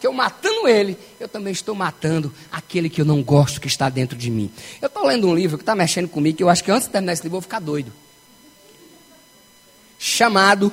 Que 0.00 0.06
eu 0.06 0.12
matando 0.12 0.68
ele, 0.68 0.98
eu 1.18 1.28
também 1.28 1.52
estou 1.52 1.74
matando 1.74 2.34
aquele 2.52 2.90
que 2.90 3.00
eu 3.00 3.06
não 3.06 3.22
gosto 3.22 3.60
que 3.60 3.68
está 3.68 3.88
dentro 3.88 4.18
de 4.18 4.30
mim. 4.30 4.52
Eu 4.82 4.88
estou 4.88 5.06
lendo 5.06 5.26
um 5.28 5.34
livro 5.34 5.56
que 5.56 5.62
está 5.62 5.74
mexendo 5.74 6.08
comigo, 6.08 6.36
que 6.36 6.42
eu 6.42 6.50
acho 6.50 6.62
que 6.62 6.70
antes 6.70 6.86
de 6.86 6.92
terminar 6.92 7.14
esse 7.14 7.22
livro 7.22 7.36
eu 7.36 7.40
vou 7.40 7.42
ficar 7.42 7.60
doido. 7.60 7.92
Chamado 9.98 10.70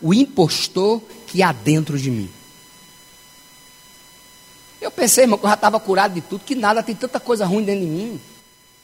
O 0.00 0.12
Impostor 0.12 1.00
que 1.28 1.42
há 1.42 1.52
dentro 1.52 1.98
de 1.98 2.10
mim. 2.10 2.30
Eu 4.80 4.90
pensei, 4.90 5.24
irmão, 5.24 5.38
que 5.38 5.44
eu 5.44 5.48
já 5.48 5.54
estava 5.54 5.78
curado 5.78 6.14
de 6.14 6.20
tudo, 6.20 6.44
que 6.44 6.56
nada 6.56 6.82
tem 6.82 6.94
tanta 6.94 7.20
coisa 7.20 7.46
ruim 7.46 7.62
dentro 7.62 7.82
de 7.82 7.86
mim. 7.86 8.20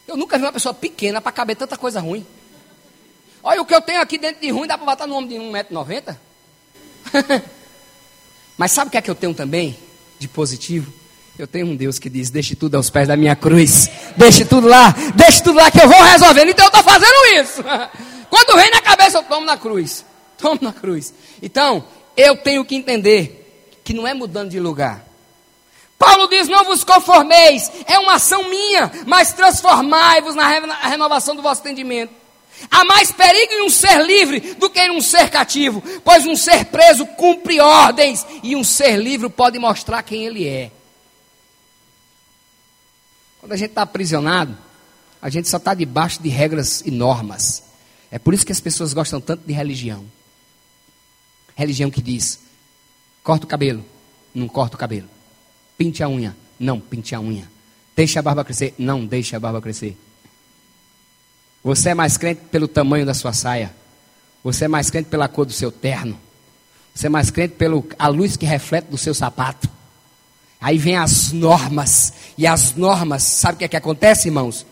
Eu 0.09 0.16
nunca 0.16 0.38
vi 0.38 0.44
uma 0.44 0.52
pessoa 0.52 0.72
pequena 0.72 1.20
para 1.20 1.30
caber 1.30 1.54
tanta 1.54 1.76
coisa 1.76 2.00
ruim. 2.00 2.26
Olha 3.42 3.61
o 3.61 3.66
que 3.66 3.74
eu 3.74 3.80
tenho 3.82 4.00
aqui 4.00 4.16
dentro 4.16 4.40
de 4.40 4.50
ruim, 4.50 4.66
dá 4.66 4.78
para 4.78 4.86
botar 4.86 5.06
no 5.06 5.14
homem 5.14 5.28
de 5.28 5.34
1,90m? 5.36 6.16
Mas 8.56 8.72
sabe 8.72 8.88
o 8.88 8.90
que 8.90 8.96
é 8.96 9.02
que 9.02 9.11
eu 9.11 9.14
tenho 9.14 9.34
também 9.34 9.76
de 10.18 10.26
positivo? 10.26 10.90
Eu 11.38 11.46
tenho 11.46 11.66
um 11.66 11.76
Deus 11.76 11.98
que 11.98 12.09
diz: 12.11 12.30
Deixe 12.30 12.56
tudo 12.56 12.76
aos 12.76 12.90
pés 12.90 13.06
da 13.06 13.16
minha 13.16 13.36
cruz. 13.36 13.88
Deixe 14.16 14.44
tudo 14.44 14.66
lá. 14.66 14.92
Deixe 15.14 15.42
tudo 15.42 15.56
lá 15.56 15.70
que 15.70 15.80
eu 15.80 15.88
vou 15.88 16.02
resolvendo. 16.02 16.48
Então 16.48 16.64
eu 16.64 16.68
estou 16.68 16.82
fazendo 16.82 17.40
isso. 17.40 17.62
Quando 18.28 18.56
vem 18.56 18.70
na 18.70 18.80
cabeça, 18.80 19.18
eu 19.18 19.22
tomo 19.22 19.46
na 19.46 19.56
cruz. 19.56 20.04
Tomo 20.36 20.59
na 20.61 20.72
cruz. 20.72 21.14
Então, 21.40 21.84
eu 22.16 22.36
tenho 22.36 22.64
que 22.64 22.74
entender 22.74 23.78
que 23.84 23.94
não 23.94 24.06
é 24.06 24.14
mudando 24.14 24.50
de 24.50 24.59
lugar. 24.59 25.07
Paulo 25.99 26.28
diz: 26.28 26.49
Não 26.49 26.64
vos 26.64 26.84
conformeis, 26.84 27.70
é 27.84 27.99
uma 27.99 28.14
ação 28.14 28.49
minha, 28.49 28.90
mas 29.07 29.32
transformai-vos 29.32 30.34
na 30.34 30.49
renovação 30.88 31.34
do 31.34 31.42
vosso 31.42 31.61
entendimento. 31.62 32.12
Há 32.70 32.84
mais 32.84 33.12
perigo 33.12 33.53
em 33.53 33.66
um 33.66 33.70
ser 33.70 34.05
livre 34.05 34.55
do 34.55 34.70
que 34.70 34.80
em 34.80 34.90
um 34.90 35.01
ser 35.01 35.30
cativo, 35.30 35.82
pois 36.05 36.26
um 36.26 36.34
ser 36.34 36.66
preso 36.66 37.07
cumpre 37.07 37.61
ordens 37.61 38.26
e 38.42 38.57
um 38.57 38.64
ser 38.64 38.96
livre 38.96 39.28
pode 39.28 39.59
mostrar 39.59 40.03
quem 40.03 40.24
ele 40.24 40.46
é. 40.46 40.70
Quando 43.40 43.53
a 43.53 43.57
gente 43.57 43.70
está 43.70 43.82
aprisionado, 43.82 44.57
a 45.22 45.30
gente 45.30 45.49
só 45.49 45.57
está 45.57 45.72
debaixo 45.72 46.20
de 46.20 46.28
regras 46.28 46.80
e 46.84 46.90
normas. 46.90 47.62
É 48.11 48.18
por 48.18 48.34
isso 48.34 48.46
que 48.46 48.53
as 48.53 48.61
pessoas 48.61 48.92
gostam 48.92 49.20
tanto 49.20 49.46
de 49.46 49.53
religião. 49.53 50.05
Religião 51.55 51.90
que 51.90 52.03
diz: 52.03 52.40
corta 53.22 53.44
o 53.44 53.49
cabelo, 53.49 53.84
não 54.34 54.49
corta 54.49 54.76
o 54.76 54.78
cabelo. 54.78 55.09
Pinte 55.79 56.03
a 56.03 56.09
unha. 56.09 56.37
Não, 56.59 56.81
pinte 56.81 57.14
a 57.14 57.20
unha. 57.20 57.49
Deixa 57.97 58.18
a 58.18 58.22
barba 58.22 58.45
crescer. 58.45 58.74
Não, 58.76 59.07
deixa 59.07 59.37
a 59.37 59.41
barba 59.41 59.62
crescer. 59.62 59.97
Você 61.62 61.91
é 61.91 61.95
mais 61.95 62.16
crente 62.16 62.43
pelo 62.51 62.66
tamanho 62.66 63.07
da 63.07 63.14
sua 63.14 63.33
saia. 63.33 63.74
Você 64.43 64.64
é 64.64 64.68
mais 64.68 64.91
crente 64.91 65.09
pela 65.09 65.29
cor 65.29 65.47
do 65.47 65.53
seu 65.53 65.70
terno. 65.70 66.20
Você 66.95 67.07
é 67.07 67.11
mais 67.11 67.31
crente 67.31 67.55
pela 67.55 68.09
luz 68.09 68.37
que 68.37 68.45
reflete 68.45 68.87
do 68.87 68.99
seu 68.99 69.14
sapato. 69.14 69.68
Aí 70.61 70.79
vem 70.79 70.97
as 70.97 71.31
normas. 71.31 72.12
E 72.37 72.47
as 72.47 72.74
normas, 72.74 73.22
sabe 73.22 73.55
o 73.55 73.59
que 73.59 73.64
é 73.64 73.68
que 73.68 73.76
acontece, 73.76 74.29
irmãos? 74.29 74.66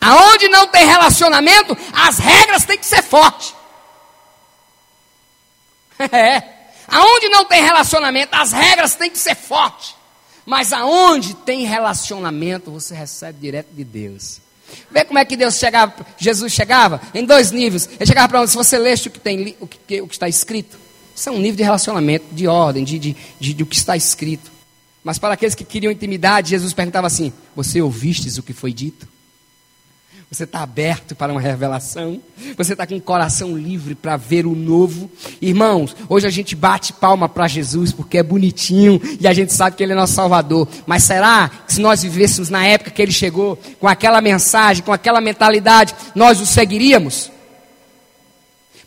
Aonde 0.00 0.48
não 0.48 0.68
tem 0.68 0.86
relacionamento, 0.86 1.76
as 1.92 2.18
regras 2.18 2.64
têm 2.64 2.78
que 2.78 2.86
ser 2.86 3.02
fortes. 3.02 3.54
É. 6.12 6.42
Aonde 6.88 7.28
não 7.28 7.44
tem 7.44 7.62
relacionamento, 7.62 8.34
as 8.34 8.52
regras 8.52 8.94
têm 8.96 9.10
que 9.10 9.16
ser 9.16 9.36
fortes. 9.36 9.94
Mas 10.46 10.72
aonde 10.72 11.34
tem 11.34 11.66
relacionamento, 11.66 12.70
você 12.70 12.94
recebe 12.94 13.38
direto 13.40 13.68
de 13.72 13.84
Deus. 13.84 14.40
Vê 14.90 15.04
como 15.04 15.18
é 15.18 15.24
que 15.24 15.36
Deus 15.36 15.56
chegava, 15.56 15.94
Jesus 16.18 16.52
chegava 16.52 17.00
em 17.14 17.24
dois 17.24 17.50
níveis. 17.50 17.88
Ele 17.98 18.06
chegava 18.06 18.28
para 18.28 18.40
onde, 18.40 18.50
se 18.50 18.56
você 18.56 18.78
leste 18.78 19.08
o 19.08 19.10
que, 19.10 19.20
tem, 19.20 19.56
o 19.60 19.66
que, 19.66 20.00
o 20.00 20.08
que 20.08 20.14
está 20.14 20.28
escrito, 20.28 20.78
isso 21.14 21.28
é 21.28 21.32
um 21.32 21.38
nível 21.38 21.56
de 21.56 21.62
relacionamento, 21.62 22.26
de 22.32 22.46
ordem, 22.46 22.84
de, 22.84 22.98
de, 22.98 23.16
de, 23.38 23.54
de 23.54 23.62
o 23.62 23.66
que 23.66 23.76
está 23.76 23.96
escrito. 23.96 24.50
Mas 25.02 25.18
para 25.18 25.34
aqueles 25.34 25.54
que 25.54 25.64
queriam 25.64 25.92
intimidade, 25.92 26.50
Jesus 26.50 26.72
perguntava 26.72 27.06
assim: 27.06 27.32
Você 27.54 27.80
ouvistes 27.80 28.38
o 28.38 28.42
que 28.42 28.52
foi 28.52 28.72
dito? 28.72 29.06
Você 30.34 30.42
está 30.42 30.64
aberto 30.64 31.14
para 31.14 31.30
uma 31.30 31.40
revelação? 31.40 32.20
Você 32.56 32.72
está 32.72 32.84
com 32.84 32.96
o 32.96 33.00
coração 33.00 33.56
livre 33.56 33.94
para 33.94 34.16
ver 34.16 34.46
o 34.46 34.54
novo? 34.56 35.08
Irmãos, 35.40 35.94
hoje 36.08 36.26
a 36.26 36.30
gente 36.30 36.56
bate 36.56 36.92
palma 36.92 37.28
para 37.28 37.46
Jesus 37.46 37.92
porque 37.92 38.18
é 38.18 38.22
bonitinho 38.22 39.00
e 39.20 39.28
a 39.28 39.32
gente 39.32 39.52
sabe 39.52 39.76
que 39.76 39.82
Ele 39.84 39.92
é 39.92 39.94
nosso 39.94 40.14
Salvador. 40.14 40.66
Mas 40.86 41.04
será 41.04 41.48
que 41.48 41.74
se 41.74 41.80
nós 41.80 42.02
vivêssemos 42.02 42.50
na 42.50 42.66
época 42.66 42.90
que 42.90 43.00
Ele 43.00 43.12
chegou, 43.12 43.56
com 43.78 43.86
aquela 43.86 44.20
mensagem, 44.20 44.82
com 44.82 44.92
aquela 44.92 45.20
mentalidade, 45.20 45.94
nós 46.16 46.40
o 46.40 46.46
seguiríamos? 46.46 47.30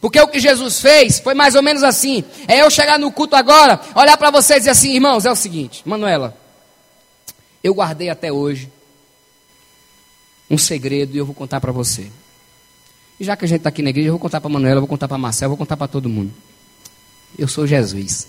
Porque 0.01 0.19
o 0.19 0.27
que 0.27 0.41
Jesus 0.41 0.81
fez 0.81 1.17
foi 1.17 1.33
mais 1.33 1.55
ou 1.55 1.63
menos 1.63 1.81
assim: 1.81 2.25
é 2.45 2.61
eu 2.61 2.69
chegar 2.69 2.99
no 2.99 3.09
culto 3.09 3.37
agora, 3.37 3.79
olhar 3.95 4.17
para 4.17 4.31
vocês 4.31 4.57
e 4.57 4.59
dizer 4.59 4.71
assim, 4.71 4.91
irmãos, 4.91 5.25
é 5.25 5.31
o 5.31 5.35
seguinte, 5.35 5.81
Manuela, 5.85 6.37
eu 7.63 7.73
guardei 7.73 8.09
até 8.09 8.33
hoje 8.33 8.69
um 10.49 10.57
segredo 10.57 11.15
e 11.15 11.17
eu 11.17 11.25
vou 11.25 11.35
contar 11.35 11.59
para 11.59 11.71
você. 11.71 12.11
E 13.19 13.23
já 13.23 13.35
que 13.35 13.45
a 13.45 13.47
gente 13.47 13.59
está 13.59 13.69
aqui 13.69 13.81
na 13.81 13.89
igreja, 13.89 14.09
eu 14.09 14.13
vou 14.13 14.19
contar 14.19 14.39
para 14.39 14.49
Manuela, 14.49 14.77
eu 14.77 14.81
vou 14.81 14.87
contar 14.87 15.07
para 15.07 15.15
a 15.15 15.19
Marcela, 15.19 15.47
eu 15.47 15.55
vou 15.55 15.57
contar 15.57 15.75
para 15.75 15.87
todo 15.87 16.07
mundo. 16.07 16.31
Eu 17.37 17.47
sou 17.47 17.65
Jesus. 17.65 18.27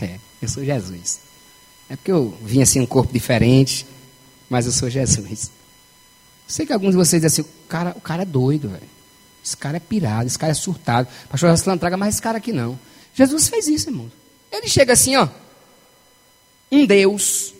É, 0.00 0.18
eu 0.40 0.48
sou 0.48 0.64
Jesus. 0.64 1.20
É 1.88 1.96
porque 1.96 2.12
eu 2.12 2.36
vim 2.42 2.62
assim 2.62 2.80
um 2.80 2.86
corpo 2.86 3.12
diferente, 3.12 3.86
mas 4.48 4.66
eu 4.66 4.72
sou 4.72 4.88
Jesus. 4.88 5.50
Sei 6.46 6.64
que 6.64 6.72
alguns 6.72 6.90
de 6.90 6.96
vocês 6.96 7.20
dizem 7.22 7.42
assim, 7.42 7.50
o 7.50 7.68
cara, 7.68 7.92
o 7.96 8.00
cara 8.00 8.22
é 8.22 8.26
doido, 8.26 8.68
velho. 8.68 8.96
Esse 9.44 9.56
cara 9.56 9.76
é 9.76 9.80
pirado, 9.80 10.26
esse 10.26 10.38
cara 10.38 10.52
é 10.52 10.54
surtado. 10.54 11.08
Pastor 11.28 11.50
Raslan, 11.50 11.78
traga 11.78 11.96
mais 11.96 12.14
esse 12.14 12.22
cara 12.22 12.38
aqui 12.38 12.52
não. 12.52 12.78
Jesus 13.14 13.48
fez 13.48 13.66
isso, 13.68 13.88
irmão. 13.88 14.10
Ele 14.50 14.68
chega 14.68 14.92
assim, 14.92 15.16
ó. 15.16 15.28
Um 16.70 16.84
Deus 16.84 17.54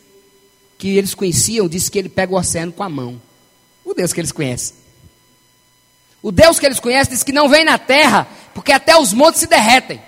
que 0.77 0.97
eles 0.97 1.13
conheciam 1.13 1.67
disse 1.67 1.89
que 1.89 1.97
ele 1.97 2.09
pega 2.09 2.33
o 2.33 2.37
oceano 2.37 2.71
com 2.71 2.83
a 2.83 2.89
mão. 2.89 3.21
O 3.83 3.93
Deus 3.93 4.13
que 4.13 4.19
eles 4.19 4.31
conhecem. 4.31 4.75
O 6.21 6.31
Deus 6.31 6.59
que 6.59 6.65
eles 6.65 6.79
conhecem 6.79 7.13
diz 7.13 7.23
que 7.23 7.31
não 7.31 7.47
vem 7.47 7.63
na 7.63 7.77
terra, 7.77 8.27
porque 8.53 8.71
até 8.71 8.97
os 8.97 9.13
montes 9.13 9.39
se 9.39 9.47
derretem. 9.47 10.01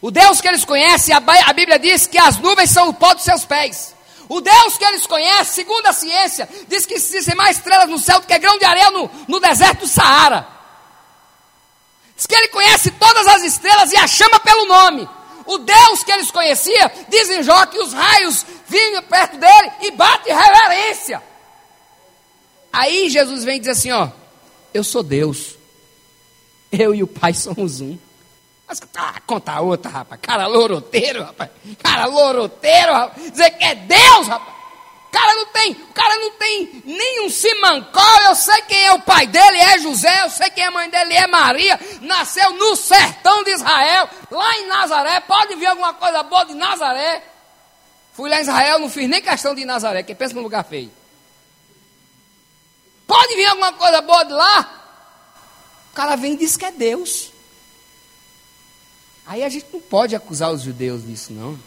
O 0.00 0.10
Deus 0.10 0.40
que 0.40 0.48
eles 0.48 0.64
conhecem, 0.64 1.14
a 1.14 1.52
Bíblia 1.52 1.78
diz 1.78 2.06
que 2.06 2.18
as 2.18 2.38
nuvens 2.38 2.70
são 2.70 2.88
o 2.88 2.94
pó 2.94 3.14
dos 3.14 3.24
seus 3.24 3.44
pés. 3.44 3.94
O 4.28 4.40
Deus 4.40 4.76
que 4.76 4.84
eles 4.84 5.06
conhecem, 5.06 5.54
segundo 5.54 5.86
a 5.86 5.92
ciência, 5.92 6.48
diz 6.68 6.86
que 6.86 6.94
existem 6.94 7.34
mais 7.34 7.56
estrelas 7.56 7.88
no 7.88 7.98
céu 7.98 8.20
do 8.20 8.26
que 8.26 8.38
grão 8.38 8.58
de 8.58 8.64
areia 8.64 8.90
no, 8.90 9.10
no 9.26 9.40
deserto 9.40 9.80
do 9.80 9.88
Saara. 9.88 10.46
Diz 12.14 12.26
que 12.26 12.34
ele 12.34 12.48
conhece 12.48 12.90
todas 12.92 13.26
as 13.26 13.42
estrelas 13.42 13.90
e 13.92 13.96
a 13.96 14.06
chama 14.06 14.38
pelo 14.40 14.66
nome. 14.66 15.08
O 15.48 15.56
Deus 15.56 16.04
que 16.04 16.12
eles 16.12 16.30
conheciam, 16.30 16.90
dizem 17.08 17.42
Jó 17.42 17.64
que 17.64 17.78
os 17.78 17.94
raios 17.94 18.44
vinham 18.66 19.02
perto 19.02 19.38
dele 19.38 19.72
e 19.80 19.90
bate 19.92 20.30
reverência. 20.30 21.22
Aí 22.70 23.08
Jesus 23.08 23.44
vem 23.44 23.56
e 23.56 23.60
diz 23.60 23.68
assim: 23.68 23.90
Ó, 23.90 24.10
eu 24.74 24.84
sou 24.84 25.02
Deus. 25.02 25.56
Eu 26.70 26.94
e 26.94 27.02
o 27.02 27.06
Pai 27.06 27.32
somos 27.32 27.80
um. 27.80 27.96
Mas 28.66 28.78
tá, 28.92 29.22
conta 29.26 29.58
outra, 29.62 29.90
rapaz. 29.90 30.20
Cara 30.20 30.46
loroteiro, 30.46 31.24
rapaz. 31.24 31.50
Cara 31.82 32.04
loroteiro, 32.04 32.92
rapaz. 32.92 33.30
Dizer 33.30 33.50
que 33.52 33.64
é 33.64 33.74
Deus, 33.74 34.28
rapaz. 34.28 34.57
O 35.08 35.10
cara 35.10 35.34
não 35.34 35.46
tem, 35.46 35.72
o 35.72 35.94
cara 35.94 36.16
não 36.16 36.30
tem 36.32 36.82
nenhum 36.84 37.30
simancol. 37.30 38.22
Eu 38.26 38.34
sei 38.34 38.60
quem 38.62 38.86
é 38.86 38.92
o 38.92 39.00
pai 39.00 39.26
dele, 39.26 39.58
é 39.58 39.78
José. 39.78 40.22
Eu 40.24 40.30
sei 40.30 40.50
quem 40.50 40.64
é 40.64 40.66
a 40.66 40.70
mãe 40.70 40.88
dele, 40.90 41.14
é 41.14 41.26
Maria. 41.26 41.80
Nasceu 42.02 42.52
no 42.52 42.76
sertão 42.76 43.42
de 43.42 43.52
Israel, 43.52 44.08
lá 44.30 44.56
em 44.58 44.66
Nazaré. 44.66 45.20
Pode 45.20 45.54
vir 45.56 45.66
alguma 45.66 45.94
coisa 45.94 46.22
boa 46.22 46.44
de 46.44 46.54
Nazaré. 46.54 47.24
Fui 48.12 48.28
lá 48.28 48.38
em 48.38 48.42
Israel, 48.42 48.78
não 48.80 48.90
fiz 48.90 49.08
nem 49.08 49.22
questão 49.22 49.54
de 49.54 49.64
Nazaré, 49.64 50.02
que 50.02 50.14
pensa 50.14 50.34
num 50.34 50.42
lugar 50.42 50.64
feio. 50.64 50.92
Pode 53.06 53.34
vir 53.34 53.46
alguma 53.46 53.72
coisa 53.72 54.02
boa 54.02 54.24
de 54.24 54.32
lá? 54.32 54.74
O 55.90 55.94
cara 55.94 56.16
vem 56.16 56.34
e 56.34 56.36
diz 56.36 56.56
que 56.56 56.66
é 56.66 56.70
Deus. 56.70 57.32
Aí 59.24 59.42
a 59.42 59.48
gente 59.48 59.66
não 59.72 59.80
pode 59.80 60.14
acusar 60.14 60.52
os 60.52 60.62
judeus 60.62 61.06
disso, 61.06 61.32
não. 61.32 61.58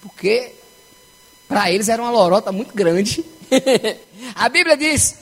Porque 0.00 0.54
para 1.48 1.70
eles 1.70 1.88
era 1.88 2.02
uma 2.02 2.10
lorota 2.10 2.52
muito 2.52 2.74
grande. 2.74 3.24
a 4.34 4.48
Bíblia 4.48 4.76
diz: 4.76 5.18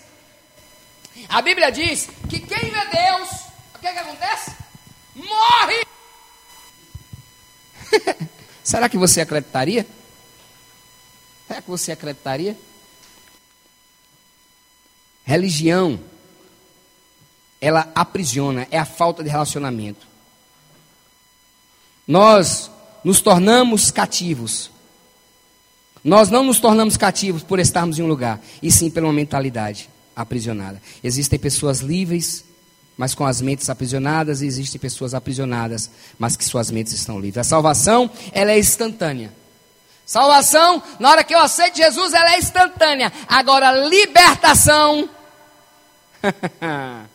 a 1.29 1.43
Bíblia 1.43 1.71
diz 1.71 2.09
que 2.29 2.41
quem 2.41 2.71
vê 2.71 2.87
Deus, 2.87 3.31
o 3.75 3.79
que, 3.79 3.87
é 3.87 3.93
que 3.93 3.99
acontece? 3.99 4.53
Morre! 5.15 5.87
Será 8.63 8.89
que 8.89 8.99
você 8.99 9.21
acreditaria? 9.21 9.87
Será 11.47 11.61
que 11.61 11.69
você 11.69 11.93
acreditaria? 11.93 12.57
Religião, 15.25 16.01
ela 17.61 17.91
aprisiona, 17.95 18.67
é 18.71 18.79
a 18.79 18.85
falta 18.85 19.23
de 19.23 19.31
relacionamento. 19.31 20.07
Nós 22.07 22.71
nos 23.03 23.21
tornamos 23.21 23.91
cativos 23.91 24.71
nós 26.05 26.29
não 26.29 26.45
nos 26.45 26.61
tornamos 26.61 26.99
cativos 26.99 27.43
por 27.43 27.59
estarmos 27.59 27.99
em 27.99 28.03
um 28.03 28.07
lugar, 28.07 28.39
e 28.63 28.71
sim 28.71 28.91
pela 28.91 29.07
uma 29.07 29.13
mentalidade 29.13 29.89
aprisionada. 30.15 30.81
Existem 31.03 31.39
pessoas 31.39 31.81
livres, 31.81 32.45
mas 32.97 33.15
com 33.15 33.25
as 33.25 33.41
mentes 33.41 33.71
aprisionadas, 33.71 34.43
e 34.43 34.47
existem 34.47 34.79
pessoas 34.79 35.15
aprisionadas, 35.15 35.91
mas 36.19 36.37
que 36.37 36.45
suas 36.45 36.71
mentes 36.71 36.93
estão 36.93 37.19
livres. 37.19 37.39
A 37.39 37.45
salvação, 37.45 38.11
ela 38.33 38.53
é 38.53 38.59
instantânea. 38.59 39.33
Salvação, 40.05 40.83
na 41.01 41.11
hora 41.11 41.25
que 41.25 41.35
eu 41.35 41.39
aceito 41.39 41.79
Jesus, 41.79 42.13
ela 42.13 42.35
é 42.35 42.39
instantânea. 42.39 43.11
Agora, 43.27 43.89
libertação 43.89 45.09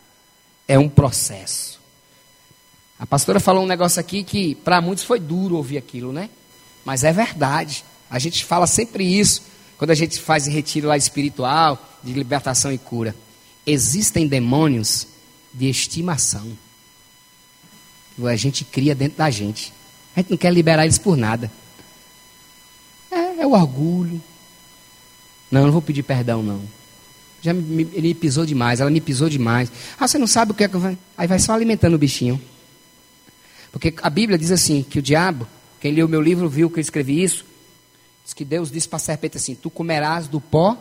é 0.67 0.79
um 0.79 0.89
processo. 0.89 1.79
A 2.99 3.05
pastora 3.05 3.39
falou 3.39 3.63
um 3.63 3.67
negócio 3.67 3.99
aqui 3.99 4.23
que 4.23 4.55
para 4.55 4.81
muitos 4.81 5.03
foi 5.03 5.19
duro 5.19 5.55
ouvir 5.55 5.77
aquilo, 5.77 6.11
né? 6.11 6.29
Mas 6.83 7.03
é 7.03 7.13
verdade. 7.13 7.85
A 8.09 8.19
gente 8.19 8.43
fala 8.43 8.65
sempre 8.65 9.03
isso 9.03 9.43
quando 9.77 9.91
a 9.91 9.95
gente 9.95 10.19
faz 10.19 10.47
retiro 10.47 10.87
lá 10.87 10.97
espiritual, 10.97 11.99
de 12.03 12.13
libertação 12.13 12.71
e 12.71 12.77
cura. 12.77 13.15
Existem 13.65 14.27
demônios 14.27 15.07
de 15.53 15.69
estimação. 15.69 16.51
Que 18.15 18.27
a 18.27 18.35
gente 18.35 18.65
cria 18.65 18.93
dentro 18.93 19.17
da 19.17 19.29
gente. 19.29 19.71
A 20.15 20.19
gente 20.19 20.31
não 20.31 20.37
quer 20.37 20.51
liberar 20.51 20.83
eles 20.83 20.97
por 20.97 21.15
nada. 21.15 21.51
É, 23.11 23.41
é 23.41 23.47
o 23.47 23.51
orgulho. 23.51 24.21
Não, 25.49 25.63
não 25.63 25.71
vou 25.71 25.81
pedir 25.81 26.03
perdão, 26.03 26.43
não. 26.43 26.61
Já 27.41 27.53
me, 27.53 27.83
ele 27.93 28.09
me 28.09 28.13
pisou 28.13 28.45
demais, 28.45 28.81
ela 28.81 28.89
me 28.89 28.99
pisou 28.99 29.29
demais. 29.29 29.71
Ah, 29.97 30.07
você 30.07 30.17
não 30.17 30.27
sabe 30.27 30.51
o 30.51 30.55
que 30.55 30.63
é 30.63 30.67
que 30.67 30.77
vai. 30.77 30.97
Aí 31.17 31.27
vai 31.27 31.39
só 31.39 31.53
alimentando 31.53 31.93
o 31.93 31.97
bichinho. 31.97 32.39
Porque 33.71 33.93
a 34.01 34.09
Bíblia 34.09 34.37
diz 34.37 34.51
assim: 34.51 34.83
que 34.83 34.99
o 34.99 35.01
diabo, 35.01 35.47
quem 35.79 35.93
leu 35.93 36.05
o 36.05 36.09
meu 36.09 36.21
livro 36.21 36.49
viu 36.49 36.69
que 36.69 36.79
eu 36.79 36.81
escrevi 36.81 37.23
isso, 37.23 37.45
Diz 38.29 38.33
que 38.35 38.45
Deus 38.45 38.69
disse 38.69 38.87
para 38.87 38.97
a 38.97 38.99
serpente 38.99 39.37
assim: 39.37 39.55
Tu 39.55 39.71
comerás 39.71 40.27
do 40.27 40.39
pó 40.39 40.77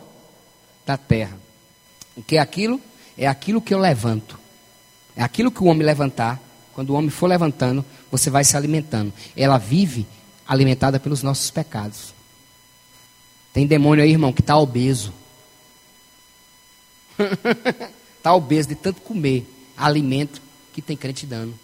da 0.85 0.95
terra. 0.97 1.35
O 2.15 2.21
que 2.21 2.37
é 2.37 2.39
aquilo? 2.39 2.79
É 3.17 3.25
aquilo 3.25 3.59
que 3.59 3.73
eu 3.73 3.79
levanto. 3.79 4.39
É 5.15 5.23
aquilo 5.23 5.49
que 5.49 5.63
o 5.63 5.65
homem 5.65 5.83
levantar. 5.83 6.39
Quando 6.75 6.91
o 6.91 6.93
homem 6.93 7.09
for 7.09 7.25
levantando, 7.25 7.83
você 8.11 8.29
vai 8.29 8.43
se 8.43 8.55
alimentando. 8.55 9.11
Ela 9.35 9.57
vive 9.57 10.05
alimentada 10.47 10.99
pelos 10.99 11.23
nossos 11.23 11.49
pecados. 11.49 12.13
Tem 13.51 13.65
demônio 13.65 14.03
aí, 14.03 14.11
irmão, 14.11 14.31
que 14.31 14.41
está 14.41 14.55
obeso. 14.55 15.11
Está 18.15 18.31
obeso 18.35 18.69
de 18.69 18.75
tanto 18.75 19.01
comer 19.01 19.43
alimento 19.75 20.39
que 20.71 20.83
tem 20.83 20.95
crente 20.95 21.25
dando. 21.25 21.57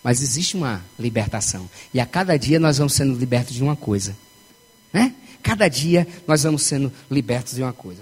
Mas 0.00 0.22
existe 0.22 0.56
uma 0.56 0.80
libertação. 0.96 1.68
E 1.92 1.98
a 1.98 2.06
cada 2.06 2.38
dia 2.38 2.60
nós 2.60 2.78
vamos 2.78 2.92
sendo 2.92 3.18
libertos 3.18 3.52
de 3.52 3.64
uma 3.64 3.74
coisa 3.74 4.14
né? 4.96 5.12
Cada 5.42 5.68
dia 5.68 6.08
nós 6.26 6.42
vamos 6.42 6.62
sendo 6.62 6.90
libertos 7.10 7.54
de 7.54 7.62
uma 7.62 7.72
coisa. 7.74 8.00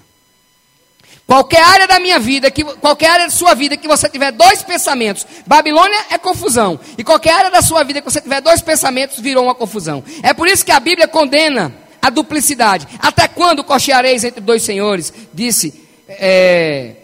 Qualquer 1.27 1.61
área 1.65 1.89
da 1.89 1.99
minha 1.99 2.21
vida, 2.21 2.53
que, 2.53 2.63
qualquer 2.63 3.11
área 3.11 3.25
da 3.25 3.33
sua 3.33 3.53
vida 3.53 3.77
que 3.77 3.89
você 3.89 4.09
tiver 4.09 4.31
dois 4.31 4.63
pensamentos, 4.63 5.27
Babilônia 5.45 5.99
é 6.11 6.19
confusão. 6.19 6.79
E 6.97 7.03
qualquer 7.03 7.33
área 7.33 7.51
da 7.51 7.63
sua 7.63 7.83
vida 7.83 8.01
que 8.01 8.09
você 8.09 8.21
tiver 8.21 8.41
dois 8.41 8.63
pensamentos, 8.63 9.19
virou 9.19 9.45
uma 9.45 9.57
confusão. 9.57 10.05
É 10.23 10.33
por 10.33 10.47
isso 10.47 10.65
que 10.65 10.71
a 10.71 10.79
Bíblia 10.79 11.09
condena 11.09 11.75
a 12.01 12.11
duplicidade. 12.11 12.87
Até 13.01 13.27
quando 13.27 13.65
cocheareis 13.65 14.23
entre 14.23 14.41
dois 14.41 14.63
senhores? 14.63 15.13
Disse 15.33 15.75
é, 16.09 16.95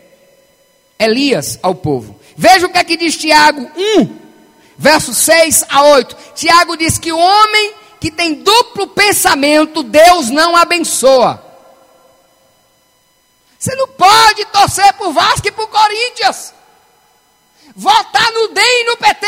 Elias 1.00 1.58
ao 1.62 1.74
povo. 1.74 2.20
Veja 2.36 2.66
o 2.66 2.70
que 2.70 2.78
é 2.78 2.84
que 2.84 2.96
diz 2.96 3.16
Tiago 3.16 3.68
1, 3.76 4.16
versos 4.78 5.16
6 5.16 5.64
a 5.68 5.82
8. 5.82 6.16
Tiago 6.36 6.76
diz 6.76 6.96
que 6.96 7.10
o 7.10 7.18
homem 7.18 7.79
que 8.00 8.10
tem 8.10 8.42
duplo 8.42 8.88
pensamento, 8.88 9.82
Deus 9.82 10.30
não 10.30 10.56
abençoa. 10.56 11.44
Você 13.58 13.74
não 13.74 13.86
pode 13.88 14.46
torcer 14.46 14.90
por 14.94 15.12
Vasco 15.12 15.46
e 15.46 15.52
por 15.52 15.68
Corinthians. 15.68 16.54
Votar 17.76 18.32
no 18.32 18.48
DEM 18.48 18.80
e 18.80 18.84
no 18.84 18.96
PT. 18.96 19.26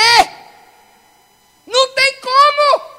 Não 1.67 1.89
tem 1.89 2.17
como. 2.23 2.93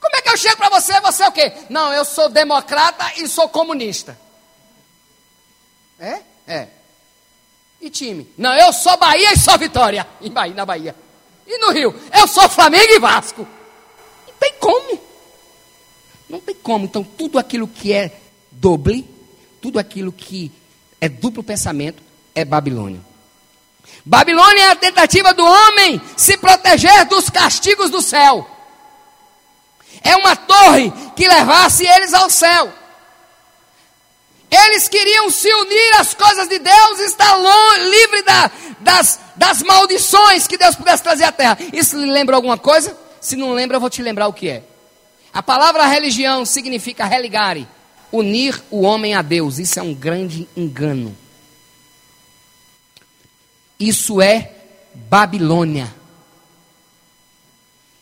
Como 0.00 0.16
é 0.16 0.20
que 0.20 0.30
eu 0.30 0.36
chego 0.36 0.56
para 0.56 0.68
você? 0.68 0.98
Você 1.00 1.22
é 1.22 1.28
o 1.28 1.32
quê? 1.32 1.52
Não, 1.68 1.92
eu 1.94 2.04
sou 2.04 2.28
democrata 2.28 3.12
e 3.18 3.28
sou 3.28 3.48
comunista. 3.48 4.18
É? 6.00 6.20
É. 6.48 6.68
E 7.80 7.88
time? 7.88 8.32
Não, 8.36 8.52
eu 8.54 8.72
sou 8.72 8.96
Bahia 8.96 9.32
e 9.32 9.38
sou 9.38 9.56
Vitória. 9.56 10.04
Em 10.20 10.30
Bahia, 10.30 10.54
na 10.54 10.66
Bahia. 10.66 10.96
E 11.46 11.56
no 11.58 11.70
Rio? 11.70 11.94
Eu 12.12 12.26
sou 12.26 12.48
Flamengo 12.48 12.92
e 12.92 12.98
Vasco 12.98 13.59
tem 14.40 14.54
como. 14.58 15.00
Não 16.28 16.40
tem 16.40 16.54
como. 16.54 16.86
Então, 16.86 17.04
tudo 17.04 17.38
aquilo 17.38 17.68
que 17.68 17.92
é 17.92 18.16
doble, 18.50 19.06
tudo 19.60 19.78
aquilo 19.78 20.10
que 20.10 20.50
é 21.00 21.08
duplo 21.08 21.42
pensamento, 21.42 22.02
é 22.34 22.44
Babilônia. 22.44 23.00
Babilônia 24.04 24.62
é 24.62 24.70
a 24.70 24.76
tentativa 24.76 25.34
do 25.34 25.44
homem 25.44 26.00
se 26.16 26.36
proteger 26.38 27.04
dos 27.04 27.28
castigos 27.28 27.90
do 27.90 28.00
céu. 28.00 28.48
É 30.02 30.16
uma 30.16 30.34
torre 30.34 30.90
que 31.14 31.28
levasse 31.28 31.86
eles 31.86 32.14
ao 32.14 32.30
céu. 32.30 32.72
Eles 34.50 34.88
queriam 34.88 35.30
se 35.30 35.52
unir 35.52 36.00
às 36.00 36.14
coisas 36.14 36.48
de 36.48 36.58
Deus 36.58 36.98
e 36.98 37.04
estar 37.04 37.36
livre 37.78 38.22
da, 38.22 38.50
das, 38.80 39.20
das 39.36 39.62
maldições 39.62 40.46
que 40.46 40.58
Deus 40.58 40.74
pudesse 40.74 41.02
trazer 41.02 41.24
à 41.24 41.32
terra. 41.32 41.58
Isso 41.72 41.96
lhe 41.96 42.10
lembra 42.10 42.34
alguma 42.34 42.58
coisa? 42.58 42.96
Se 43.20 43.36
não 43.36 43.52
lembra, 43.52 43.76
eu 43.76 43.80
vou 43.80 43.90
te 43.90 44.02
lembrar 44.02 44.28
o 44.28 44.32
que 44.32 44.48
é. 44.48 44.64
A 45.32 45.42
palavra 45.42 45.86
religião 45.86 46.44
significa 46.44 47.04
religare, 47.04 47.68
unir 48.10 48.62
o 48.70 48.82
homem 48.82 49.14
a 49.14 49.22
Deus. 49.22 49.58
Isso 49.58 49.78
é 49.78 49.82
um 49.82 49.94
grande 49.94 50.48
engano. 50.56 51.16
Isso 53.78 54.20
é 54.20 54.52
Babilônia. 54.94 55.94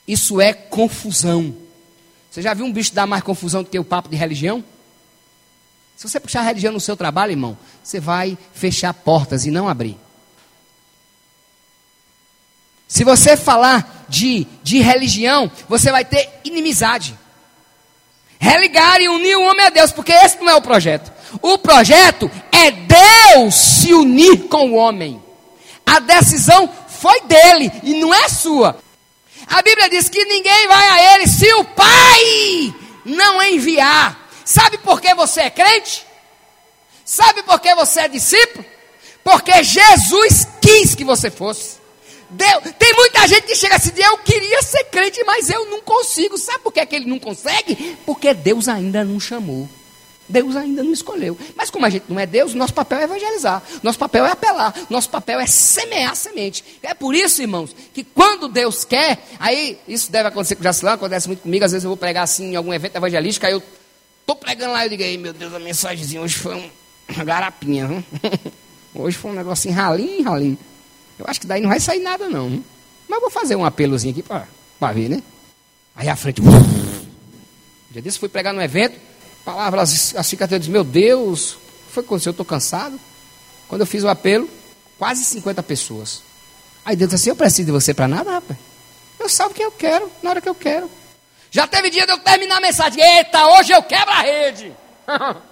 Isso 0.07 0.41
é 0.41 0.53
confusão. 0.53 1.55
Você 2.31 2.41
já 2.41 2.55
viu 2.55 2.65
um 2.65 2.73
bicho 2.73 2.95
dar 2.95 3.07
mais 3.07 3.23
confusão 3.23 3.63
do 3.63 3.69
que 3.69 3.79
o 3.79 3.85
papo 3.85 4.09
de 4.09 4.17
religião? 4.17 4.65
Se 5.97 6.09
você 6.09 6.19
puxar 6.21 6.43
religião 6.43 6.73
no 6.73 6.81
seu 6.81 6.97
trabalho, 6.97 7.33
irmão, 7.33 7.59
você 7.83 8.01
vai 8.01 8.39
fechar 8.53 8.95
portas 8.95 9.45
e 9.45 9.51
não 9.51 9.69
abrir. 9.69 9.99
Se 12.89 13.05
você 13.05 13.37
falar 13.37 14.07
de, 14.09 14.47
de 14.63 14.81
religião, 14.81 15.53
você 15.69 15.93
vai 15.93 16.07
ter 16.07 16.41
inimizade. 16.43 17.17
Religar 18.41 19.01
e 19.03 19.09
unir 19.09 19.37
o 19.37 19.43
homem 19.43 19.67
a 19.67 19.71
Deus, 19.71 19.93
porque 19.93 20.13
esse 20.13 20.39
não 20.39 20.49
é 20.49 20.55
o 20.55 20.63
projeto. 20.63 21.13
O 21.43 21.59
projeto 21.59 22.31
é 22.51 22.71
Deus 22.71 23.55
se 23.55 23.93
unir 23.93 24.49
com 24.49 24.71
o 24.71 24.75
homem. 24.75 25.23
A 25.85 26.01
decisão 26.01 26.73
foi 26.89 27.21
dele 27.23 27.71
e 27.83 28.01
não 28.01 28.15
é 28.15 28.29
sua. 28.29 28.79
A 29.47 29.61
Bíblia 29.61 29.91
diz 29.91 30.09
que 30.09 30.25
ninguém 30.25 30.69
vai 30.69 30.89
a 30.89 31.15
ele 31.15 31.27
se 31.27 31.53
o 31.55 31.65
Pai 31.65 32.75
não 33.05 33.43
enviar. 33.43 34.29
Sabe 34.45 34.79
por 34.79 35.01
que 35.01 35.15
você 35.15 35.43
é 35.43 35.51
crente? 35.51 36.07
Sabe 37.05 37.43
por 37.43 37.61
que 37.61 37.75
você 37.75 38.01
é 38.01 38.09
discípulo? 38.09 38.65
Porque 39.23 39.63
Jesus 39.63 40.49
quis 40.61 40.95
que 40.95 41.05
você 41.05 41.31
fosse. 41.31 41.78
Deus, 42.31 42.63
tem 42.79 42.95
muita 42.95 43.27
gente 43.27 43.43
que 43.47 43.57
chega 43.57 43.77
assim, 43.77 43.93
eu 43.97 44.19
queria 44.19 44.63
ser 44.63 44.85
crente, 44.85 45.23
mas 45.25 45.49
eu 45.49 45.67
não 45.67 45.81
consigo. 45.81 46.37
Sabe 46.37 46.61
por 46.61 46.73
que, 46.73 46.81
é 46.81 46.87
que 46.87 46.97
ele 46.97 47.07
não 47.07 47.19
consegue? 47.19 47.97
Porque 48.05 48.35
Deus 48.35 48.69
ainda 48.69 49.05
não 49.05 49.19
chamou. 49.19 49.69
Deus 50.29 50.55
ainda 50.57 50.83
não 50.85 50.93
escolheu. 50.93 51.39
Mas 51.57 51.71
como 51.71 51.87
a 51.87 51.91
gente 51.91 52.05
não 52.09 52.21
é 52.21 52.27
Deus, 52.27 52.53
nosso 52.53 52.75
papel 52.75 52.99
é 52.99 53.05
evangelizar. 53.05 53.63
Nosso 53.83 53.99
papel 53.99 54.27
é 54.27 54.31
apelar. 54.31 54.75
Nosso 54.91 55.09
papel 55.09 55.41
é 55.41 55.47
semear 55.47 56.15
semente. 56.15 56.63
É 56.83 56.93
por 56.93 57.15
isso, 57.15 57.41
irmãos, 57.41 57.75
que 57.95 58.05
quando 58.05 58.47
Deus 58.47 58.85
quer, 58.85 59.25
aí 59.39 59.79
isso 59.89 60.13
deve 60.13 60.29
acontecer 60.29 60.55
com 60.57 60.61
o 60.61 60.65
Jacilão, 60.65 60.93
acontece 60.93 61.27
muito 61.29 61.41
comigo. 61.41 61.65
Às 61.65 61.73
vezes 61.73 61.85
eu 61.85 61.91
vou 61.91 61.97
pregar 61.97 62.25
assim 62.25 62.53
em 62.53 62.57
algum 62.57 62.75
evento 62.75 62.97
evangelístico, 62.97 63.47
aí 63.47 63.53
eu 63.53 63.63
estou 64.21 64.37
pregando 64.37 64.73
lá 64.73 64.85
e 64.87 64.93
eu 64.93 64.97
digo, 64.97 65.23
meu 65.23 65.33
Deus, 65.33 65.55
a 65.55 65.59
mensagenzinha 65.59 66.21
hoje 66.21 66.37
foi 66.37 66.71
uma 67.09 67.25
garapinha. 67.25 67.87
Viu? 67.87 68.05
Hoje 68.95 69.17
foi 69.17 69.31
um 69.31 69.35
negocinho 69.35 69.75
ralinho, 69.75 70.25
ralinho. 70.25 70.59
Eu 71.19 71.27
acho 71.27 71.41
que 71.41 71.47
daí 71.47 71.61
não 71.61 71.69
vai 71.69 71.81
sair 71.81 72.01
nada, 72.01 72.29
não. 72.29 72.63
Mas 73.09 73.21
vou 73.21 73.31
fazer 73.31 73.57
um 73.57 73.65
apelozinho 73.65 74.13
aqui 74.13 74.23
para 74.23 74.93
ver, 74.93 75.09
né? 75.09 75.23
Aí 75.97 76.09
a 76.09 76.15
frente. 76.15 76.41
Um 76.41 76.45
dia 77.91 78.03
desse 78.03 78.19
fui 78.19 78.29
pregar 78.29 78.55
num 78.55 78.61
evento, 78.61 78.99
palavras 79.45 80.15
eu 80.15 80.59
disse, 80.59 80.71
meu 80.71 80.85
Deus, 80.85 81.55
o 81.55 81.57
que 81.57 81.93
foi 81.93 82.05
aconteceu? 82.05 82.31
Eu 82.31 82.33
estou 82.33 82.47
cansado. 82.47 83.01
Quando 83.67 83.81
eu 83.81 83.87
fiz 83.87 84.05
o 84.05 84.09
apelo, 84.09 84.49
quase 84.99 85.25
50 85.25 85.63
pessoas. 85.63 86.23
Aí 86.85 86.95
Deus 86.95 87.11
disse 87.11 87.23
assim, 87.23 87.31
eu 87.31 87.37
preciso 87.37 87.67
de 87.67 87.73
você 87.73 87.93
para 87.93 88.07
nada, 88.07 88.31
rapaz. 88.31 88.59
Eu 89.19 89.29
salvo 89.29 89.55
quem 89.55 89.65
eu 89.65 89.73
quero, 89.73 90.11
na 90.23 90.31
hora 90.31 90.41
que 90.41 90.49
eu 90.49 90.55
quero. 90.55 90.91
Já 91.51 91.67
teve 91.67 91.91
dia 91.91 92.07
de 92.07 92.13
eu 92.13 92.19
terminar 92.19 92.59
a 92.59 92.61
mensagem. 92.61 93.03
Eita, 93.03 93.45
hoje 93.47 93.73
eu 93.73 93.83
quebro 93.83 94.11
a 94.11 94.21
rede. 94.21 94.73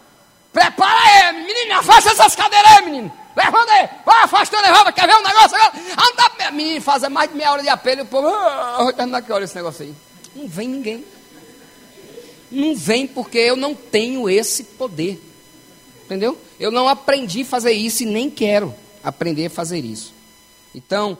Prepara 0.53 0.99
aí, 0.99 1.45
menino, 1.45 1.79
afasta 1.79 2.11
essas 2.11 2.37
cadeiras 2.37 2.71
aí, 2.71 2.85
menino. 2.85 3.12
Levanta 3.37 3.70
aí, 3.70 3.89
vai 4.05 4.22
afastando, 4.22 4.62
levanta, 4.62 4.93
quer 4.93 5.07
ver 5.07 5.14
um 5.14 5.22
negócio 5.22 5.57
agora? 5.57 5.72
Anda, 5.93 6.51
menino, 6.53 6.80
faz 6.80 7.07
mais 7.11 7.28
de 7.28 7.37
meia 7.37 7.53
hora 7.53 7.62
de 7.62 7.68
apelo 7.68 8.03
o 8.03 8.07
povo, 8.07 8.28
ah, 8.28 9.22
que 9.24 9.30
hora 9.30 9.45
esse 9.45 9.55
negócio 9.55 9.84
aí. 9.84 9.95
Não 10.34 10.49
vem 10.49 10.68
ninguém. 10.68 11.05
Não 12.51 12.74
vem 12.74 13.07
porque 13.07 13.37
eu 13.37 13.55
não 13.55 13.74
tenho 13.74 14.30
esse 14.30 14.64
poder. 14.64 15.22
Entendeu? 16.05 16.39
Eu 16.59 16.70
não 16.70 16.89
aprendi 16.89 17.43
a 17.43 17.45
fazer 17.45 17.72
isso 17.72 18.05
e 18.05 18.07
nem 18.07 18.30
quero 18.30 18.74
aprender 19.05 19.47
a 19.47 19.51
fazer 19.51 19.84
isso. 19.84 20.14
Então, 20.74 21.18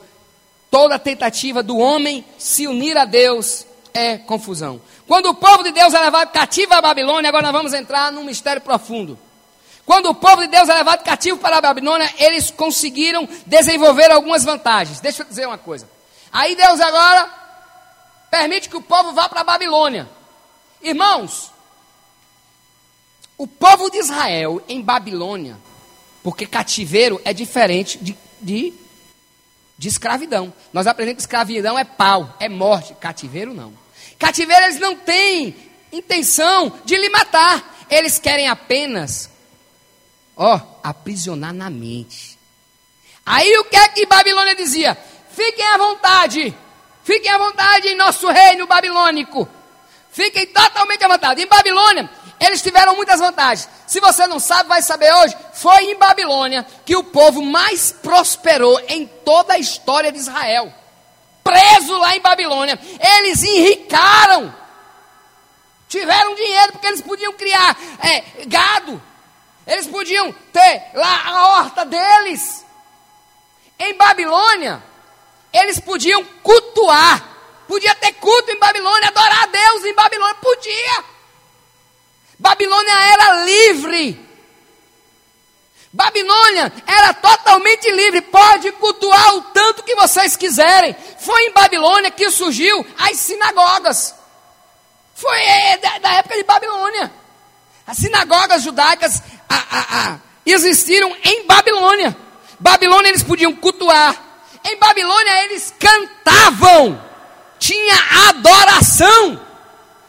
toda 0.71 0.99
tentativa 0.99 1.63
do 1.63 1.77
homem 1.77 2.25
se 2.39 2.67
unir 2.67 2.97
a 2.97 3.05
Deus 3.05 3.67
é 3.93 4.17
confusão. 4.17 4.81
Quando 5.07 5.27
o 5.27 5.35
povo 5.35 5.63
de 5.63 5.73
Deus 5.73 5.93
é 5.93 6.01
levado 6.01 6.31
cativo 6.33 6.73
à 6.73 6.81
Babilônia, 6.81 7.29
agora 7.29 7.45
nós 7.45 7.53
vamos 7.53 7.75
entrar 7.75 8.11
num 8.11 8.25
mistério 8.25 8.63
profundo. 8.63 9.19
Quando 9.87 10.11
o 10.11 10.15
povo 10.17 10.43
de 10.43 10.49
Deus 10.49 10.69
é 10.69 10.75
levado 10.75 11.05
cativo 11.05 11.39
para 11.39 11.59
a 11.59 11.61
Babilônia, 11.61 12.13
eles 12.19 12.51
conseguiram 12.51 13.27
desenvolver 13.47 14.11
algumas 14.11 14.43
vantagens. 14.43 14.99
Deixa 14.99 15.23
eu 15.23 15.27
dizer 15.27 15.47
uma 15.47 15.57
coisa. 15.57 15.89
Aí 16.33 16.57
Deus 16.57 16.81
agora 16.81 17.33
permite 18.29 18.69
que 18.69 18.77
o 18.77 18.83
povo 18.83 19.13
vá 19.13 19.29
para 19.29 19.43
a 19.43 19.45
Babilônia. 19.45 20.11
Irmãos, 20.83 21.53
o 23.39 23.47
povo 23.47 23.89
de 23.89 23.99
Israel 23.99 24.61
em 24.69 24.83
Babilônia, 24.83 25.57
porque 26.21 26.47
cativeiro 26.47 27.21
é 27.25 27.33
diferente 27.33 27.97
de, 27.99 28.19
de, 28.41 28.75
de 29.79 29.89
escravidão. 29.89 30.53
Nós 30.73 30.89
aprendemos 30.89 31.19
que 31.19 31.29
escravidão 31.29 31.79
é 31.79 31.85
pau, 31.85 32.35
é 32.41 32.49
morte. 32.49 32.93
Cativeiro 32.95 33.55
não. 33.55 33.73
Cativeiro 34.19 34.65
eles 34.65 34.81
não 34.81 34.97
têm 34.97 35.55
intenção 35.93 36.73
de 36.85 36.97
lhe 36.97 37.09
matar. 37.09 37.87
Eles 37.89 38.19
querem 38.19 38.49
apenas 38.49 39.31
ó, 40.37 40.61
aprisionar 40.83 41.53
na 41.53 41.71
mente. 41.71 42.39
Aí 43.25 43.57
o 43.59 43.65
que 43.65 43.77
é 43.77 43.89
que 43.89 44.07
Babilônia 44.07 44.55
dizia? 44.55 44.97
Fiquem 45.31 45.67
à 45.67 45.77
vontade, 45.77 46.55
fiquem 47.03 47.31
à 47.31 47.39
vontade 47.39 47.89
em 47.89 47.97
nosso 47.97 48.29
reino 48.29 48.67
babilônico. 48.67 49.49
Fiquem 50.13 50.47
totalmente 50.47 51.05
à 51.05 51.09
vontade. 51.09 51.43
Em 51.43 51.47
Babilônia, 51.47 52.09
eles 52.41 52.63
tiveram 52.63 52.97
muitas 52.97 53.21
vantagens. 53.21 53.69
Se 53.87 54.01
você 54.01 54.27
não 54.27 54.41
sabe, 54.41 54.69
vai 54.69 54.81
saber 54.81 55.13
hoje. 55.13 55.37
Foi 55.53 55.91
em 55.91 55.99
Babilônia 55.99 56.67
que 56.87 56.97
o 56.97 57.05
povo 57.05 57.43
mais 57.43 57.93
prosperou 57.93 58.81
em 58.89 59.07
toda 59.07 59.53
a 59.55 59.59
história 59.59 60.11
de 60.11 60.19
Israel. 60.19 60.73
Preso 61.45 61.99
lá 61.99 62.17
em 62.17 62.21
Babilônia, 62.21 62.79
eles 63.19 63.43
enricaram. 63.43 64.55
Tiveram 65.89 66.35
dinheiro 66.35 66.73
porque 66.73 66.87
eles 66.87 67.03
podiam 67.03 67.33
criar 67.35 67.77
é, 68.01 68.45
gado, 68.47 69.01
eles 69.67 69.87
podiam 69.87 70.33
ter 70.53 70.91
lá 70.95 71.23
a 71.27 71.49
horta 71.49 71.85
deles. 71.85 72.65
Em 73.79 73.95
Babilônia, 73.97 74.83
eles 75.53 75.81
podiam 75.81 76.25
cultuar. 76.43 77.35
Podia 77.67 77.95
ter 77.97 78.13
culto 78.13 78.51
em 78.53 78.59
Babilônia, 78.59 79.09
adorar 79.09 79.43
a 79.43 79.47
Deus 79.47 79.85
em 79.85 79.95
Babilônia. 79.95 80.35
Podia. 80.37 81.05
Babilônia 82.39 82.93
era 82.93 83.45
livre. 83.45 84.27
Babilônia 85.93 86.73
era 86.87 87.15
totalmente 87.15 87.91
livre. 87.91 88.21
Pode 88.21 88.71
cultuar 88.73 89.35
o 89.35 89.43
tanto 89.43 89.83
que 89.83 89.97
vocês 89.97 90.37
quiserem. 90.37 90.95
Foi 91.19 91.47
em 91.47 91.53
Babilônia 91.53 92.11
que 92.11 92.31
surgiu 92.31 92.87
as 92.99 93.17
sinagogas. 93.19 94.15
Foi 95.15 95.39
é, 95.41 95.79
da, 95.79 95.99
da 95.99 96.13
época 96.15 96.37
de 96.37 96.45
Babilônia. 96.45 97.11
As 97.87 97.97
sinagogas 97.97 98.63
judaicas 98.63 99.23
a, 99.49 99.55
a, 99.55 100.13
a, 100.13 100.19
existiram 100.45 101.15
em 101.23 101.47
Babilônia. 101.47 102.17
Babilônia 102.59 103.09
eles 103.09 103.23
podiam 103.23 103.55
cultuar. 103.55 104.15
Em 104.65 104.77
Babilônia 104.79 105.45
eles 105.45 105.75
cantavam. 105.79 107.03
Tinha 107.59 108.29
adoração. 108.29 109.47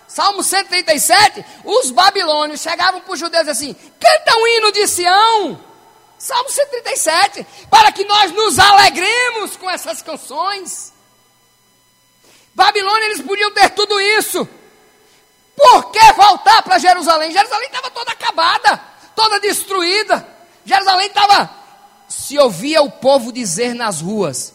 Salmo 0.08 0.42
137, 0.42 1.46
os 1.64 1.92
babilônios 1.92 2.62
chegavam 2.62 3.02
para 3.02 3.14
os 3.14 3.20
judeus 3.20 3.48
assim: 3.48 3.74
canta 3.74 4.38
um 4.38 4.48
hino 4.48 4.72
de 4.72 4.88
Sião. 4.88 5.64
Salmo 6.18 6.50
137, 6.50 7.46
para 7.70 7.92
que 7.92 8.04
nós 8.06 8.32
nos 8.32 8.58
alegremos 8.58 9.56
com 9.56 9.70
essas 9.70 10.02
canções. 10.02 10.92
Babilônia 12.56 13.06
eles 13.06 13.22
podiam 13.22 13.52
ter 13.52 13.70
tudo 13.70 14.00
isso. 14.02 14.48
Por 15.56 15.92
que 15.92 16.14
voltar 16.14 16.64
para 16.64 16.80
Jerusalém? 16.80 17.32
Jerusalém 17.32 17.68
estava 17.68 17.92
toda 17.92 18.12
acabada 18.12 18.82
toda 19.18 19.39
destruída. 19.39 20.26
Jerusalém 20.63 21.07
estava. 21.07 21.49
Se 22.07 22.38
ouvia 22.38 22.84
o 22.84 22.91
povo 22.91 23.34
dizer 23.34 23.74
nas 23.74 23.99
ruas: 23.99 24.53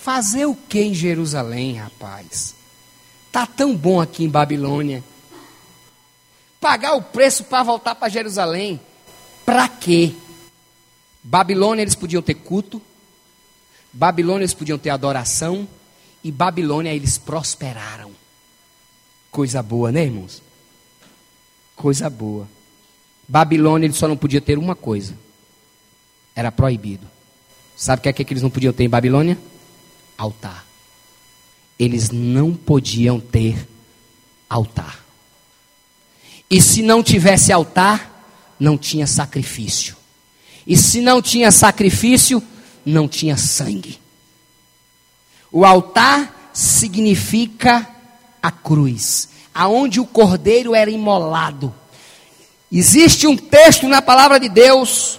Fazer 0.00 0.46
o 0.46 0.54
que 0.54 0.80
em 0.80 0.94
Jerusalém, 0.94 1.74
rapaz? 1.74 2.54
Tá 3.32 3.44
tão 3.44 3.76
bom 3.76 4.00
aqui 4.00 4.24
em 4.24 4.28
Babilônia. 4.28 5.02
Pagar 6.60 6.94
o 6.94 7.02
preço 7.02 7.44
para 7.44 7.64
voltar 7.64 7.96
para 7.96 8.08
Jerusalém. 8.08 8.80
Para 9.44 9.68
quê? 9.68 10.14
Babilônia 11.22 11.82
eles 11.82 11.94
podiam 11.94 12.22
ter 12.22 12.34
culto. 12.34 12.80
Babilônia 13.92 14.44
eles 14.44 14.54
podiam 14.54 14.78
ter 14.78 14.90
adoração. 14.90 15.68
E 16.22 16.32
Babilônia 16.32 16.94
eles 16.94 17.18
prosperaram. 17.18 18.12
Coisa 19.30 19.62
boa, 19.62 19.92
né, 19.92 20.04
irmãos? 20.04 20.42
Coisa 21.76 22.08
boa. 22.08 22.48
Babilônia 23.28 23.86
ele 23.86 23.92
só 23.92 24.08
não 24.08 24.16
podia 24.16 24.40
ter 24.40 24.56
uma 24.56 24.74
coisa. 24.74 25.14
Era 26.34 26.50
proibido. 26.50 27.06
Sabe 27.76 28.00
o 28.00 28.02
que 28.02 28.08
é 28.08 28.12
que 28.12 28.32
eles 28.32 28.42
não 28.42 28.50
podiam 28.50 28.72
ter 28.72 28.84
em 28.84 28.88
Babilônia? 28.88 29.38
Altar. 30.16 30.64
Eles 31.78 32.10
não 32.10 32.54
podiam 32.54 33.20
ter 33.20 33.68
altar. 34.48 35.04
E 36.50 36.62
se 36.62 36.82
não 36.82 37.02
tivesse 37.02 37.52
altar, 37.52 38.56
não 38.58 38.78
tinha 38.78 39.06
sacrifício. 39.06 39.94
E 40.66 40.76
se 40.76 41.00
não 41.00 41.20
tinha 41.20 41.50
sacrifício, 41.52 42.42
não 42.84 43.06
tinha 43.06 43.36
sangue. 43.36 44.00
O 45.52 45.64
altar 45.64 46.50
significa 46.52 47.88
a 48.42 48.50
cruz, 48.50 49.28
aonde 49.54 50.00
o 50.00 50.06
cordeiro 50.06 50.74
era 50.74 50.90
imolado. 50.90 51.74
Existe 52.70 53.26
um 53.26 53.36
texto 53.36 53.88
na 53.88 54.02
palavra 54.02 54.38
de 54.38 54.48
Deus, 54.48 55.18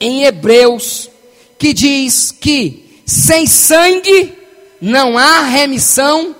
em 0.00 0.24
Hebreus, 0.24 1.10
que 1.58 1.72
diz 1.72 2.32
que 2.32 3.02
sem 3.04 3.46
sangue 3.46 4.32
não 4.80 5.18
há 5.18 5.40
remissão 5.40 6.34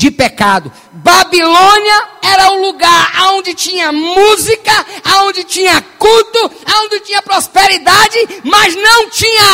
de 0.00 0.10
pecado. 0.10 0.72
Babilônia 0.92 2.08
era 2.22 2.52
o 2.52 2.62
lugar 2.62 3.22
onde 3.34 3.52
tinha 3.52 3.92
música, 3.92 4.86
onde 5.24 5.44
tinha 5.44 5.78
culto, 5.98 6.50
onde 6.82 7.00
tinha 7.00 7.20
prosperidade, 7.20 8.40
mas 8.42 8.74
não 8.74 9.10
tinha 9.10 9.44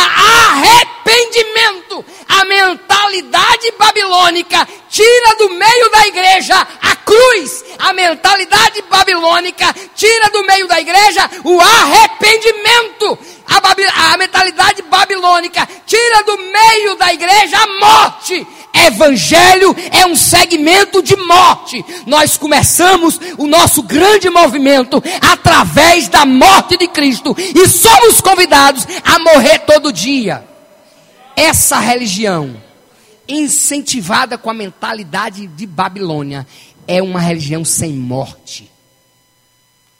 arrependimento. 0.53 2.05
A 2.29 2.45
mentalidade 2.45 3.73
babilônica 3.77 4.69
tira 4.89 5.35
do 5.35 5.51
meio 5.51 5.91
da 5.91 6.07
igreja 6.07 6.55
a 6.81 6.95
cruz. 6.95 7.65
A 7.81 7.93
mentalidade 7.93 8.83
babilônica 8.83 9.75
tira 9.97 10.31
do 10.31 10.45
meio 10.45 10.69
da 10.69 10.81
igreja 10.81 11.29
o 11.43 11.61
arrependimento. 11.61 13.19
A, 13.49 14.13
a 14.13 14.17
mentalidade 14.17 14.83
babilônica 14.83 15.69
tira 15.85 16.23
do 16.23 16.39
meio 16.39 16.95
da 16.95 17.13
igreja 17.13 17.59
a 17.59 17.67
morte. 17.81 18.47
Evangelho 18.75 19.75
é 19.91 20.07
um 20.07 20.15
segmento 20.15 21.03
de 21.03 21.17
morte. 21.17 21.85
Nós 22.07 22.37
começamos 22.37 23.19
o 23.39 23.47
nosso 23.47 23.83
grande 23.83 24.29
movimento 24.31 25.03
através 25.21 26.09
da 26.09 26.25
morte 26.25 26.77
de 26.77 26.87
Cristo 26.89 27.35
e 27.39 27.67
somos 27.69 28.21
convidados 28.21 28.87
a 29.05 29.19
morrer 29.19 29.61
todo 29.61 29.93
dia. 29.93 30.47
Essa 31.35 31.79
religião, 31.79 32.57
incentivada 33.29 34.39
com 34.39 34.51
a 34.51 34.55
mentalidade 34.55 35.47
de 35.47 35.67
Babilônia, 35.67 36.47
é 36.87 37.03
uma 37.03 37.21
religião 37.21 37.65
sem 37.65 37.93
morte. 37.93 38.71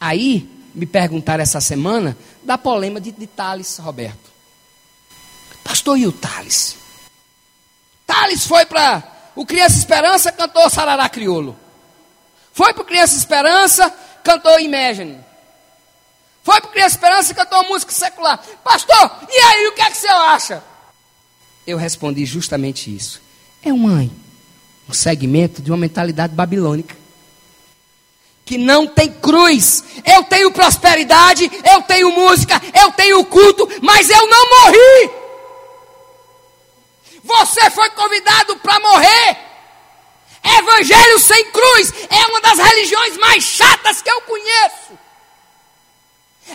Aí, 0.01 0.49
me 0.75 0.87
perguntaram 0.87 1.43
essa 1.43 1.61
semana 1.61 2.17
da 2.43 2.59
polêmica 2.59 3.01
de, 3.01 3.13
de 3.13 3.27
Thales 3.27 3.79
Roberto. 3.79 4.31
Pastor, 5.65 5.99
e 5.99 6.07
o? 6.07 6.15
Thales 8.07 8.47
foi 8.47 8.65
para 8.65 9.03
o 9.35 9.45
Criança 9.45 9.77
Esperança, 9.77 10.33
cantou 10.33 10.71
Sarará 10.71 11.09
Criolo. 11.09 11.57
Foi 12.53 12.73
para 12.73 12.83
o 12.83 12.87
Criança 12.87 13.17
Esperança, 13.17 13.93
cantou 14.23 14.59
Imagine. 14.61 15.19
Foi 16.43 16.61
para 16.61 16.69
o 16.69 16.73
Criança 16.73 16.95
Esperança, 16.95 17.35
cantou 17.35 17.65
música 17.65 17.93
secular. 17.93 18.41
Pastor, 18.63 19.11
e 19.29 19.37
aí, 19.37 19.69
o 19.69 19.73
que 19.73 19.83
é 19.83 19.91
que 19.91 19.97
você 19.97 20.07
acha? 20.07 20.63
Eu 21.67 21.77
respondi 21.77 22.25
justamente 22.25 22.95
isso. 22.95 23.21
É 23.63 23.73
um, 23.73 23.89
um 24.89 24.93
segmento 24.93 25.61
de 25.61 25.73
uma 25.73 25.77
mentalidade 25.77 26.33
babilônica. 26.33 26.97
Que 28.45 28.57
não 28.57 28.87
tem 28.87 29.11
cruz. 29.11 29.83
Eu 30.05 30.23
tenho 30.23 30.53
prosperidade, 30.53 31.51
eu 31.69 31.83
tenho 31.83 32.13
música, 32.13 32.63
eu 32.81 32.93
tenho 32.93 33.25
culto, 33.25 33.69
mas 33.83 34.09
eu 34.09 34.29
não 34.29 34.51
morri. 34.51 35.26
Você 37.27 37.71
foi 37.71 37.91
convidado 37.91 38.57
para 38.57 38.81
morrer. 38.81 39.37
Evangelho 40.59 41.19
sem 41.19 41.51
cruz 41.51 41.93
é 42.09 42.27
uma 42.27 42.41
das 42.41 42.59
religiões 42.59 43.17
mais 43.17 43.43
chatas 43.43 44.01
que 44.01 44.11
eu 44.11 44.21
conheço. 44.23 44.97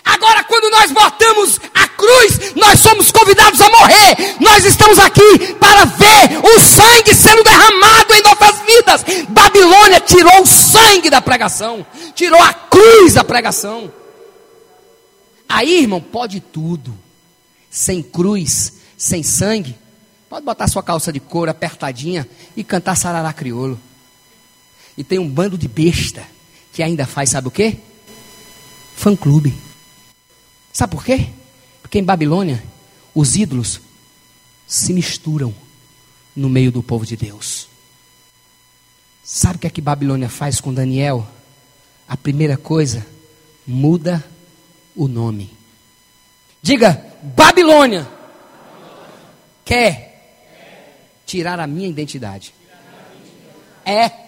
Agora, 0.06 0.44
quando 0.46 0.70
nós 0.70 0.90
botamos 0.92 1.60
a 1.74 1.88
cruz, 1.90 2.56
nós 2.56 2.80
somos 2.80 3.12
convidados 3.12 3.60
a 3.60 3.70
morrer. 3.70 4.38
Nós 4.40 4.64
estamos 4.64 4.98
aqui 4.98 5.54
para 5.60 5.84
ver 5.84 6.40
o 6.42 6.60
sangue 6.62 7.14
sendo 7.14 7.44
derramado 7.44 8.14
em 8.14 8.22
nossas 8.22 8.62
vidas. 8.62 9.04
Babilônia 9.28 10.00
tirou 10.00 10.42
o 10.42 10.48
sangue 10.48 11.10
da 11.10 11.22
pregação, 11.22 11.86
tirou 12.16 12.42
a 12.42 12.54
cruz 12.54 13.16
da 13.16 13.24
pregação. 13.26 13.92
Aí, 15.50 15.82
irmão, 15.82 16.00
pode 16.00 16.40
tudo. 16.40 16.98
Sem 17.70 18.02
cruz, 18.02 18.74
sem 18.98 19.24
sangue, 19.24 19.78
Pode 20.32 20.46
botar 20.46 20.70
sua 20.70 20.82
calça 20.82 21.12
de 21.12 21.20
couro 21.20 21.52
apertadinha 21.52 22.26
e 22.56 22.64
cantar 22.64 22.96
sarará 22.96 23.34
crioulo. 23.34 23.78
E 24.98 25.04
tem 25.04 25.20
um 25.20 25.28
bando 25.28 25.58
de 25.58 25.68
besta 25.68 26.26
que 26.72 26.82
ainda 26.82 27.06
faz, 27.06 27.32
sabe 27.32 27.50
o 27.50 27.52
quê? 27.52 27.80
Fã 28.96 29.14
clube. 29.14 29.54
Sabe 30.72 30.96
por 30.96 31.04
quê? 31.04 31.28
Porque 31.82 32.00
em 32.00 32.04
Babilônia 32.06 32.64
os 33.14 33.36
ídolos 33.36 33.82
se 34.66 34.94
misturam 34.94 35.54
no 36.34 36.48
meio 36.48 36.72
do 36.72 36.82
povo 36.82 37.06
de 37.06 37.18
Deus. 37.18 37.68
Sabe 39.22 39.58
o 39.58 39.60
que 39.60 39.68
é 39.68 39.70
que 39.70 39.82
Babilônia 39.82 40.30
faz 40.30 40.62
com 40.62 40.74
Daniel? 40.74 41.28
A 42.08 42.16
primeira 42.16 42.56
coisa, 42.56 43.06
muda 43.68 44.24
o 44.96 45.10
nome. 45.10 45.52
Diga, 46.62 47.06
Babilônia 47.22 48.08
quer 49.66 50.11
tirar 51.26 51.60
a 51.60 51.68
minha 51.68 51.90
identidade. 51.90 52.54
É. 53.86 54.21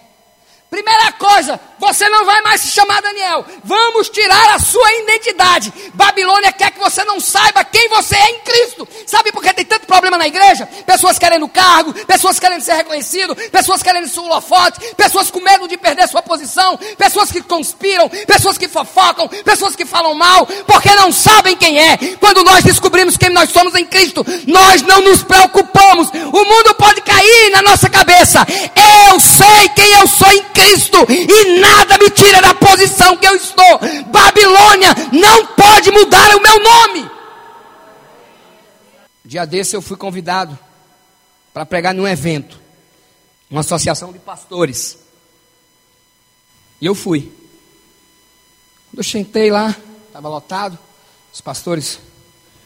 Primeira 0.74 1.12
coisa, 1.12 1.60
você 1.78 2.08
não 2.08 2.24
vai 2.24 2.40
mais 2.42 2.60
se 2.60 2.68
chamar 2.72 3.00
Daniel. 3.00 3.44
Vamos 3.62 4.08
tirar 4.08 4.56
a 4.56 4.58
sua 4.58 4.92
identidade. 4.94 5.72
Babilônia 5.94 6.50
quer 6.50 6.72
que 6.72 6.80
você 6.80 7.04
não 7.04 7.20
saiba 7.20 7.62
quem 7.62 7.88
você 7.90 8.16
é 8.16 8.30
em 8.30 8.40
Cristo. 8.40 8.88
Sabe 9.06 9.30
por 9.30 9.40
que 9.40 9.54
tem 9.54 9.64
tanto 9.64 9.86
problema 9.86 10.18
na 10.18 10.26
igreja? 10.26 10.66
Pessoas 10.84 11.16
querendo 11.16 11.46
cargo, 11.46 11.94
pessoas 12.06 12.40
querendo 12.40 12.60
ser 12.60 12.72
reconhecido, 12.72 13.36
pessoas 13.52 13.84
querendo 13.84 14.08
ser 14.08 14.18
holofote, 14.18 14.80
pessoas 14.96 15.30
com 15.30 15.38
medo 15.38 15.68
de 15.68 15.76
perder 15.76 16.08
sua 16.08 16.22
posição, 16.22 16.76
pessoas 16.98 17.30
que 17.30 17.40
conspiram, 17.40 18.08
pessoas 18.26 18.58
que 18.58 18.66
fofocam, 18.66 19.28
pessoas 19.28 19.76
que 19.76 19.84
falam 19.84 20.14
mal, 20.16 20.44
porque 20.66 20.92
não 20.96 21.12
sabem 21.12 21.56
quem 21.56 21.78
é. 21.78 21.96
Quando 22.18 22.42
nós 22.42 22.64
descobrimos 22.64 23.16
quem 23.16 23.30
nós 23.30 23.50
somos 23.50 23.76
em 23.76 23.86
Cristo, 23.86 24.26
nós 24.48 24.82
não 24.82 25.02
nos 25.02 25.22
preocupamos. 25.22 26.08
O 26.08 26.44
mundo 26.44 26.74
pode 26.74 27.00
cair 27.02 27.50
na 27.52 27.62
nossa 27.62 27.88
cabeça. 27.88 28.44
Eu 29.08 29.20
sei 29.20 29.68
quem 29.68 29.92
eu 29.92 30.08
sou 30.08 30.32
em 30.32 30.42
Cristo 30.42 30.63
e 31.08 31.60
nada 31.60 31.98
me 31.98 32.10
tira 32.10 32.40
da 32.40 32.54
posição 32.54 33.16
que 33.16 33.26
eu 33.26 33.36
estou. 33.36 33.78
Babilônia 34.06 34.94
não 35.12 35.46
pode 35.48 35.90
mudar 35.90 36.34
o 36.36 36.40
meu 36.40 36.62
nome. 36.62 37.10
Dia 39.24 39.44
desse 39.44 39.76
eu 39.76 39.82
fui 39.82 39.96
convidado 39.96 40.58
para 41.52 41.64
pregar 41.64 41.94
num 41.94 42.06
evento, 42.06 42.60
uma 43.50 43.60
associação 43.60 44.12
de 44.12 44.18
pastores. 44.18 44.98
E 46.80 46.86
eu 46.86 46.94
fui. 46.94 47.32
Quando 48.90 48.98
eu 48.98 49.04
sentei 49.04 49.50
lá, 49.50 49.74
estava 50.08 50.28
lotado, 50.28 50.78
os 51.32 51.40
pastores 51.40 51.98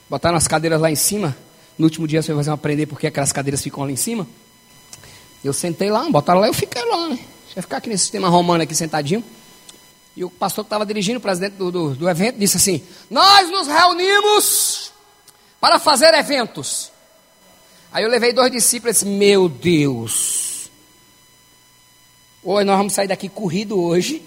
botaram 0.08 0.36
as 0.36 0.48
cadeiras 0.48 0.80
lá 0.80 0.90
em 0.90 0.96
cima. 0.96 1.36
No 1.76 1.84
último 1.84 2.08
dia 2.08 2.22
você 2.22 2.32
vai 2.32 2.42
fazer 2.42 2.50
aprender 2.50 2.86
porque 2.86 3.06
aquelas 3.06 3.32
cadeiras 3.32 3.62
ficam 3.62 3.84
lá 3.84 3.90
em 3.90 3.96
cima. 3.96 4.26
Eu 5.44 5.52
sentei 5.52 5.90
lá, 5.90 6.08
botaram 6.10 6.40
lá, 6.40 6.48
eu 6.48 6.54
fiquei 6.54 6.84
lá, 6.84 7.08
né? 7.08 7.18
Eu 7.56 7.62
ficar 7.62 7.78
aqui 7.78 7.88
nesse 7.88 8.04
sistema 8.04 8.28
romano 8.28 8.62
aqui 8.62 8.74
sentadinho. 8.74 9.24
E 10.16 10.24
o 10.24 10.30
pastor 10.30 10.64
que 10.64 10.66
estava 10.66 10.84
dirigindo, 10.84 11.18
o 11.18 11.22
presidente 11.22 11.54
do, 11.54 11.70
do, 11.70 11.94
do 11.94 12.08
evento, 12.08 12.38
disse 12.38 12.56
assim: 12.56 12.82
Nós 13.08 13.48
nos 13.50 13.66
reunimos 13.68 14.92
para 15.60 15.78
fazer 15.78 16.12
eventos. 16.14 16.90
Aí 17.92 18.04
eu 18.04 18.10
levei 18.10 18.32
dois 18.32 18.50
discípulos 18.50 18.96
e 18.96 19.04
disse: 19.04 19.16
Meu 19.16 19.48
Deus, 19.48 20.70
ou 22.42 22.64
nós 22.64 22.76
vamos 22.76 22.92
sair 22.92 23.08
daqui 23.08 23.28
corrido 23.28 23.80
hoje, 23.80 24.22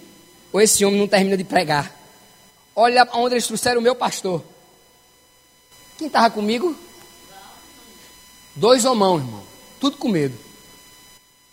ou 0.52 0.62
esse 0.62 0.84
homem 0.86 1.00
não 1.00 1.08
termina 1.08 1.36
de 1.36 1.44
pregar. 1.44 1.94
Olha 2.76 3.08
onde 3.14 3.36
eles 3.36 3.48
trouxeram 3.48 3.80
o 3.80 3.84
meu 3.84 3.96
pastor. 3.96 4.44
Quem 5.98 6.08
estava 6.08 6.30
comigo? 6.30 6.76
Dois 8.56 8.86
homão, 8.86 9.18
irmão. 9.18 9.44
Tudo 9.80 9.98
com 9.98 10.08
medo. 10.08 10.38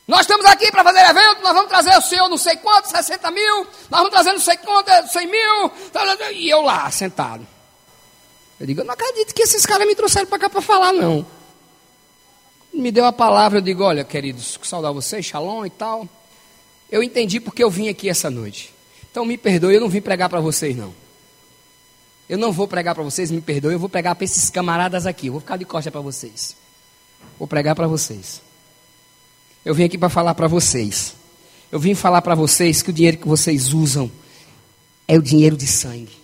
Nós 0.09 0.21
estamos 0.21 0.47
aqui 0.47 0.71
para 0.71 0.83
fazer 0.83 1.01
evento, 1.01 1.43
nós 1.43 1.53
vamos 1.53 1.69
trazer 1.69 1.95
o 1.95 2.01
senhor 2.01 2.31
não 2.31 2.39
sei 2.39 2.57
quanto, 2.57 2.89
60 2.89 3.31
mil, 3.31 3.67
nós 3.91 4.01
vamos 4.01 4.11
trazer 4.11 4.33
não 4.33 4.41
sei 4.41 4.57
quanto, 4.57 4.91
100 5.07 5.27
mil, 5.27 5.73
e 6.33 6.49
eu 6.49 6.63
lá, 6.63 6.91
sentado. 6.91 7.47
Eu 8.59 8.67
digo, 8.67 8.81
eu 8.81 8.87
não 8.87 8.95
acredito 8.95 9.35
que 9.35 9.43
esses 9.43 9.67
caras 9.67 9.87
me 9.87 9.95
trouxeram 9.95 10.27
para 10.27 10.39
cá 10.39 10.49
para 10.49 10.63
falar, 10.63 10.95
não. 10.95 11.27
Me 12.73 12.91
deu 12.91 13.05
a 13.05 13.13
palavra, 13.13 13.59
eu 13.59 13.63
digo, 13.63 13.85
olha, 13.85 14.03
queridos, 14.03 14.59
saudar 14.63 14.95
vocês, 14.95 15.27
shalom 15.27 15.67
e 15.67 15.71
tal. 15.71 16.09
Eu 16.91 17.03
entendi 17.03 17.39
porque 17.39 17.63
eu 17.63 17.69
vim 17.69 17.91
aqui 17.91 18.09
essa 18.09 18.31
noite. 18.31 18.75
Então 19.11 19.27
me 19.27 19.37
perdoe, 19.37 19.75
eu 19.75 19.81
não 19.81 19.91
vim 19.91 20.01
pregar 20.01 20.31
para 20.31 20.41
vocês, 20.41 20.75
não. 20.75 20.95
Eu 22.27 22.39
não 22.39 22.51
vou 22.51 22.67
pregar 22.67 22.95
para 22.95 23.05
vocês, 23.05 23.31
me 23.31 23.43
perdoe, 23.43 23.75
eu 23.75 23.79
vou 23.79 23.91
pregar 23.91 24.15
para 24.15 24.25
esses 24.25 24.49
camaradas 24.49 25.05
aqui. 25.05 25.27
Eu 25.27 25.33
vou 25.33 25.41
ficar 25.41 25.59
de 25.59 25.67
costa 25.67 25.91
para 25.91 26.01
vocês. 26.01 26.57
Vou 27.39 27.47
pregar 27.47 27.75
para 27.75 27.87
vocês. 27.87 28.48
Eu 29.69 29.75
vim 29.75 29.85
aqui 29.85 29.99
para 29.99 30.09
falar 30.09 30.35
para 30.35 30.49
vocês. 30.49 31.15
Eu 31.71 31.79
vim 31.79 31.95
falar 31.95 32.23
para 32.23 32.35
vocês 32.35 32.81
que 32.81 32.89
o 32.89 32.93
dinheiro 32.93 33.19
que 33.19 33.29
vocês 33.29 33.75
usam 33.75 34.11
é 35.07 35.15
o 35.19 35.21
dinheiro 35.21 35.59
de 35.59 35.67
sangue. 35.67 36.17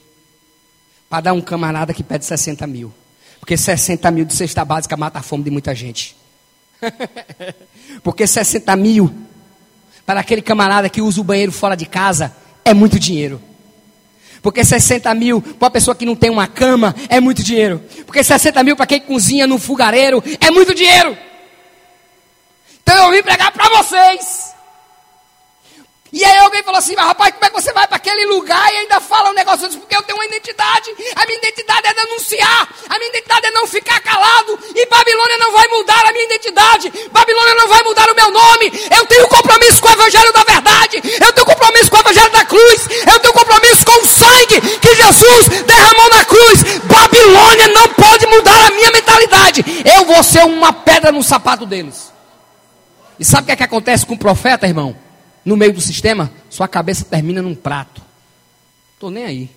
Para 1.11 1.24
dar 1.24 1.34
um 1.34 1.42
camarada 1.42 1.92
que 1.92 2.03
pede 2.03 2.24
60 2.24 2.66
mil. 2.66 2.90
Porque 3.38 3.55
60 3.55 4.11
mil 4.12 4.24
de 4.24 4.34
cesta 4.34 4.64
básica 4.64 4.97
mata 4.97 5.18
a 5.18 5.22
fome 5.22 5.45
de 5.45 5.51
muita 5.51 5.74
gente. 5.74 6.16
Porque 8.03 8.26
60 8.26 8.74
mil 8.76 9.14
para 10.07 10.20
aquele 10.20 10.40
camarada 10.40 10.88
que 10.88 11.03
usa 11.03 11.20
o 11.20 11.24
banheiro 11.24 11.53
fora 11.53 11.76
de 11.76 11.84
casa 11.84 12.34
é 12.64 12.72
muito 12.72 12.99
dinheiro. 12.99 13.42
Porque 14.40 14.64
60 14.64 15.14
mil 15.16 15.42
para 15.42 15.66
uma 15.66 15.70
pessoa 15.70 15.95
que 15.95 16.07
não 16.07 16.16
tem 16.16 16.30
uma 16.30 16.47
cama 16.47 16.95
é 17.11 17.20
muito 17.20 17.42
dinheiro. 17.42 17.82
Porque 18.07 18.24
60 18.24 18.64
mil 18.64 18.74
para 18.74 18.86
quem 18.86 19.03
cozinha 19.03 19.47
no 19.47 19.59
fogareiro 19.59 20.24
é 20.40 20.51
muito 20.51 20.74
dinheiro. 20.74 21.14
Então 22.85 23.07
eu 23.07 23.11
vim 23.11 23.22
pregar 23.22 23.51
para 23.51 23.66
vocês 23.70 24.55
E 26.12 26.24
aí 26.24 26.39
alguém 26.39 26.62
falou 26.62 26.78
assim, 26.78 26.95
mas 26.95 27.07
rapaz, 27.07 27.32
como 27.32 27.45
é 27.45 27.49
que 27.51 27.61
você 27.61 27.72
vai 27.72 27.89
para 27.89 27.97
aquele 27.97 28.26
lugar 28.26 28.72
e 28.72 28.76
ainda 28.76 29.01
fala 29.01 29.30
um 29.30 29.32
negócio 29.35 29.66
assim? 29.66 29.80
Porque 29.80 29.97
eu 29.97 30.03
tenho 30.03 30.16
uma 30.16 30.24
identidade. 30.26 30.95
A 31.16 31.26
minha 31.26 31.39
identidade 31.39 31.89
é 31.89 31.95
denunciar. 31.95 32.68
A 32.89 32.99
minha 32.99 33.09
identidade 33.09 33.47
é 33.49 33.51
não 33.51 33.66
ficar 33.66 33.99
calado. 34.01 34.57
E 34.76 34.87
Babilônia 34.87 35.39
não 35.39 35.51
vai 35.51 35.66
mudar 35.66 36.07
a 36.07 36.12
minha 36.12 36.24
identidade. 36.24 36.93
Babilônia 37.11 37.55
não 37.57 37.66
vai 37.66 37.82
mudar 37.82 38.09
o 38.09 38.14
meu 38.14 38.30
nome. 38.30 38.70
Eu 38.97 39.05
tenho 39.07 39.26
compromisso 39.26 39.82
com 39.82 39.89
o 39.89 39.93
Evangelho 39.93 40.32
da 40.32 40.45
verdade. 40.45 41.03
Eu 41.20 41.32
tenho 41.32 41.47
compromisso 41.47 41.91
com 41.91 41.97
o 41.97 42.01
Evangelho 42.01 42.30
da 42.30 42.45
cruz. 42.45 42.89
Eu 43.12 43.18
tenho 43.18 43.35
compromisso 43.35 43.85
com 43.85 44.01
o 44.01 44.07
sangue 44.07 44.61
que 44.78 44.95
Jesus 44.95 45.49
derramou 45.66 46.11
na 46.11 46.24
cruz. 46.24 46.62
Babilônia 46.85 47.68
não 47.74 47.89
pode 47.89 48.24
mudar 48.28 48.66
a 48.68 48.70
minha 48.70 48.93
mentalidade. 48.93 49.64
Eu 49.85 50.05
vou 50.05 50.22
ser 50.22 50.45
uma 50.45 50.72
pedra 50.72 51.11
no 51.11 51.24
sapato 51.24 51.66
deles. 51.66 52.14
E 53.19 53.25
sabe 53.25 53.43
o 53.43 53.47
que, 53.47 53.53
é 53.53 53.57
que 53.57 53.62
acontece 53.62 54.05
com 54.05 54.15
o 54.15 54.19
profeta, 54.19 54.67
irmão? 54.67 54.97
No 55.45 55.57
meio 55.57 55.73
do 55.73 55.81
sistema, 55.81 56.31
sua 56.49 56.67
cabeça 56.67 57.05
termina 57.05 57.43
num 57.43 57.55
prato. 57.55 58.03
Estou 58.95 59.11
nem 59.11 59.25
aí. 59.25 59.51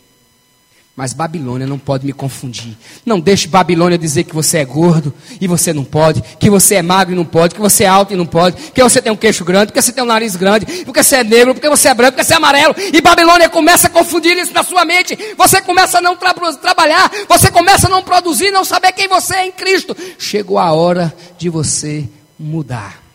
Mas 0.97 1.13
Babilônia 1.13 1.67
não 1.67 1.77
pode 1.77 2.07
me 2.07 2.11
confundir. 2.11 2.75
Não 3.05 3.19
deixe 3.19 3.47
Babilônia 3.47 3.99
dizer 3.99 4.23
que 4.23 4.33
você 4.33 4.57
é 4.57 4.65
gordo 4.65 5.13
e 5.39 5.47
você 5.47 5.71
não 5.71 5.83
pode, 5.83 6.23
que 6.39 6.49
você 6.49 6.73
é 6.73 6.81
magro 6.81 7.13
e 7.13 7.15
não 7.15 7.23
pode, 7.23 7.53
que 7.53 7.61
você 7.61 7.83
é 7.83 7.87
alto 7.87 8.13
e 8.13 8.17
não 8.17 8.25
pode, 8.25 8.71
que 8.71 8.81
você 8.81 8.99
tem 8.99 9.11
um 9.11 9.15
queixo 9.15 9.45
grande, 9.45 9.71
que 9.71 9.79
você 9.79 9.91
tem 9.91 10.03
um 10.03 10.07
nariz 10.07 10.35
grande, 10.35 10.65
porque 10.83 11.03
você 11.03 11.17
é 11.17 11.23
negro, 11.23 11.53
porque 11.53 11.69
você 11.69 11.89
é 11.89 11.93
branco, 11.93 12.13
porque 12.13 12.23
você 12.23 12.33
é 12.33 12.37
amarelo. 12.37 12.73
E 12.91 12.99
Babilônia 12.99 13.47
começa 13.47 13.85
a 13.85 13.91
confundir 13.91 14.35
isso 14.37 14.51
na 14.51 14.63
sua 14.63 14.83
mente. 14.85 15.15
Você 15.37 15.61
começa 15.61 15.99
a 15.99 16.01
não 16.01 16.17
tra 16.17 16.33
trabalhar, 16.59 17.11
você 17.29 17.51
começa 17.51 17.85
a 17.85 17.91
não 17.91 18.01
produzir, 18.01 18.49
não 18.49 18.65
saber 18.65 18.91
quem 18.91 19.07
você 19.07 19.35
é 19.35 19.45
em 19.45 19.51
Cristo. 19.51 19.95
Chegou 20.17 20.57
a 20.57 20.73
hora 20.73 21.15
de 21.37 21.47
você 21.47 22.09
mudar. 22.39 23.06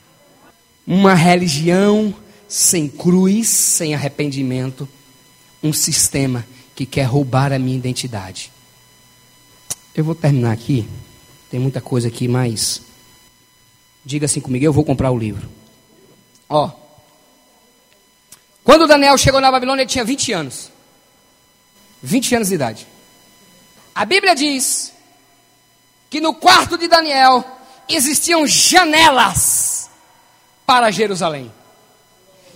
Uma 0.87 1.15
religião 1.15 2.15
sem 2.49 2.89
cruz, 2.89 3.49
sem 3.49 3.95
arrependimento, 3.95 4.89
um 5.63 5.73
sistema 5.73 6.47
que 6.75 6.85
quer 6.85 7.05
roubar 7.05 7.53
a 7.53 7.59
minha 7.59 7.77
identidade. 7.77 8.53
Eu 9.95 10.05
vou 10.05 10.15
terminar 10.15 10.53
aqui. 10.53 10.89
Tem 11.51 11.61
muita 11.61 11.81
coisa 11.81 12.09
aqui, 12.09 12.27
mas 12.27 12.83
diga 14.05 14.27
assim 14.27 14.41
comigo, 14.41 14.65
eu 14.65 14.73
vou 14.73 14.85
comprar 14.85 15.11
o 15.11 15.19
livro. 15.19 15.49
Ó. 16.49 16.71
Quando 18.65 18.87
Daniel 18.87 19.17
chegou 19.19 19.41
na 19.41 19.51
Babilônia, 19.51 19.83
ele 19.83 19.91
tinha 19.91 20.05
20 20.05 20.33
anos. 20.33 20.71
20 22.03 22.35
anos 22.37 22.49
de 22.49 22.55
idade. 22.55 22.87
A 23.95 24.05
Bíblia 24.05 24.35
diz 24.35 24.93
que 26.11 26.21
no 26.21 26.35
quarto 26.35 26.77
de 26.77 26.89
Daniel 26.89 27.45
existiam 27.89 28.47
janelas 28.47 29.72
para 30.67 30.91
Jerusalém. 30.91 31.53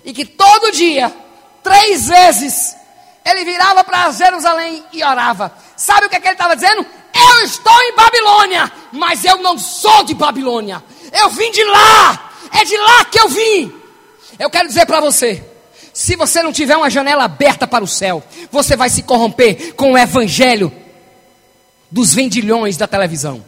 E 0.05 0.13
que 0.13 0.25
todo 0.25 0.73
dia, 0.73 1.13
três 1.63 2.07
vezes, 2.07 2.77
ele 3.25 3.45
virava 3.45 3.83
para 3.83 4.11
Jerusalém 4.13 4.85
e 4.93 5.03
orava. 5.03 5.53
Sabe 5.77 6.07
o 6.07 6.09
que, 6.09 6.17
é 6.17 6.21
que 6.21 6.29
ele 6.29 6.35
estava 6.35 6.55
dizendo? 6.55 6.87
Eu 7.13 7.45
estou 7.45 7.83
em 7.83 7.95
Babilônia, 7.95 8.73
mas 8.93 9.25
eu 9.25 9.39
não 9.39 9.59
sou 9.59 10.05
de 10.05 10.15
Babilônia. 10.15 10.83
Eu 11.13 11.31
vim 11.31 11.51
de 11.51 11.65
lá. 11.65 12.31
É 12.53 12.65
de 12.65 12.77
lá 12.77 13.05
que 13.07 13.19
eu 13.19 13.29
vim. 13.29 13.73
Eu 14.39 14.49
quero 14.49 14.69
dizer 14.69 14.87
para 14.87 15.01
você. 15.01 15.43
Se 15.93 16.15
você 16.15 16.43
não 16.43 16.53
tiver 16.53 16.77
uma 16.77 16.91
janela 16.91 17.25
aberta 17.25 17.67
para 17.67 17.83
o 17.83 17.89
céu, 17.89 18.23
você 18.51 18.77
vai 18.77 18.91
se 18.91 19.03
corromper 19.03 19.75
com 19.75 19.93
o 19.93 19.99
evangelho 19.99 20.73
dos 21.91 22.13
vendilhões 22.13 22.77
da 22.77 22.87
televisão. 22.87 23.43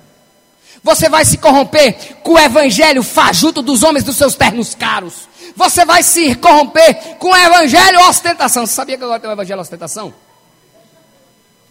Você 0.82 1.08
vai 1.08 1.24
se 1.24 1.38
corromper 1.38 2.16
com 2.22 2.32
o 2.32 2.38
evangelho 2.38 3.02
fajuto 3.02 3.62
dos 3.62 3.82
homens 3.82 4.04
dos 4.04 4.16
seus 4.16 4.34
ternos 4.34 4.74
caros. 4.74 5.28
Você 5.56 5.84
vai 5.84 6.02
se 6.02 6.34
corromper 6.36 7.16
com 7.18 7.30
o 7.30 7.36
evangelho 7.36 8.00
ostentação. 8.08 8.66
Você 8.66 8.74
sabia 8.74 8.96
que 8.96 9.04
agora 9.04 9.20
tem 9.20 9.28
o 9.28 9.32
evangelho 9.32 9.60
ostentação? 9.60 10.14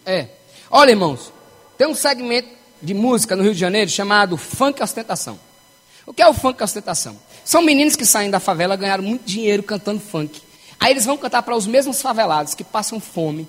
É. 0.05 0.27
Olha, 0.69 0.91
irmãos, 0.91 1.31
tem 1.77 1.87
um 1.87 1.95
segmento 1.95 2.49
de 2.81 2.93
música 2.93 3.35
no 3.35 3.43
Rio 3.43 3.53
de 3.53 3.59
Janeiro 3.59 3.89
chamado 3.89 4.37
funk 4.37 4.81
ostentação. 4.81 5.39
O 6.05 6.13
que 6.13 6.21
é 6.21 6.27
o 6.27 6.33
funk 6.33 6.61
ostentação? 6.63 7.17
São 7.43 7.61
meninos 7.61 7.95
que 7.95 8.05
saem 8.05 8.29
da 8.29 8.39
favela, 8.39 8.75
ganharam 8.75 9.03
muito 9.03 9.25
dinheiro 9.25 9.63
cantando 9.63 9.99
funk. 9.99 10.41
Aí 10.79 10.91
eles 10.91 11.05
vão 11.05 11.17
cantar 11.17 11.41
para 11.41 11.55
os 11.55 11.65
mesmos 11.65 12.01
favelados 12.01 12.53
que 12.53 12.63
passam 12.63 12.99
fome, 12.99 13.47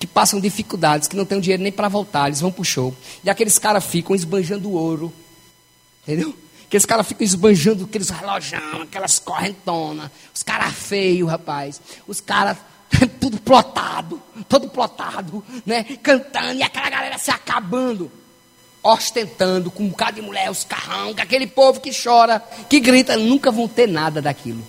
que 0.00 0.06
passam 0.06 0.40
dificuldades, 0.40 1.06
que 1.06 1.14
não 1.14 1.26
têm 1.26 1.38
dinheiro 1.38 1.62
nem 1.62 1.70
para 1.70 1.86
voltar, 1.86 2.28
eles 2.28 2.40
vão 2.40 2.50
para 2.50 2.62
o 2.62 2.64
show. 2.64 2.96
E 3.22 3.28
aqueles 3.28 3.58
caras 3.58 3.84
ficam 3.84 4.16
esbanjando 4.16 4.72
ouro. 4.72 5.12
Entendeu? 6.02 6.34
Aqueles 6.66 6.86
caras 6.86 7.06
ficam 7.06 7.22
esbanjando 7.22 7.84
aqueles 7.84 8.08
relojão, 8.08 8.80
aquelas 8.82 9.18
correntonas. 9.18 10.10
Os 10.34 10.42
caras 10.42 10.72
feios, 10.72 11.28
rapaz. 11.28 11.82
Os 12.08 12.18
caras 12.18 12.56
tudo 13.20 13.38
plotado, 13.38 14.20
todo 14.48 14.70
plotado, 14.70 15.44
né? 15.66 15.84
Cantando 16.02 16.54
e 16.54 16.62
aquela 16.62 16.88
galera 16.88 17.18
se 17.18 17.30
acabando. 17.30 18.10
Ostentando 18.82 19.70
com 19.70 19.82
um 19.82 19.88
bocado 19.88 20.14
de 20.14 20.22
mulher, 20.22 20.50
os 20.50 20.64
carrão, 20.64 21.10
aquele 21.10 21.46
povo 21.46 21.78
que 21.80 21.90
chora, 21.92 22.42
que 22.70 22.80
grita, 22.80 23.18
nunca 23.18 23.50
vão 23.50 23.68
ter 23.68 23.86
nada 23.86 24.22
daquilo. 24.22 24.66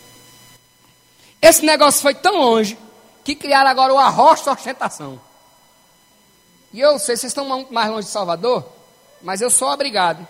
Esse 1.42 1.66
negócio 1.66 2.02
foi 2.02 2.14
tão 2.14 2.36
longe 2.36 2.78
que 3.24 3.36
criaram 3.36 3.70
agora 3.70 3.94
o 3.94 4.00
arrocha 4.00 4.52
ostentação. 4.52 5.20
E 6.74 6.80
eu 6.80 6.98
sei, 6.98 7.18
vocês 7.18 7.32
estão 7.32 7.68
mais 7.70 7.90
longe 7.90 8.08
de 8.08 8.12
Salvador, 8.12 8.66
mas 9.22 9.42
eu 9.42 9.50
sou 9.50 9.70
obrigado 9.70 10.26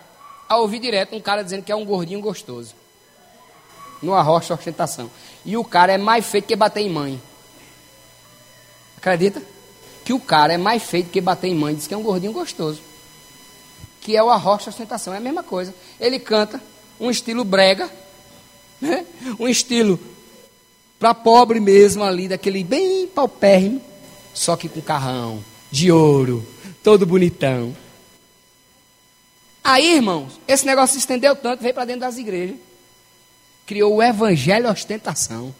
a 0.48 0.56
ouvir 0.56 0.80
direto 0.80 1.14
um 1.14 1.20
cara 1.20 1.42
dizendo 1.42 1.62
que 1.62 1.72
é 1.72 1.76
um 1.76 1.84
gordinho 1.84 2.20
gostoso. 2.20 2.74
No 4.02 4.14
arrocha 4.14 4.52
ostentação. 4.52 5.10
E 5.44 5.56
o 5.56 5.64
cara 5.64 5.92
é 5.92 5.98
mais 5.98 6.26
feito 6.26 6.46
que 6.46 6.56
bater 6.56 6.80
em 6.80 6.90
mãe. 6.90 7.22
Acredita? 8.96 9.40
Que 10.04 10.12
o 10.12 10.18
cara 10.18 10.52
é 10.52 10.58
mais 10.58 10.82
feito 10.82 11.10
que 11.10 11.20
bater 11.20 11.48
em 11.48 11.54
mãe. 11.54 11.74
Diz 11.74 11.86
que 11.86 11.94
é 11.94 11.96
um 11.96 12.02
gordinho 12.02 12.32
gostoso. 12.32 12.82
Que 14.00 14.16
é 14.16 14.22
o 14.22 14.28
arrocha 14.28 14.70
ostentação. 14.70 15.14
É 15.14 15.18
a 15.18 15.20
mesma 15.20 15.44
coisa. 15.44 15.72
Ele 16.00 16.18
canta 16.18 16.60
um 16.98 17.10
estilo 17.10 17.44
brega, 17.44 17.88
né? 18.80 19.06
um 19.38 19.48
estilo 19.48 19.98
para 21.02 21.14
pobre 21.14 21.58
mesmo 21.58 22.04
ali, 22.04 22.28
daquele 22.28 22.62
bem 22.62 23.08
paupérrimo, 23.08 23.82
só 24.32 24.54
que 24.54 24.68
com 24.68 24.80
carrão, 24.80 25.44
de 25.68 25.90
ouro, 25.90 26.46
todo 26.80 27.04
bonitão. 27.04 27.76
Aí, 29.64 29.96
irmãos, 29.96 30.40
esse 30.46 30.64
negócio 30.64 30.92
se 30.94 31.00
estendeu 31.00 31.34
tanto, 31.34 31.60
veio 31.60 31.74
para 31.74 31.86
dentro 31.86 32.02
das 32.02 32.18
igrejas. 32.18 32.54
Criou 33.66 33.96
o 33.96 34.02
evangelho 34.02 34.70
ostentação. 34.70 35.52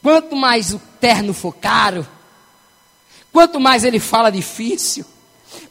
Quanto 0.00 0.36
mais 0.36 0.72
o 0.72 0.78
terno 1.00 1.34
for 1.34 1.56
caro, 1.56 2.06
quanto 3.32 3.58
mais 3.58 3.82
ele 3.82 3.98
fala 3.98 4.30
difícil, 4.30 5.04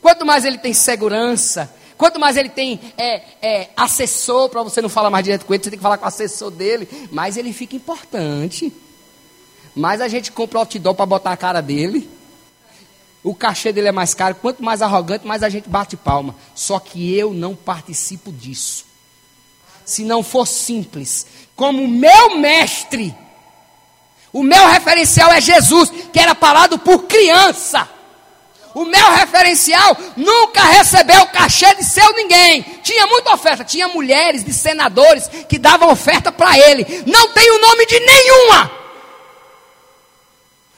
quanto 0.02 0.26
mais 0.26 0.44
ele 0.44 0.58
tem 0.58 0.74
segurança, 0.74 1.74
Quanto 1.98 2.20
mais 2.20 2.36
ele 2.36 2.50
tem 2.50 2.80
é, 2.98 3.22
é, 3.42 3.70
assessor, 3.76 4.50
para 4.50 4.64
você 4.64 4.82
não 4.82 4.90
falar 4.90 5.10
mais 5.10 5.24
direto 5.24 5.46
com 5.46 5.54
ele, 5.54 5.64
você 5.64 5.70
tem 5.70 5.80
que 5.80 5.84
falar 5.84 5.98
com 5.98 6.06
o 6.06 6.08
assessor 6.08 6.52
dele, 6.52 6.88
mais 7.12 7.38
ele 7.38 7.54
fica 7.54 7.76
importante. 7.76 8.74
Mais 9.76 10.02
a 10.02 10.08
gente 10.08 10.32
compra 10.32 10.60
outdoor 10.60 10.94
para 10.94 11.06
botar 11.06 11.32
a 11.32 11.38
cara 11.38 11.62
dele. 11.62 12.10
O 13.24 13.34
cachê 13.34 13.74
dele 13.74 13.88
é 13.88 13.92
mais 13.92 14.14
caro. 14.14 14.36
Quanto 14.36 14.64
mais 14.64 14.82
arrogante, 14.82 15.26
mais 15.26 15.42
a 15.42 15.50
gente 15.50 15.68
bate 15.68 15.98
palma. 15.98 16.36
Só 16.54 16.80
que 16.80 17.14
eu 17.16 17.34
não 17.34 17.56
participo 17.56 18.32
disso. 18.32 18.86
Se 19.84 20.04
não 20.04 20.22
for 20.24 20.46
simples, 20.46 21.26
como 21.56 21.84
o 21.84 21.88
meu 21.88 22.38
mestre, 22.38 23.16
o 24.32 24.44
meu 24.44 24.68
referencial 24.68 25.32
é 25.32 25.40
Jesus, 25.40 25.92
que 26.12 26.20
era 26.20 26.36
falado 26.36 26.78
por 26.78 27.04
criança. 27.04 27.90
O 28.76 28.84
meu 28.84 29.12
referencial 29.14 29.98
nunca 30.18 30.62
recebeu 30.62 31.26
cachê 31.28 31.74
de 31.76 31.84
seu 31.86 32.14
ninguém. 32.14 32.62
Tinha 32.84 33.08
muita 33.08 33.34
oferta. 33.34 33.64
Tinha 33.64 33.88
mulheres 33.88 34.44
de 34.44 34.54
senadores 34.54 35.30
que 35.48 35.58
davam 35.58 35.90
oferta 35.90 36.30
para 36.30 36.60
ele. 36.60 36.86
Não 37.08 37.30
tem 37.30 37.50
o 37.52 37.62
nome 37.62 37.86
de 37.86 38.00
nenhuma. 38.02 38.72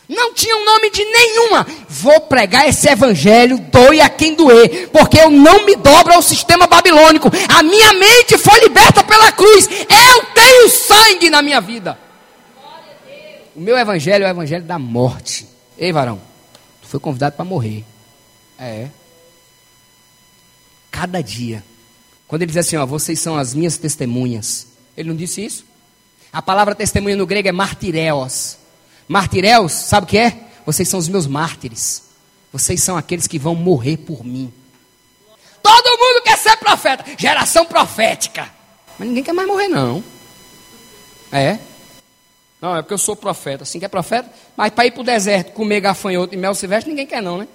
Não 0.08 0.32
tinha 0.32 0.56
o 0.56 0.64
nome 0.64 0.92
de 0.92 1.04
nenhuma. 1.04 1.66
Vou 1.90 2.22
pregar 2.22 2.70
esse 2.70 2.88
evangelho, 2.88 3.58
doe 3.58 4.00
a 4.00 4.08
quem 4.08 4.36
doer, 4.36 4.90
porque 4.90 5.20
eu 5.20 5.32
não 5.32 5.66
me 5.66 5.76
dobro 5.76 6.14
ao 6.14 6.22
sistema 6.22 6.68
babilônico. 6.68 7.32
A 7.50 7.64
minha 7.64 7.94
mente 7.94 8.38
foi 8.38 8.60
liberta 8.60 9.04
pela 9.04 9.32
cruz. 9.32 9.68
Eu 9.68 10.24
tenho 10.36 10.70
sangue 10.70 11.32
na 11.32 11.42
minha 11.42 11.60
vida. 11.60 11.98
O 13.56 13.60
meu 13.60 13.76
evangelho 13.76 14.24
é 14.24 14.28
o 14.28 14.32
evangelho 14.32 14.64
da 14.64 14.78
morte. 14.78 15.48
Ei, 15.80 15.92
varão 15.92 16.37
foi 16.88 17.00
convidado 17.00 17.36
para 17.36 17.46
morrer. 17.46 17.86
É. 18.58 18.90
Cada 20.90 21.22
dia. 21.22 21.64
Quando 22.28 22.42
ele 22.42 22.52
diz 22.52 22.58
assim, 22.58 22.76
ó, 22.76 22.86
vocês 22.86 23.20
são 23.20 23.38
as 23.38 23.54
minhas 23.54 23.78
testemunhas. 23.78 24.68
Ele 24.96 25.10
não 25.10 25.16
disse 25.16 25.46
isso? 25.46 25.66
A 26.32 26.42
palavra 26.42 26.76
testemunha 26.76 27.16
no 27.16 27.26
grego 27.26 27.48
é 27.48 27.52
martireos. 27.52 28.58
Martireos, 29.08 29.72
sabe 29.72 30.06
o 30.06 30.08
que 30.10 30.18
é? 30.18 30.48
Vocês 30.66 30.90
são 30.90 31.00
os 31.00 31.08
meus 31.08 31.28
mártires. 31.28 32.04
Vocês 32.52 32.82
são 32.84 32.98
aqueles 32.98 33.28
que 33.28 33.40
vão 33.40 33.56
morrer 33.56 33.98
por 33.98 34.24
mim. 34.24 34.52
Todo 35.62 35.98
mundo 35.98 36.24
quer 36.24 36.38
ser 36.38 36.58
profeta. 36.58 37.06
Geração 37.18 37.66
profética. 37.66 38.50
Mas 38.98 39.08
ninguém 39.08 39.24
quer 39.24 39.34
mais 39.34 39.48
morrer, 39.48 39.68
não. 39.68 40.04
É. 41.32 41.60
Não, 42.62 42.76
é 42.76 42.82
porque 42.82 42.94
eu 42.94 42.98
sou 42.98 43.16
profeta. 43.16 43.64
Assim 43.64 43.80
que 43.80 43.86
é 43.86 43.90
profeta, 43.90 44.32
mas 44.56 44.72
para 44.72 44.86
ir 44.86 44.92
para 44.92 45.02
o 45.02 45.06
deserto 45.06 45.54
comer 45.54 45.82
gafanhoto 45.82 46.34
e 46.34 46.38
mel 46.38 46.56
silvestre, 46.56 46.90
ninguém 46.90 47.06
quer 47.06 47.22
não, 47.22 47.38
né? 47.38 47.48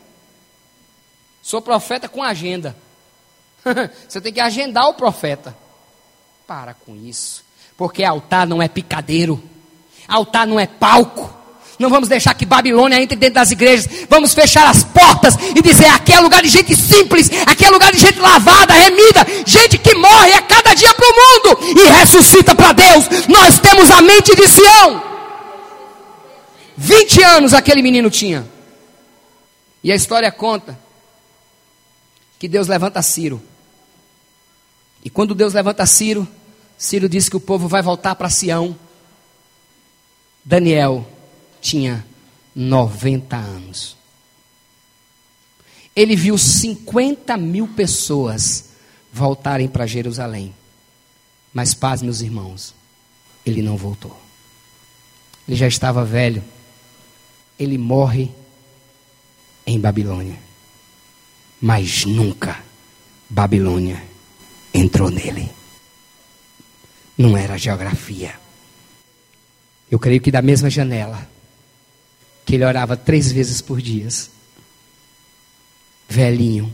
Sou 1.42 1.60
profeta 1.60 2.08
com 2.08 2.22
agenda. 2.22 2.76
Você 4.08 4.20
tem 4.20 4.32
que 4.32 4.40
agendar 4.40 4.88
o 4.88 4.94
profeta. 4.94 5.56
Para 6.46 6.74
com 6.74 6.94
isso. 6.94 7.44
Porque 7.76 8.04
altar 8.04 8.46
não 8.46 8.62
é 8.62 8.68
picadeiro. 8.68 9.42
Altar 10.06 10.46
não 10.46 10.58
é 10.58 10.66
palco. 10.66 11.41
Não 11.82 11.90
vamos 11.90 12.08
deixar 12.08 12.32
que 12.34 12.46
Babilônia 12.46 13.02
entre 13.02 13.16
dentro 13.16 13.34
das 13.34 13.50
igrejas. 13.50 13.88
Vamos 14.08 14.32
fechar 14.32 14.68
as 14.68 14.84
portas 14.84 15.34
e 15.34 15.60
dizer: 15.60 15.86
aqui 15.86 16.12
é 16.12 16.20
lugar 16.20 16.40
de 16.40 16.48
gente 16.48 16.76
simples, 16.76 17.28
aqui 17.44 17.64
é 17.64 17.70
lugar 17.70 17.92
de 17.92 17.98
gente 17.98 18.20
lavada, 18.20 18.72
remida, 18.72 19.26
gente 19.44 19.76
que 19.78 19.92
morre 19.96 20.32
a 20.32 20.42
cada 20.42 20.74
dia 20.74 20.94
para 20.94 21.04
o 21.04 21.12
mundo 21.12 21.80
e 21.80 21.84
ressuscita 21.88 22.54
para 22.54 22.72
Deus. 22.72 23.26
Nós 23.26 23.58
temos 23.58 23.90
a 23.90 24.00
mente 24.00 24.32
de 24.36 24.46
Sião. 24.46 25.02
20 26.76 27.22
anos 27.24 27.52
aquele 27.52 27.82
menino 27.82 28.08
tinha. 28.08 28.48
E 29.82 29.90
a 29.90 29.96
história 29.96 30.30
conta 30.30 30.78
que 32.38 32.46
Deus 32.46 32.68
levanta 32.68 33.02
Ciro. 33.02 33.42
E 35.04 35.10
quando 35.10 35.34
Deus 35.34 35.52
levanta 35.52 35.84
Ciro, 35.84 36.28
Ciro 36.78 37.08
diz 37.08 37.28
que 37.28 37.36
o 37.36 37.40
povo 37.40 37.66
vai 37.66 37.82
voltar 37.82 38.14
para 38.14 38.30
Sião. 38.30 38.78
Daniel 40.44 41.11
tinha 41.62 42.04
90 42.54 43.36
anos. 43.36 43.96
Ele 45.94 46.16
viu 46.16 46.36
50 46.36 47.36
mil 47.36 47.68
pessoas 47.68 48.70
voltarem 49.12 49.68
para 49.68 49.86
Jerusalém. 49.86 50.54
Mas 51.54 51.72
paz, 51.72 52.02
meus 52.02 52.20
irmãos, 52.20 52.74
ele 53.46 53.62
não 53.62 53.76
voltou. 53.76 54.18
Ele 55.46 55.56
já 55.56 55.68
estava 55.68 56.04
velho. 56.04 56.42
Ele 57.58 57.78
morre 57.78 58.30
em 59.66 59.78
Babilônia. 59.78 60.38
Mas 61.60 62.04
nunca 62.04 62.62
Babilônia 63.30 64.02
entrou 64.74 65.10
nele. 65.10 65.50
Não 67.16 67.36
era 67.36 67.58
geografia. 67.58 68.34
Eu 69.90 69.98
creio 69.98 70.20
que 70.20 70.30
da 70.30 70.40
mesma 70.40 70.70
janela 70.70 71.30
que 72.44 72.54
ele 72.54 72.64
orava 72.64 72.96
três 72.96 73.30
vezes 73.30 73.60
por 73.60 73.80
dia. 73.80 74.08
Velhinho. 76.08 76.72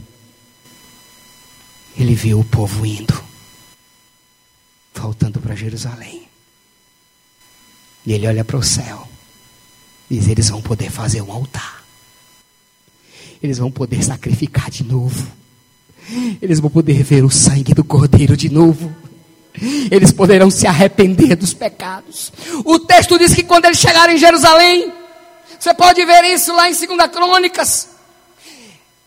Ele 1.97 2.15
viu 2.15 2.39
o 2.39 2.45
povo 2.45 2.87
indo, 2.87 3.25
voltando 4.95 5.41
para 5.41 5.57
Jerusalém. 5.57 6.29
E 8.07 8.13
ele 8.13 8.27
olha 8.27 8.45
para 8.45 8.57
o 8.57 8.63
céu. 8.63 9.09
Diz: 10.09 10.29
eles 10.29 10.49
vão 10.49 10.63
poder 10.63 10.91
fazer 10.91 11.21
um 11.23 11.33
altar. 11.33 11.85
Eles 13.43 13.59
vão 13.59 13.71
poder 13.71 14.03
sacrificar 14.03 14.71
de 14.71 14.85
novo. 14.85 15.27
Eles 16.41 16.61
vão 16.61 16.71
poder 16.71 17.03
ver 17.03 17.25
o 17.25 17.31
sangue 17.31 17.75
do 17.75 17.85
cordeiro 17.85 18.37
de 18.37 18.49
novo. 18.49 18.95
Eles 19.91 20.13
poderão 20.13 20.51
se 20.51 20.67
arrepender 20.67 21.37
dos 21.37 21.53
pecados. 21.53 22.33
O 22.65 22.79
texto 22.79 23.19
diz 23.19 23.35
que 23.35 23.43
quando 23.43 23.65
eles 23.67 23.79
chegarem 23.79 24.17
em 24.17 24.19
Jerusalém, 24.19 24.93
você 25.59 25.75
pode 25.75 26.05
ver 26.05 26.25
isso 26.25 26.55
lá 26.55 26.69
em 26.69 26.73
2 26.73 26.87
Crônicas. 27.11 27.89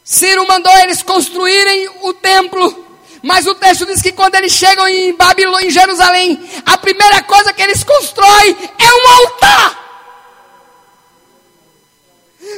Ciro 0.04 0.46
mandou 0.48 0.76
eles 0.80 1.02
construírem 1.02 1.90
o 2.02 2.14
templo. 2.14 2.88
Mas 3.24 3.46
o 3.46 3.54
texto 3.54 3.86
diz 3.86 4.02
que 4.02 4.12
quando 4.12 4.36
eles 4.36 4.52
chegam 4.52 4.88
em 4.88 5.16
Babilônia, 5.16 5.68
em 5.68 5.72
Jerusalém, 5.72 6.50
a 6.66 6.78
primeira 6.78 7.22
coisa 7.24 7.54
que 7.54 7.62
eles 7.62 7.84
constroem 7.84 8.58
é 8.80 8.94
um 8.94 9.12
altar. 9.20 9.82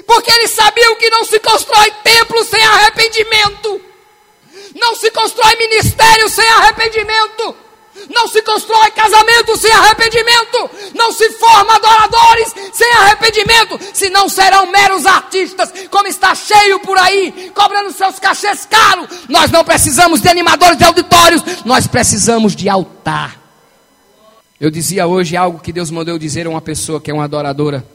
Porque 0.08 0.32
eles 0.32 0.52
sabiam 0.52 0.96
que 0.96 1.10
não 1.10 1.26
se 1.26 1.40
constrói 1.40 1.92
templo 2.04 2.44
sem 2.46 2.64
arrependimento. 2.64 3.82
Não 4.76 4.96
se 4.96 5.12
constrói 5.12 5.56
ministério 5.58 6.30
sem 6.30 6.48
arrependimento. 6.48 7.63
Não 8.10 8.28
se 8.28 8.42
constrói 8.42 8.92
casamento 8.92 9.56
sem 9.58 9.72
arrependimento. 9.72 10.70
Não 10.96 11.12
se 11.12 11.30
forma 11.34 11.76
adoradores 11.76 12.54
sem 12.74 12.92
arrependimento. 12.94 13.80
Senão 13.94 14.28
serão 14.28 14.72
meros 14.72 15.06
artistas, 15.06 15.72
como 15.90 16.08
está 16.08 16.34
cheio 16.36 16.80
por 16.80 16.98
aí, 16.98 17.52
cobrando 17.54 17.92
seus 17.92 18.20
cachês 18.20 18.66
caros. 18.66 19.08
Nós 19.30 19.52
não 19.52 19.64
precisamos 19.64 20.22
de 20.22 20.28
animadores 20.28 20.78
de 20.78 20.84
auditórios. 20.84 21.44
Nós 21.66 21.88
precisamos 21.88 22.56
de 22.56 22.68
altar. 22.68 23.40
Eu 24.60 24.72
dizia 24.72 25.06
hoje 25.06 25.36
algo 25.36 25.60
que 25.60 25.74
Deus 25.74 25.92
mandou 25.92 26.14
eu 26.14 26.20
dizer 26.20 26.46
a 26.48 26.50
uma 26.50 26.62
pessoa 26.62 27.00
que 27.00 27.12
é 27.12 27.14
uma 27.14 27.26
adoradora. 27.26 27.86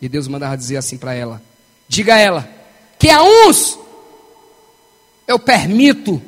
E 0.00 0.08
Deus 0.08 0.28
mandava 0.28 0.56
dizer 0.56 0.76
assim 0.76 0.98
para 0.98 1.14
ela: 1.14 1.42
Diga 1.88 2.14
a 2.14 2.18
ela 2.18 2.48
que 2.98 3.10
a 3.10 3.22
uns 3.22 3.78
eu 5.26 5.38
permito 5.38 6.22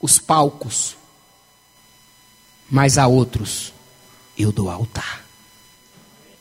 os 0.00 0.18
palcos 0.18 0.96
mas 2.70 2.98
a 2.98 3.06
outros 3.06 3.72
eu 4.36 4.50
dou 4.50 4.70
altar. 4.70 5.24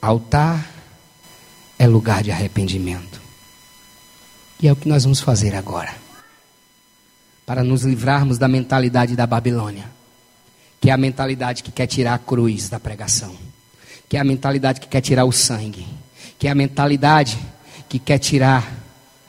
Altar 0.02 0.70
é 1.78 1.88
lugar 1.88 2.24
de 2.24 2.32
arrependimento. 2.32 3.22
E 4.62 4.68
é 4.68 4.72
o 4.72 4.76
que 4.76 4.88
nós 4.88 5.04
vamos 5.04 5.20
fazer 5.20 5.56
agora. 5.56 5.96
Para 7.46 7.64
nos 7.64 7.84
livrarmos 7.84 8.38
da 8.38 8.48
mentalidade 8.48 9.16
da 9.16 9.28
Babilônia, 9.28 9.90
que 10.80 10.90
é 10.90 10.94
a 10.94 10.98
mentalidade 10.98 11.64
que 11.64 11.72
quer 11.72 11.88
tirar 11.88 12.14
a 12.14 12.20
cruz 12.20 12.70
da 12.70 12.80
pregação, 12.80 13.36
que 14.08 14.18
é 14.18 14.20
a 14.20 14.24
mentalidade 14.24 14.80
que 14.80 14.88
quer 14.88 15.02
tirar 15.02 15.26
o 15.26 15.32
sangue, 15.32 15.86
que 16.40 16.48
é 16.48 16.52
a 16.52 16.56
mentalidade 16.56 17.38
que 17.90 18.00
quer 18.00 18.18
tirar 18.20 18.72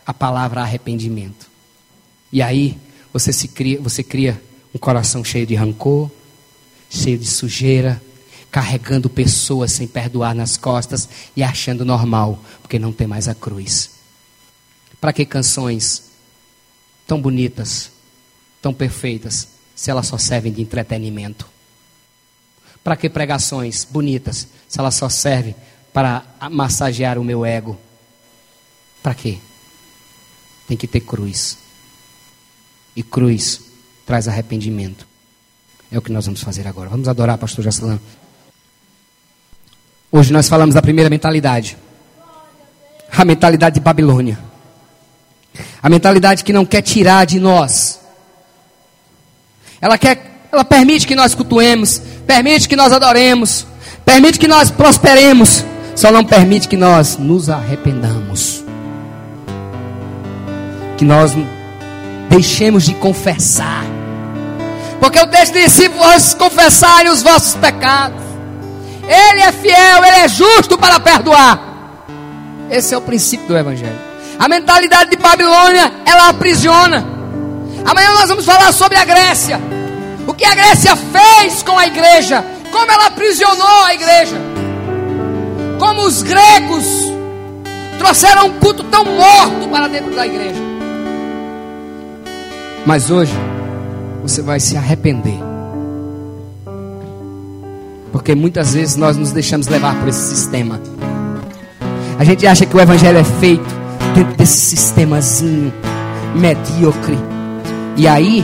a 0.06 0.14
palavra 0.14 0.62
arrependimento. 0.62 1.50
E 2.32 2.42
aí 2.42 2.78
você 3.12 3.32
se 3.32 3.48
cria, 3.48 3.80
você 3.80 4.02
cria 4.02 4.40
um 4.74 4.78
coração 4.78 5.24
cheio 5.24 5.46
de 5.46 5.54
rancor, 5.54 6.10
cheio 6.94 7.18
de 7.18 7.26
sujeira, 7.26 8.00
carregando 8.50 9.10
pessoas 9.10 9.72
sem 9.72 9.86
perdoar 9.86 10.34
nas 10.34 10.56
costas 10.56 11.08
e 11.34 11.42
achando 11.42 11.84
normal, 11.84 12.42
porque 12.62 12.78
não 12.78 12.92
tem 12.92 13.06
mais 13.06 13.26
a 13.26 13.34
cruz. 13.34 13.90
Para 15.00 15.12
que 15.12 15.26
canções 15.26 16.04
tão 17.06 17.20
bonitas, 17.20 17.90
tão 18.62 18.72
perfeitas, 18.72 19.48
se 19.74 19.90
elas 19.90 20.06
só 20.06 20.16
servem 20.16 20.52
de 20.52 20.62
entretenimento? 20.62 21.48
Para 22.82 22.96
que 22.96 23.10
pregações 23.10 23.84
bonitas, 23.84 24.46
se 24.68 24.78
elas 24.78 24.94
só 24.94 25.08
servem 25.08 25.54
para 25.92 26.24
massagear 26.50 27.18
o 27.18 27.24
meu 27.24 27.44
ego? 27.44 27.78
Para 29.02 29.14
quê? 29.14 29.38
Tem 30.68 30.76
que 30.76 30.86
ter 30.86 31.00
cruz. 31.00 31.58
E 32.94 33.02
cruz 33.02 33.60
traz 34.06 34.28
arrependimento. 34.28 35.13
É 35.94 35.98
o 35.98 36.02
que 36.02 36.10
nós 36.10 36.26
vamos 36.26 36.42
fazer 36.42 36.66
agora. 36.66 36.90
Vamos 36.90 37.06
adorar, 37.06 37.38
pastor 37.38 37.64
Jaslan. 37.64 38.00
Hoje 40.10 40.32
nós 40.32 40.48
falamos 40.48 40.74
da 40.74 40.82
primeira 40.82 41.08
mentalidade. 41.08 41.78
A 43.16 43.24
mentalidade 43.24 43.76
de 43.76 43.80
Babilônia. 43.80 44.36
A 45.80 45.88
mentalidade 45.88 46.42
que 46.42 46.52
não 46.52 46.66
quer 46.66 46.82
tirar 46.82 47.24
de 47.26 47.38
nós. 47.38 48.00
Ela 49.80 49.96
quer, 49.96 50.48
ela 50.50 50.64
permite 50.64 51.06
que 51.06 51.14
nós 51.14 51.32
cultuemos, 51.32 52.02
permite 52.26 52.68
que 52.68 52.74
nós 52.74 52.92
adoremos, 52.92 53.64
permite 54.04 54.36
que 54.36 54.48
nós 54.48 54.72
prosperemos, 54.72 55.64
só 55.94 56.10
não 56.10 56.24
permite 56.24 56.66
que 56.66 56.76
nós 56.76 57.16
nos 57.18 57.48
arrependamos. 57.48 58.64
Que 60.98 61.04
nós 61.04 61.30
deixemos 62.28 62.82
de 62.82 62.94
confessar 62.94 63.84
porque 65.00 65.18
o 65.20 65.26
texto 65.26 65.52
diz: 65.52 65.72
se 65.72 65.88
vós 65.88 66.34
confessarem 66.34 67.10
os 67.10 67.22
vossos 67.22 67.54
pecados, 67.54 68.22
Ele 69.02 69.40
é 69.40 69.52
fiel, 69.52 70.04
Ele 70.04 70.16
é 70.16 70.28
justo 70.28 70.78
para 70.78 71.00
perdoar. 71.00 71.74
Esse 72.70 72.94
é 72.94 72.98
o 72.98 73.02
princípio 73.02 73.46
do 73.46 73.56
Evangelho. 73.56 73.98
A 74.38 74.48
mentalidade 74.48 75.10
de 75.10 75.16
Babilônia, 75.16 75.92
ela 76.04 76.28
aprisiona. 76.28 77.06
Amanhã 77.84 78.12
nós 78.14 78.28
vamos 78.28 78.44
falar 78.44 78.72
sobre 78.72 78.96
a 78.96 79.04
Grécia. 79.04 79.60
O 80.26 80.32
que 80.32 80.44
a 80.44 80.54
Grécia 80.54 80.96
fez 80.96 81.62
com 81.62 81.78
a 81.78 81.86
igreja. 81.86 82.44
Como 82.72 82.90
ela 82.90 83.06
aprisionou 83.06 83.84
a 83.84 83.94
igreja. 83.94 84.36
Como 85.78 86.02
os 86.02 86.22
gregos 86.22 86.84
trouxeram 87.98 88.46
um 88.46 88.58
culto 88.58 88.82
tão 88.84 89.04
morto 89.04 89.68
para 89.70 89.86
dentro 89.86 90.14
da 90.14 90.26
igreja. 90.26 90.60
Mas 92.86 93.10
hoje, 93.10 93.32
você 94.24 94.40
vai 94.40 94.58
se 94.58 94.74
arrepender. 94.74 95.38
Porque 98.10 98.34
muitas 98.34 98.72
vezes 98.72 98.96
nós 98.96 99.18
nos 99.18 99.32
deixamos 99.32 99.68
levar 99.68 99.94
por 100.00 100.08
esse 100.08 100.34
sistema. 100.34 100.80
A 102.18 102.24
gente 102.24 102.46
acha 102.46 102.64
que 102.64 102.74
o 102.74 102.80
evangelho 102.80 103.18
é 103.18 103.24
feito 103.24 103.66
dentro 104.14 104.34
desse 104.34 104.56
sistemazinho 104.56 105.70
medíocre. 106.34 107.18
E 107.96 108.08
aí, 108.08 108.42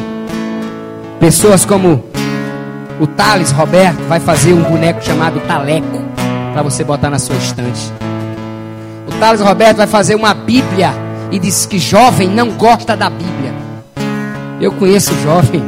pessoas 1.19 1.65
como 1.65 2.05
O 3.01 3.07
Thales 3.07 3.51
Roberto 3.51 4.03
vai 4.07 4.21
fazer 4.21 4.53
um 4.53 4.63
boneco 4.63 5.03
chamado 5.03 5.41
Taleco 5.41 6.05
para 6.53 6.63
você 6.63 6.85
botar 6.85 7.09
na 7.09 7.19
sua 7.19 7.37
estante. 7.37 7.91
O 9.09 9.13
Thales 9.19 9.41
Roberto 9.41 9.79
vai 9.79 9.87
fazer 9.87 10.15
uma 10.15 10.35
Bíblia 10.35 10.93
e 11.31 11.39
diz 11.39 11.65
que 11.65 11.79
jovem 11.79 12.29
não 12.29 12.51
gosta 12.51 12.95
da 12.95 13.09
Bíblia. 13.09 13.41
Eu 14.61 14.73
conheço 14.73 15.15
jovem, 15.23 15.63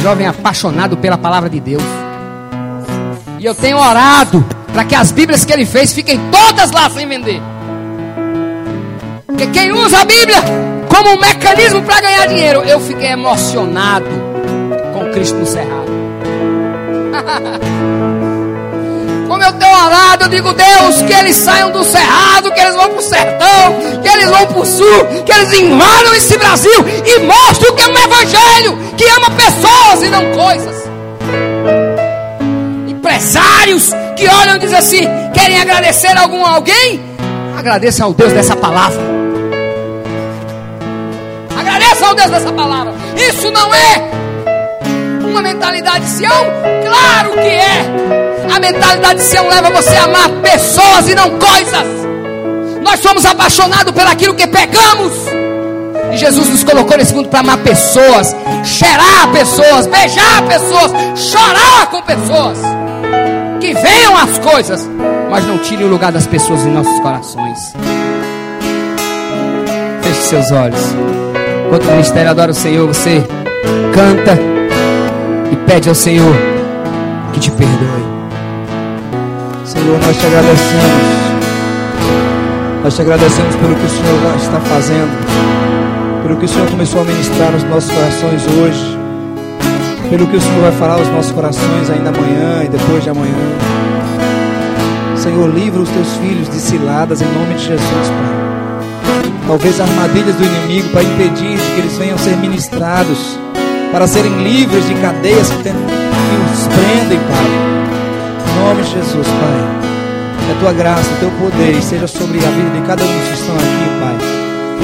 jovem 0.00 0.26
apaixonado 0.26 0.96
pela 0.96 1.18
palavra 1.18 1.48
de 1.50 1.60
Deus. 1.60 1.82
E 3.38 3.44
eu 3.44 3.54
tenho 3.54 3.78
orado 3.78 4.44
para 4.72 4.84
que 4.84 4.94
as 4.94 5.10
Bíblias 5.10 5.44
que 5.44 5.52
ele 5.52 5.66
fez 5.66 5.92
fiquem 5.92 6.20
todas 6.30 6.70
lá 6.70 6.88
sem 6.90 7.06
vender. 7.06 7.40
Porque 9.26 9.46
quem 9.48 9.72
usa 9.72 10.00
a 10.00 10.04
Bíblia 10.04 10.42
como 10.88 11.16
um 11.16 11.20
mecanismo 11.20 11.82
para 11.82 12.00
ganhar 12.00 12.26
dinheiro, 12.26 12.60
eu 12.60 12.78
fiquei 12.80 13.10
emocionado 13.10 14.06
com 14.92 15.10
Cristo 15.10 15.38
no 15.38 15.46
cerrado. 15.46 15.90
Como 19.42 19.54
eu 19.54 19.58
tenho 19.58 19.76
orado, 19.76 20.24
eu 20.24 20.28
digo, 20.28 20.52
Deus, 20.52 21.02
que 21.02 21.12
eles 21.12 21.34
saiam 21.34 21.72
do 21.72 21.82
cerrado, 21.82 22.52
que 22.52 22.60
eles 22.60 22.76
vão 22.76 22.90
para 22.90 22.98
o 22.98 23.02
sertão, 23.02 24.00
que 24.00 24.08
eles 24.08 24.30
vão 24.30 24.46
para 24.46 24.58
o 24.60 24.64
sul, 24.64 25.04
que 25.26 25.32
eles 25.32 25.52
invadam 25.58 26.14
esse 26.14 26.38
Brasil 26.38 26.72
e 27.04 27.18
mostrem 27.18 27.74
que 27.74 27.82
é 27.82 27.88
um 27.88 27.98
evangelho 27.98 28.78
que 28.96 29.04
ama 29.04 29.30
pessoas 29.32 30.02
e 30.04 30.08
não 30.10 30.30
coisas. 30.30 30.88
Empresários 32.86 33.90
que 34.16 34.28
olham 34.28 34.56
e 34.56 34.58
dizem 34.60 34.78
assim: 34.78 35.08
querem 35.34 35.60
agradecer 35.60 36.16
a 36.16 36.20
algum 36.20 36.46
alguém? 36.46 37.02
Agradeça 37.58 38.04
ao 38.04 38.14
Deus 38.14 38.32
dessa 38.32 38.54
palavra. 38.54 39.00
Agradeça 41.58 42.06
ao 42.06 42.14
Deus 42.14 42.30
dessa 42.30 42.52
palavra. 42.52 42.94
Isso 43.16 43.50
não 43.50 43.74
é 43.74 44.10
uma 45.28 45.42
mentalidade 45.42 46.04
de 46.04 46.10
Sião? 46.10 46.46
Claro 46.84 47.32
que 47.32 47.48
é. 47.48 48.21
A 48.50 48.60
mentalidade 48.60 49.20
de 49.20 49.24
Sião 49.24 49.48
leva 49.48 49.70
você 49.70 49.96
a 49.96 50.04
amar 50.04 50.30
pessoas 50.42 51.08
e 51.08 51.14
não 51.14 51.30
coisas. 51.38 51.86
Nós 52.82 53.00
somos 53.00 53.24
apaixonados 53.24 53.92
por 53.92 54.06
aquilo 54.06 54.34
que 54.34 54.46
pegamos. 54.46 55.12
E 56.12 56.16
Jesus 56.16 56.48
nos 56.48 56.64
colocou 56.64 56.96
nesse 56.96 57.14
mundo 57.14 57.28
para 57.28 57.40
amar 57.40 57.58
pessoas, 57.58 58.36
cheirar 58.64 59.30
pessoas, 59.32 59.86
beijar 59.86 60.42
pessoas, 60.46 60.92
chorar 61.16 61.86
com 61.90 62.02
pessoas. 62.02 62.58
Que 63.60 63.72
venham 63.72 64.16
as 64.16 64.38
coisas, 64.38 64.88
mas 65.30 65.46
não 65.46 65.58
tirem 65.58 65.86
o 65.86 65.88
lugar 65.88 66.12
das 66.12 66.26
pessoas 66.26 66.66
em 66.66 66.70
nossos 66.70 66.98
corações. 67.00 67.72
Feche 70.02 70.22
seus 70.22 70.50
olhos. 70.50 70.80
Enquanto 71.66 71.86
o 71.86 71.90
ministério 71.92 72.30
adora 72.30 72.50
o 72.50 72.54
Senhor, 72.54 72.86
você 72.86 73.26
canta 73.94 74.38
e 75.50 75.56
pede 75.64 75.88
ao 75.88 75.94
Senhor 75.94 76.34
que 77.32 77.40
te 77.40 77.50
perdoe. 77.50 78.11
Senhor, 79.72 79.98
nós 80.04 80.16
te 80.18 80.26
agradecemos. 80.26 81.32
Nós 82.84 82.94
te 82.94 83.00
agradecemos 83.00 83.56
pelo 83.56 83.74
que 83.74 83.86
o 83.86 83.88
Senhor 83.88 84.36
está 84.36 84.60
fazendo, 84.60 86.22
pelo 86.22 86.36
que 86.36 86.44
o 86.44 86.48
Senhor 86.48 86.68
começou 86.68 87.00
a 87.00 87.04
ministrar 87.04 87.52
nos 87.52 87.64
nossos 87.64 87.90
corações 87.90 88.42
hoje, 88.48 88.98
pelo 90.10 90.26
que 90.26 90.36
o 90.36 90.40
Senhor 90.42 90.60
vai 90.60 90.72
falar 90.72 90.98
aos 90.98 91.08
nossos 91.08 91.32
corações 91.32 91.88
ainda 91.88 92.10
amanhã 92.10 92.64
e 92.64 92.68
depois 92.68 93.02
de 93.02 93.08
amanhã. 93.08 93.32
Senhor, 95.16 95.48
livra 95.48 95.80
os 95.80 95.88
teus 95.88 96.16
filhos 96.16 96.50
de 96.50 96.60
ciladas 96.60 97.22
em 97.22 97.32
nome 97.32 97.54
de 97.54 97.64
Jesus, 97.64 97.80
Pai. 97.80 99.32
Talvez 99.46 99.80
armadilhas 99.80 100.34
do 100.34 100.44
inimigo 100.44 100.90
para 100.90 101.02
impedir 101.02 101.58
que 101.58 101.80
eles 101.80 101.96
venham 101.96 102.18
ser 102.18 102.36
ministrados 102.36 103.38
para 103.90 104.06
serem 104.06 104.36
livres 104.42 104.86
de 104.86 104.94
cadeias 104.96 105.48
que, 105.48 105.62
tem, 105.62 105.72
que 105.72 106.52
os 106.52 106.66
prendem, 106.66 107.18
Pai. 107.20 107.72
Nome 108.56 108.82
de 108.82 108.90
Jesus, 108.90 109.26
Pai. 109.26 110.46
Que 110.46 110.52
a 110.52 110.60
tua 110.60 110.72
graça, 110.72 111.10
o 111.12 111.16
teu 111.18 111.30
poder 111.32 111.82
seja 111.82 112.06
sobre 112.06 112.38
a 112.38 112.50
vida 112.50 112.70
de 112.70 112.86
cada 112.86 113.02
um 113.02 113.06
que 113.06 113.34
estão 113.34 113.54
aqui, 113.54 114.00
Pai. 114.00 114.16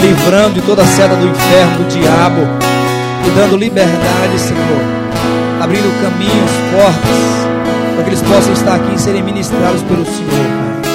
Livrando 0.03 0.55
de 0.55 0.63
toda 0.63 0.83
a 0.83 0.87
seta 0.87 1.15
do 1.15 1.27
inferno, 1.27 1.79
do 1.79 1.89
diabo. 1.89 2.41
E 3.27 3.31
dando 3.31 3.57
liberdade, 3.57 4.39
Senhor. 4.39 4.83
Abrindo 5.61 6.03
caminhos, 6.03 6.51
portas, 6.73 7.95
para 7.95 8.05
que 8.05 8.11
eles 8.11 8.23
possam 8.23 8.53
estar 8.53 8.77
aqui 8.77 8.95
e 8.95 8.99
serem 8.99 9.23
ministrados 9.23 9.83
pelo 9.83 10.05
Senhor, 10.05 10.31
Pai. 10.31 10.91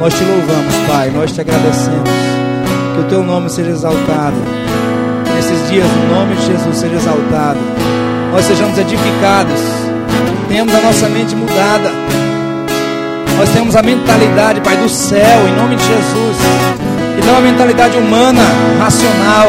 Nós 0.00 0.14
te 0.14 0.24
louvamos, 0.24 0.74
Pai. 0.88 1.10
Nós 1.10 1.32
te 1.32 1.40
agradecemos. 1.40 2.10
Que 2.94 3.00
o 3.00 3.04
teu 3.04 3.22
nome 3.22 3.50
seja 3.50 3.70
exaltado 3.70 4.36
nesses 5.38 5.70
dias, 5.70 5.86
o 5.86 6.14
nome 6.14 6.34
de 6.34 6.46
Jesus 6.46 6.76
seja 6.76 6.96
exaltado. 6.96 7.60
Nós 8.32 8.44
sejamos 8.44 8.76
edificados, 8.76 9.60
tenhamos 10.48 10.74
a 10.74 10.80
nossa 10.80 11.08
mente 11.08 11.36
mudada. 11.36 11.92
Nós 13.36 13.48
temos 13.50 13.76
a 13.76 13.82
mentalidade, 13.82 14.60
Pai, 14.60 14.76
do 14.76 14.88
céu, 14.88 15.46
em 15.46 15.54
nome 15.54 15.76
de 15.76 15.82
Jesus. 15.84 16.36
E 17.18 17.26
não 17.26 17.36
a 17.36 17.40
mentalidade 17.40 17.96
humana, 17.96 18.40
racional. 18.80 19.48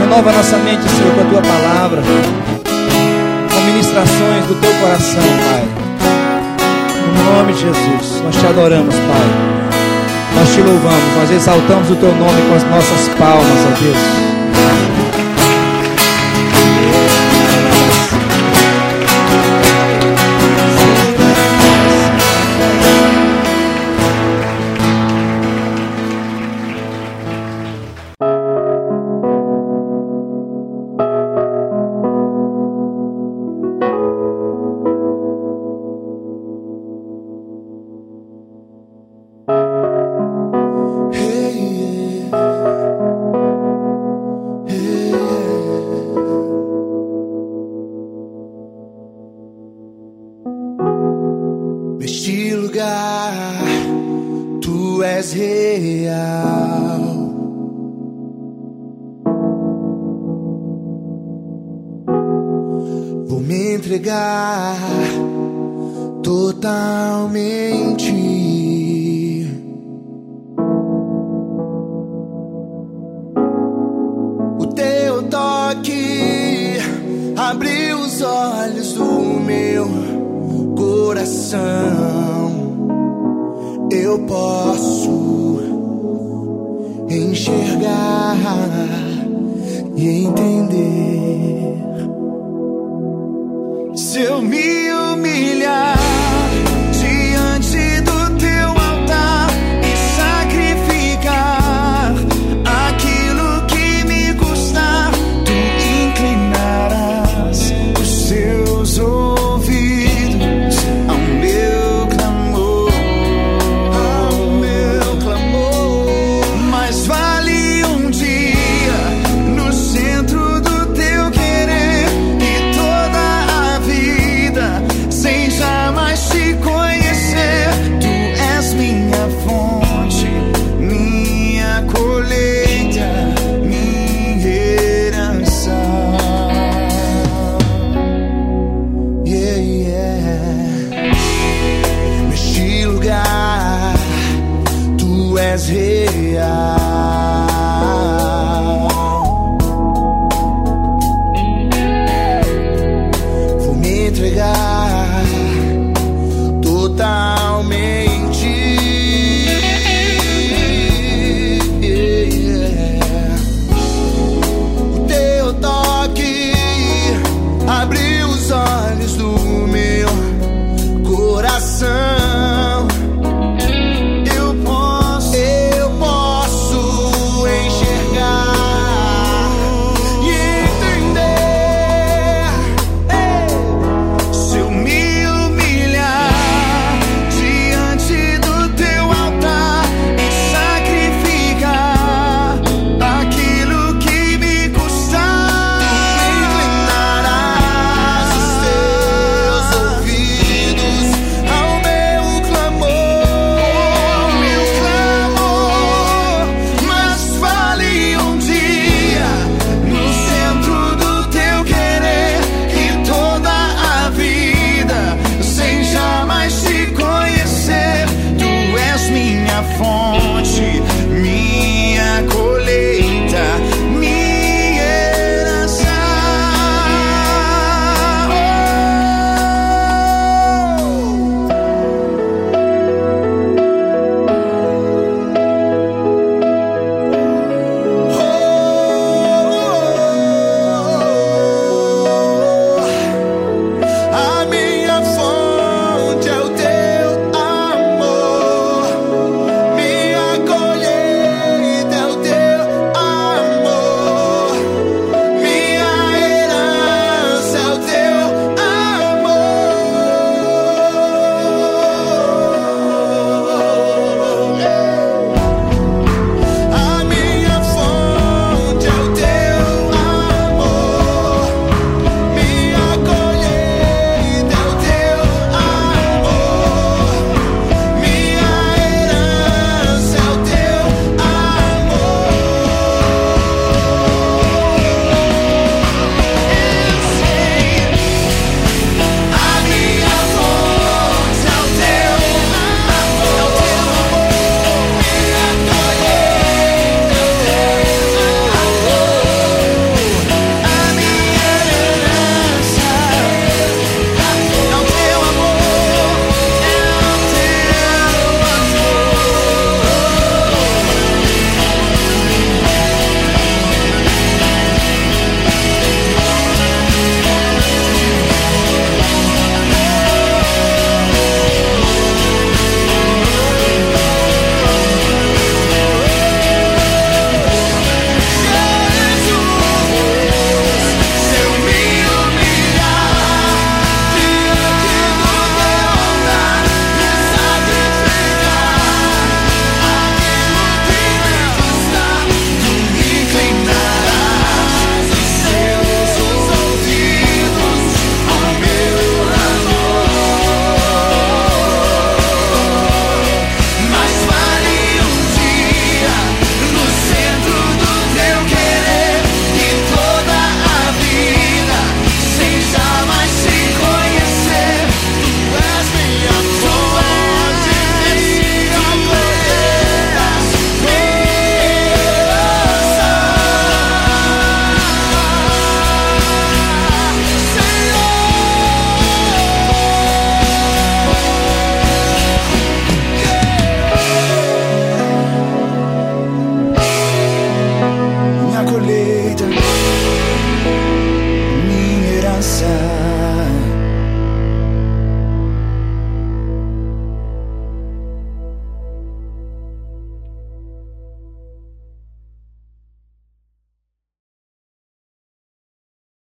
Renova 0.00 0.30
a 0.30 0.32
nossa 0.32 0.56
mente, 0.58 0.88
Senhor, 0.88 1.14
com 1.14 1.20
a 1.20 1.24
tua 1.24 1.42
palavra. 1.42 2.02
Com 3.52 3.60
ministrações 3.66 4.46
do 4.46 4.54
teu 4.60 4.72
coração, 4.80 5.22
Pai. 5.22 5.64
No 7.14 7.36
nome 7.36 7.52
de 7.52 7.60
Jesus, 7.60 8.22
nós 8.24 8.34
te 8.34 8.46
adoramos, 8.46 8.94
Pai. 8.94 9.52
Nós 10.34 10.48
te 10.54 10.60
louvamos, 10.62 11.16
nós 11.18 11.30
exaltamos 11.30 11.90
o 11.90 11.96
teu 11.96 12.14
nome 12.14 12.42
com 12.48 12.54
as 12.54 12.64
nossas 12.64 13.08
palmas, 13.18 13.58
ó 13.66 13.82
Deus. 13.82 14.31